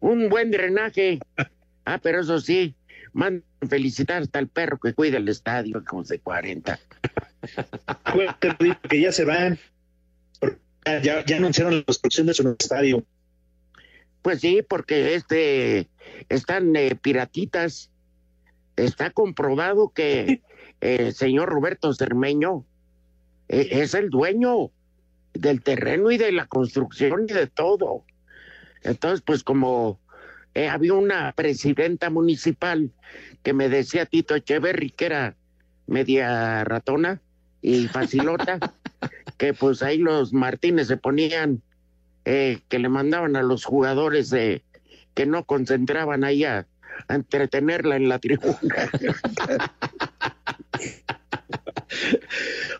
Un 0.00 0.28
buen 0.28 0.50
drenaje. 0.50 1.18
Ah, 1.90 1.98
pero 2.02 2.20
eso 2.20 2.38
sí, 2.38 2.74
mandan 3.14 3.42
felicitar 3.66 4.20
hasta 4.20 4.38
el 4.38 4.48
perro 4.48 4.78
que 4.78 4.92
cuida 4.92 5.16
el 5.16 5.26
estadio, 5.26 5.82
como 5.88 6.02
de 6.02 6.18
40. 6.18 6.78
Que 8.88 9.00
ya 9.00 9.12
se 9.12 9.24
van. 9.24 9.58
Ya, 11.02 11.24
ya 11.24 11.36
anunciaron 11.36 11.76
la 11.76 11.84
construcción 11.84 12.26
de 12.26 12.34
su 12.34 12.48
estadio. 12.58 13.04
Pues 14.22 14.40
sí, 14.40 14.62
porque 14.66 15.14
este 15.14 15.88
están 16.28 16.74
eh, 16.76 16.94
piratitas. 16.94 17.90
Está 18.76 19.10
comprobado 19.10 19.90
que 19.90 20.42
el 20.80 21.12
señor 21.14 21.48
Roberto 21.48 21.92
Cermeño 21.92 22.64
eh, 23.48 23.68
es 23.72 23.94
el 23.94 24.08
dueño 24.08 24.70
del 25.34 25.62
terreno 25.62 26.10
y 26.10 26.18
de 26.18 26.32
la 26.32 26.46
construcción 26.46 27.26
y 27.28 27.32
de 27.32 27.46
todo. 27.46 28.04
Entonces, 28.82 29.22
pues 29.26 29.42
como 29.42 30.00
eh, 30.54 30.68
había 30.68 30.94
una 30.94 31.32
presidenta 31.32 32.10
municipal 32.10 32.90
que 33.42 33.52
me 33.52 33.68
decía 33.68 34.06
Tito 34.06 34.34
Echeverry 34.34 34.90
que 34.90 35.06
era 35.06 35.36
media 35.86 36.64
ratona 36.64 37.20
y 37.62 37.88
facilota, 37.88 38.58
que 39.36 39.54
pues 39.54 39.82
ahí 39.82 39.98
los 39.98 40.32
Martínez 40.32 40.88
se 40.88 40.96
ponían, 40.96 41.62
eh, 42.24 42.60
que 42.68 42.78
le 42.78 42.88
mandaban 42.88 43.36
a 43.36 43.42
los 43.42 43.64
jugadores 43.64 44.30
de 44.30 44.62
que 45.14 45.26
no 45.26 45.44
concentraban 45.44 46.24
ahí 46.24 46.44
a, 46.44 46.66
a 47.08 47.14
entretenerla 47.14 47.96
en 47.96 48.08
la 48.08 48.18
tribuna. 48.18 48.90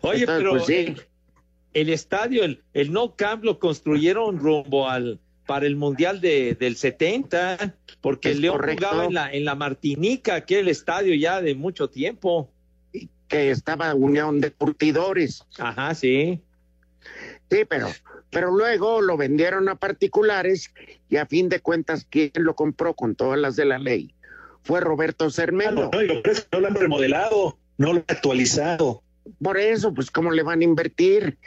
Oye, 0.01 0.21
Entonces, 0.21 0.27
pero 0.27 0.51
pues, 0.51 0.65
sí. 0.65 0.95
el, 1.73 1.89
estadio, 1.89 2.43
el, 2.43 2.63
el 2.73 2.91
No 2.93 3.15
Camp 3.15 3.43
lo 3.43 3.59
construyeron 3.59 4.39
rumbo 4.39 4.89
al 4.89 5.19
para 5.49 5.65
el 5.65 5.75
Mundial 5.75 6.21
de, 6.21 6.55
del 6.59 6.75
70, 6.75 7.75
porque 8.01 8.29
el 8.29 8.41
León 8.41 8.57
correcto. 8.57 8.85
jugaba 8.85 9.05
en 9.07 9.13
la, 9.15 9.33
en 9.33 9.45
la 9.45 9.55
Martinica, 9.55 10.45
que 10.45 10.57
es 10.57 10.61
el 10.61 10.67
estadio 10.67 11.15
ya 11.15 11.41
de 11.41 11.55
mucho 11.55 11.89
tiempo. 11.89 12.51
Que 13.29 13.51
estaba 13.51 13.93
Unión 13.95 14.41
de 14.41 14.51
Curtidores. 14.51 15.45
Ajá, 15.57 15.95
sí. 15.95 16.41
Sí, 17.49 17.63
pero, 17.67 17.87
pero 18.29 18.51
luego 18.51 19.01
lo 19.01 19.15
vendieron 19.15 19.69
a 19.69 19.75
particulares 19.75 20.73
y 21.09 21.15
a 21.15 21.25
fin 21.25 21.47
de 21.47 21.61
cuentas, 21.61 22.05
¿quién 22.09 22.31
lo 22.35 22.55
compró 22.55 22.93
con 22.93 23.15
todas 23.15 23.39
las 23.39 23.55
de 23.55 23.65
la 23.65 23.79
ley? 23.79 24.13
Fue 24.63 24.81
Roberto 24.81 25.29
Cermeno. 25.29 25.89
No, 25.93 26.01
y 26.01 26.07
lo 26.07 26.15
no 26.51 26.59
lo 26.59 26.67
han 26.67 26.75
remodelado, 26.75 27.57
no 27.77 27.93
lo 27.93 27.99
han 27.99 28.05
actualizado. 28.07 29.03
Por 29.41 29.57
eso, 29.57 29.93
pues, 29.93 30.11
¿cómo 30.11 30.31
le 30.31 30.43
van 30.43 30.61
a 30.61 30.63
invertir? 30.63 31.37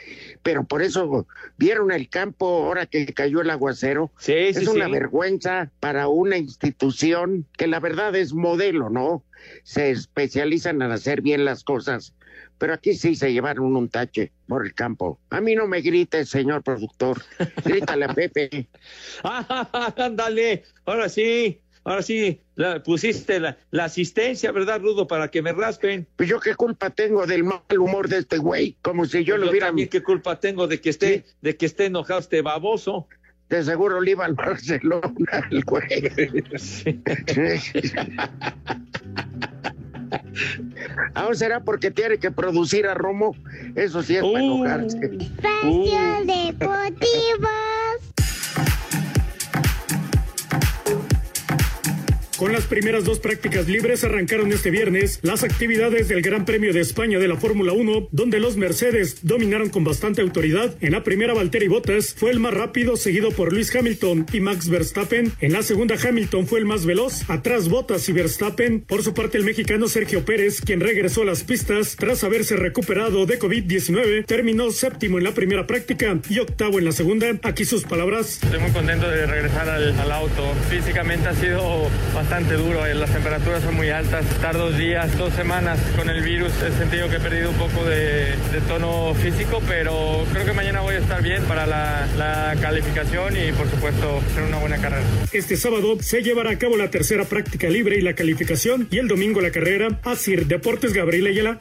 Pero 0.41 0.63
por 0.63 0.81
eso, 0.81 1.27
¿vieron 1.57 1.91
el 1.91 2.09
campo 2.09 2.65
ahora 2.65 2.85
que 2.85 3.05
cayó 3.13 3.41
el 3.41 3.49
aguacero? 3.49 4.11
Sí, 4.17 4.33
es 4.33 4.57
sí, 4.57 4.67
una 4.67 4.85
sí. 4.85 4.91
vergüenza 4.91 5.71
para 5.79 6.07
una 6.07 6.37
institución 6.37 7.45
que 7.57 7.67
la 7.67 7.79
verdad 7.79 8.15
es 8.15 8.33
modelo, 8.33 8.89
¿no? 8.89 9.23
Se 9.63 9.91
especializan 9.91 10.81
en 10.81 10.91
hacer 10.91 11.21
bien 11.21 11.45
las 11.45 11.63
cosas, 11.63 12.13
pero 12.57 12.73
aquí 12.73 12.93
sí 12.93 13.15
se 13.15 13.33
llevaron 13.33 13.75
un 13.75 13.89
tache 13.89 14.31
por 14.47 14.65
el 14.65 14.73
campo. 14.73 15.19
A 15.29 15.41
mí 15.41 15.55
no 15.55 15.67
me 15.67 15.81
grites, 15.81 16.29
señor 16.29 16.63
productor. 16.63 17.21
Grítale 17.65 18.05
a 18.05 18.13
Pepe. 18.13 18.67
Ah, 19.23 19.93
ándale, 19.97 20.63
ahora 20.85 21.09
sí. 21.09 21.62
Ahora 21.83 22.01
sí 22.01 22.41
la, 22.55 22.83
pusiste 22.83 23.39
la, 23.39 23.57
la 23.71 23.85
asistencia, 23.85 24.51
¿verdad, 24.51 24.81
Rudo? 24.81 25.07
Para 25.07 25.29
que 25.29 25.41
me 25.41 25.53
raspen. 25.53 26.07
Pues 26.15 26.29
yo 26.29 26.39
qué 26.39 26.55
culpa 26.55 26.89
tengo 26.89 27.25
del 27.25 27.43
mal 27.43 27.61
humor 27.77 28.07
de 28.07 28.19
este 28.19 28.37
güey, 28.37 28.77
como 28.81 29.05
si 29.05 29.23
yo 29.23 29.35
Yo 29.35 29.37
lo 29.37 29.49
hubiera... 29.49 29.67
también 29.67 29.89
qué 29.89 30.03
culpa 30.03 30.39
tengo 30.39 30.67
de 30.67 30.81
que 30.81 30.89
esté, 30.89 31.25
de 31.41 31.57
que 31.57 31.65
esté 31.65 31.85
enojado 31.85 32.19
este 32.19 32.41
baboso. 32.41 33.07
De 33.49 33.63
seguro 33.63 34.01
le 34.01 34.11
iba 34.11 34.25
al 34.25 34.33
Barcelona, 34.33 35.13
el 35.51 35.63
güey. 35.63 35.83
Ahora 41.13 41.35
será 41.35 41.63
porque 41.63 41.91
tiene 41.91 42.17
que 42.17 42.31
producir 42.31 42.87
a 42.87 42.93
Romo. 42.93 43.35
Eso 43.75 44.01
sí 44.03 44.15
es 44.15 44.23
para 44.23 44.43
enojarse. 44.43 44.97
Espacio 44.97 46.25
Deportivo. 46.25 47.49
Con 52.43 52.51
las 52.51 52.65
primeras 52.65 53.05
dos 53.05 53.19
prácticas 53.19 53.69
libres 53.69 54.03
arrancaron 54.03 54.51
este 54.51 54.69
viernes 54.69 55.21
las 55.21 55.45
actividades 55.45 56.09
del 56.09 56.21
Gran 56.21 56.43
Premio 56.43 56.73
de 56.73 56.81
España 56.81 57.17
de 57.17 57.29
la 57.29 57.37
Fórmula 57.37 57.71
1, 57.71 58.09
donde 58.11 58.41
los 58.41 58.57
Mercedes 58.57 59.19
dominaron 59.21 59.69
con 59.69 59.85
bastante 59.85 60.21
autoridad. 60.21 60.75
En 60.81 60.91
la 60.91 61.05
primera, 61.05 61.33
Valtteri 61.33 61.69
Bottas 61.69 62.13
fue 62.13 62.31
el 62.31 62.41
más 62.41 62.53
rápido, 62.53 62.97
seguido 62.97 63.31
por 63.31 63.53
Luis 63.53 63.73
Hamilton 63.73 64.25
y 64.33 64.41
Max 64.41 64.67
Verstappen. 64.67 65.31
En 65.39 65.53
la 65.53 65.63
segunda, 65.63 65.95
Hamilton 65.95 66.45
fue 66.45 66.59
el 66.59 66.65
más 66.65 66.85
veloz, 66.85 67.21
atrás 67.29 67.69
Bottas 67.69 68.09
y 68.09 68.11
Verstappen. 68.11 68.81
Por 68.81 69.03
su 69.03 69.13
parte, 69.13 69.37
el 69.37 69.45
mexicano 69.45 69.87
Sergio 69.87 70.25
Pérez, 70.25 70.59
quien 70.59 70.81
regresó 70.81 71.21
a 71.21 71.25
las 71.25 71.45
pistas 71.45 71.95
tras 71.95 72.25
haberse 72.25 72.57
recuperado 72.57 73.25
de 73.25 73.39
COVID-19, 73.39 74.25
terminó 74.25 74.69
séptimo 74.71 75.17
en 75.17 75.23
la 75.23 75.33
primera 75.33 75.65
práctica 75.65 76.19
y 76.29 76.39
octavo 76.39 76.77
en 76.77 76.83
la 76.83 76.91
segunda. 76.91 77.27
Aquí 77.43 77.63
sus 77.63 77.85
palabras. 77.85 78.43
Estoy 78.43 78.59
muy 78.59 78.71
contento 78.71 79.07
de 79.07 79.27
regresar 79.27 79.69
al, 79.69 79.97
al 79.97 80.11
auto. 80.11 80.53
Físicamente 80.69 81.29
ha 81.29 81.35
sido 81.35 81.89
bastante 82.13 82.32
duro, 82.41 82.85
eh, 82.85 82.95
las 82.95 83.11
temperaturas 83.11 83.61
son 83.61 83.75
muy 83.75 83.89
altas. 83.89 84.25
Estar 84.25 84.57
dos 84.57 84.75
días, 84.75 85.15
dos 85.17 85.31
semanas 85.33 85.79
con 85.95 86.09
el 86.09 86.23
virus, 86.23 86.51
he 86.63 86.71
sentido 86.71 87.07
que 87.07 87.17
he 87.17 87.19
perdido 87.19 87.51
un 87.51 87.57
poco 87.57 87.85
de, 87.85 88.35
de 88.51 88.61
tono 88.67 89.13
físico, 89.13 89.61
pero 89.67 90.25
creo 90.31 90.43
que 90.43 90.53
mañana 90.53 90.81
voy 90.81 90.95
a 90.95 90.97
estar 90.97 91.21
bien 91.21 91.43
para 91.43 91.67
la, 91.67 92.07
la 92.17 92.55
calificación 92.59 93.35
y 93.37 93.51
por 93.51 93.69
supuesto 93.69 94.19
hacer 94.31 94.43
una 94.43 94.57
buena 94.57 94.77
carrera. 94.79 95.03
Este 95.31 95.55
sábado 95.55 95.97
se 96.01 96.23
llevará 96.23 96.51
a 96.51 96.57
cabo 96.57 96.75
la 96.75 96.89
tercera 96.89 97.25
práctica 97.25 97.69
libre 97.69 97.97
y 97.97 98.01
la 98.01 98.13
calificación 98.15 98.87
y 98.89 98.97
el 98.97 99.07
domingo 99.07 99.39
la 99.39 99.51
carrera. 99.51 99.99
Asir 100.03 100.47
Deportes 100.47 100.93
Gabriel 100.93 101.27
Ayala. 101.27 101.59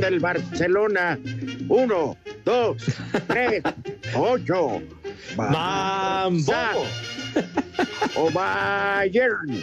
Del 0.00 0.20
Barcelona. 0.20 1.18
Uno, 1.68 2.16
dos, 2.44 2.82
tres, 3.28 3.62
ocho. 4.14 4.82
¡Mambo! 5.36 6.52
O 8.16 8.30
Bayern. 8.30 9.62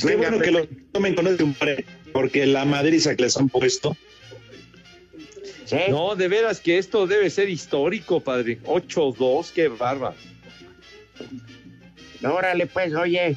Qué 0.00 0.16
bueno 0.16 0.38
que 0.38 0.50
lo 0.50 0.66
tomen 0.92 1.14
con 1.14 1.26
ese 1.26 1.44
humor, 1.44 1.84
porque 2.12 2.46
la 2.46 2.64
madriza 2.64 3.14
que 3.14 3.24
les 3.24 3.36
han 3.36 3.48
puesto. 3.48 3.96
No, 5.88 6.16
de 6.16 6.26
veras 6.26 6.60
que 6.60 6.78
esto 6.78 7.06
debe 7.06 7.30
ser 7.30 7.48
histórico, 7.48 8.20
padre. 8.20 8.58
8-2, 8.64 9.52
qué 9.52 9.68
barba. 9.68 10.14
Órale, 12.24 12.66
pues, 12.66 12.92
oye. 12.94 13.36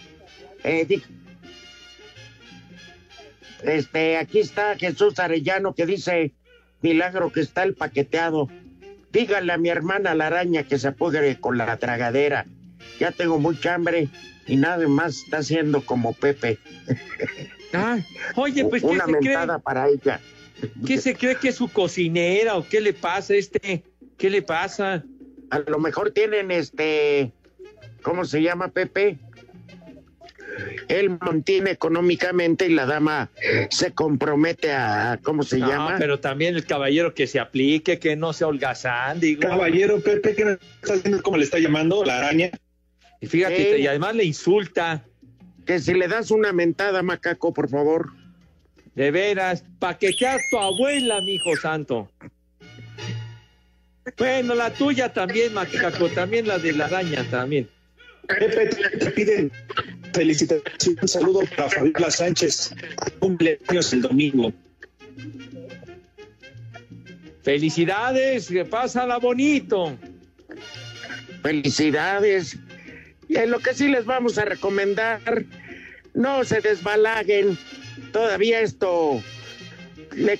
eh, 0.64 1.01
este, 3.64 4.18
aquí 4.18 4.39
está 4.39 4.78
Jesús 4.78 5.20
Arellano 5.20 5.74
que 5.74 5.86
dice, 5.86 6.34
milagro 6.82 7.32
que 7.32 7.41
está 7.41 7.64
el 7.64 7.74
paqueteado. 7.76 8.49
Dígale 9.11 9.53
a 9.53 9.57
mi 9.57 9.70
hermana 9.70 10.16
la 10.16 10.28
araña 10.28 10.64
que 10.64 10.78
se 10.78 10.88
apure 10.88 11.39
con 11.39 11.57
la 11.57 11.78
tragadera. 11.78 12.45
Ya 12.99 13.11
tengo 13.11 13.39
mucha 13.39 13.76
hambre 13.76 14.09
y 14.47 14.57
nada 14.57 14.88
más 14.88 15.24
está 15.24 15.38
haciendo 15.38 15.86
como 15.86 16.14
Pepe. 16.14 16.59
oye, 18.36 18.66
pues, 18.66 18.82
¿qué 18.82 18.88
Una 18.88 19.05
se 19.05 19.11
cree? 19.11 19.22
mentada 19.22 19.59
para 19.59 19.88
ella. 19.88 20.20
¿Qué 20.86 20.97
se 20.97 21.16
cree 21.16 21.36
que 21.36 21.49
es 21.49 21.55
su 21.55 21.70
cocinera 21.70 22.55
o 22.57 22.68
qué 22.68 22.82
le 22.82 22.93
pasa 22.93 23.34
a 23.34 23.38
este? 23.38 23.84
¿Qué 24.18 24.30
le 24.30 24.41
pasa? 24.41 25.03
A 25.49 25.59
lo 25.59 25.80
mejor 25.80 26.11
tienen 26.11 26.51
este, 26.51 27.32
¿cómo 28.01 28.26
se 28.26 28.41
llama 28.41 28.70
Pepe? 28.70 29.20
Él 30.87 31.17
mantiene 31.19 31.71
económicamente 31.71 32.67
y 32.67 32.73
la 32.73 32.85
dama 32.85 33.29
se 33.69 33.91
compromete 33.91 34.71
a, 34.71 35.19
¿cómo 35.23 35.43
se 35.43 35.57
No, 35.57 35.67
llama? 35.67 35.95
pero 35.97 36.19
también 36.19 36.55
el 36.55 36.65
caballero 36.65 37.13
que 37.13 37.27
se 37.27 37.39
aplique, 37.39 37.99
que 37.99 38.15
no 38.15 38.33
sea 38.33 38.47
holgazán, 38.47 39.19
digo. 39.19 39.41
Caballero 39.41 39.99
Pepe, 40.01 40.35
¿qué 40.35 40.57
estás 40.81 41.03
viendo 41.03 41.23
cómo 41.23 41.37
le 41.37 41.43
está 41.45 41.59
llamando? 41.59 42.03
La 42.05 42.19
araña. 42.19 42.51
Y 43.21 43.27
fíjate, 43.27 43.79
y 43.79 43.87
además 43.87 44.15
le 44.15 44.25
insulta. 44.25 45.05
Que 45.65 45.79
si 45.79 45.93
le 45.93 46.09
das 46.09 46.29
una 46.29 46.51
mentada, 46.51 47.01
macaco, 47.03 47.53
por 47.53 47.69
favor. 47.69 48.11
De 48.95 49.11
veras, 49.11 49.63
pa' 49.79 49.97
que 49.97 50.11
seas 50.11 50.41
tu 50.51 50.57
abuela, 50.57 51.21
mijo 51.21 51.55
santo. 51.55 52.11
Bueno, 54.17 54.53
la 54.55 54.73
tuya 54.73 55.13
también, 55.13 55.53
macaco, 55.53 56.09
también 56.09 56.47
la 56.47 56.59
de 56.59 56.73
la 56.73 56.85
araña 56.85 57.23
también. 57.31 57.69
Pepe, 58.27 58.67
te 58.99 59.11
piden 59.11 59.51
felicitación, 60.14 60.97
un 61.01 61.07
saludo 61.07 61.41
para 61.55 61.70
Fabiola 61.70 62.11
Sánchez, 62.11 62.74
cumpleaños 63.20 63.93
el 63.93 64.01
domingo. 64.01 64.53
Felicidades, 67.43 68.47
que 68.47 68.64
pásala 68.64 69.18
bonito. 69.18 69.97
Felicidades. 71.41 72.57
Y 73.28 73.36
en 73.36 73.51
lo 73.51 73.59
que 73.59 73.74
sí 73.74 73.89
les 73.89 74.05
vamos 74.05 74.38
a 74.38 74.45
recomendar, 74.45 75.43
no 76.14 76.43
se 76.45 76.61
desbalaguen. 76.61 77.57
Todavía 78.14 78.61
esto 78.61 79.22
le 80.16 80.38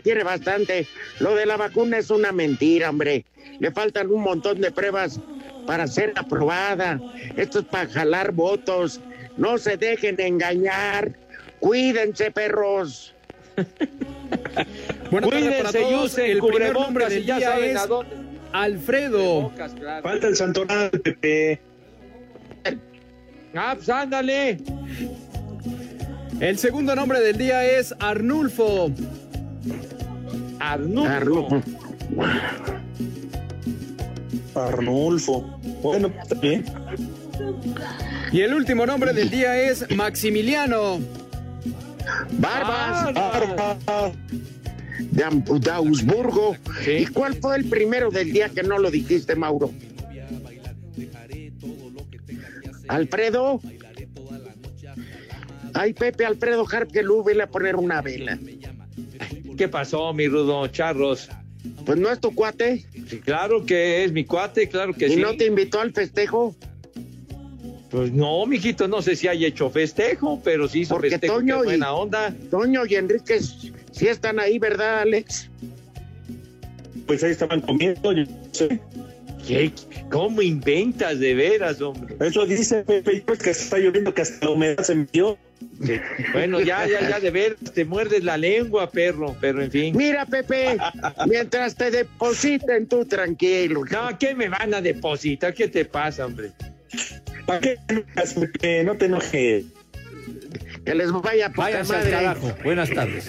tiene 0.00 0.22
bastante. 0.22 0.86
Lo 1.18 1.34
de 1.34 1.46
la 1.46 1.56
vacuna 1.56 1.98
es 1.98 2.10
una 2.10 2.30
mentira, 2.30 2.90
hombre. 2.90 3.24
Le 3.58 3.72
faltan 3.72 4.10
un 4.10 4.22
montón 4.22 4.60
de 4.60 4.70
pruebas 4.70 5.18
para 5.66 5.86
ser 5.86 6.12
aprobada. 6.16 7.00
Esto 7.36 7.60
es 7.60 7.64
para 7.66 7.88
jalar 7.88 8.32
votos. 8.32 9.00
No 9.36 9.58
se 9.58 9.76
dejen 9.76 10.20
engañar. 10.20 11.12
Cuídense, 11.60 12.30
perros. 12.30 13.14
Para 15.10 15.26
Cuídense 15.26 15.84
usen 15.94 16.30
El 16.30 16.38
primer 16.38 16.72
cubrebocas 16.72 16.82
nombre 16.82 17.06
y 17.06 17.10
del 17.10 17.24
ya 17.24 17.36
día 17.38 17.48
saben 17.48 17.70
es 17.70 17.76
a 17.76 17.86
dónde. 17.86 18.16
Alfredo. 18.52 19.52
Falta 20.02 20.26
el 20.28 20.36
santoral, 20.36 20.90
Pepe. 20.90 21.60
Ah, 23.54 23.74
pues 23.74 23.88
ándale. 23.88 24.58
El 26.40 26.58
segundo 26.58 26.94
nombre 26.94 27.20
del 27.20 27.38
día 27.38 27.64
es 27.64 27.94
Arnulfo. 27.98 28.90
Arnulfo. 30.58 31.10
Arnulfo. 31.10 31.62
Bueno, 35.82 36.10
está 36.22 36.34
bien. 36.40 36.64
Y 38.32 38.40
el 38.40 38.54
último 38.54 38.86
nombre 38.86 39.12
del 39.12 39.28
día 39.30 39.60
es 39.60 39.84
Maximiliano. 39.94 40.98
Barbas. 42.38 43.12
Ah, 43.16 44.10
De, 45.10 45.24
Am- 45.24 45.44
de 45.44 45.70
Augsburgo. 45.70 46.56
¿Y 46.86 47.06
cuál 47.06 47.34
fue 47.34 47.56
el 47.56 47.66
primero 47.66 48.10
del 48.10 48.32
día 48.32 48.48
que 48.48 48.62
no 48.62 48.78
lo 48.78 48.90
dijiste, 48.90 49.34
Mauro? 49.36 49.70
Alfredo. 52.88 53.60
Ay, 55.74 55.92
Pepe 55.92 56.24
Alfredo 56.24 56.64
Harpelú, 56.70 57.22
vele 57.22 57.42
a 57.42 57.46
poner 57.48 57.76
una 57.76 58.00
vela. 58.00 58.38
¿Qué 59.58 59.68
pasó, 59.68 60.14
mi 60.14 60.28
rudo 60.28 60.66
charros? 60.68 61.28
Pues 61.84 61.98
no 61.98 62.10
es 62.10 62.20
tu 62.20 62.34
cuate. 62.34 62.86
Sí, 63.08 63.18
claro 63.20 63.64
que 63.64 64.04
es 64.04 64.12
mi 64.12 64.24
cuate, 64.24 64.68
claro 64.68 64.92
que 64.92 65.06
¿Y 65.06 65.10
sí. 65.14 65.16
no 65.20 65.36
te 65.36 65.46
invitó 65.46 65.80
al 65.80 65.92
festejo? 65.92 66.54
Pues 67.90 68.12
no, 68.12 68.44
mijito, 68.46 68.88
no 68.88 69.00
sé 69.00 69.14
si 69.14 69.28
haya 69.28 69.46
hecho 69.46 69.70
festejo, 69.70 70.40
pero 70.42 70.66
sí 70.68 70.80
hizo 70.80 70.94
Porque 70.94 71.10
festejo. 71.10 71.34
Toño 71.36 71.58
qué 71.58 71.62
y- 71.62 71.66
buena 71.66 71.92
onda. 71.94 72.34
Toño 72.50 72.84
y 72.84 72.96
Enrique 72.96 73.38
sí 73.40 74.08
están 74.08 74.40
ahí, 74.40 74.58
¿verdad, 74.58 75.00
Alex? 75.02 75.48
Pues 77.06 77.22
ahí 77.22 77.30
estaban 77.30 77.60
comiendo, 77.60 78.12
yo 78.12 78.24
no 78.24 78.28
sé. 78.52 78.80
¿Qué? 79.46 79.70
¿Cómo 80.10 80.42
inventas 80.42 81.20
de 81.20 81.34
veras, 81.34 81.80
hombre? 81.80 82.16
Eso 82.18 82.44
dice 82.44 82.82
Pepe, 82.82 83.22
pues 83.24 83.38
que 83.38 83.50
está 83.50 83.78
lloviendo, 83.78 84.12
que 84.12 84.22
hasta 84.22 84.44
la 84.46 84.52
humedad 84.52 84.82
se 84.82 84.92
Bueno, 86.32 86.60
ya, 86.60 86.86
ya, 86.86 87.08
ya, 87.08 87.20
de 87.20 87.30
ver, 87.30 87.56
te 87.74 87.84
muerdes 87.84 88.24
la 88.24 88.36
lengua, 88.36 88.90
perro, 88.90 89.36
pero 89.40 89.62
en 89.62 89.70
fin. 89.70 89.96
Mira, 89.96 90.26
Pepe, 90.26 90.76
mientras 91.26 91.74
te 91.74 91.90
depositen 91.90 92.86
tú 92.86 93.04
tranquilo. 93.04 93.84
No, 93.90 94.18
¿qué 94.18 94.34
me 94.34 94.48
van 94.48 94.74
a 94.74 94.80
depositar? 94.80 95.54
¿Qué 95.54 95.68
te 95.68 95.84
pasa, 95.84 96.26
hombre? 96.26 96.52
¿Para 97.46 97.60
qué 97.60 98.82
no 98.84 98.96
te 98.96 99.06
enojes? 99.06 99.66
Que 100.84 100.94
les 100.94 101.12
vaya 101.12 101.46
a 101.46 101.48
Váyanse 101.48 101.96
al 101.96 102.10
carajo. 102.10 102.54
Buenas 102.62 102.90
tardes. 102.90 103.28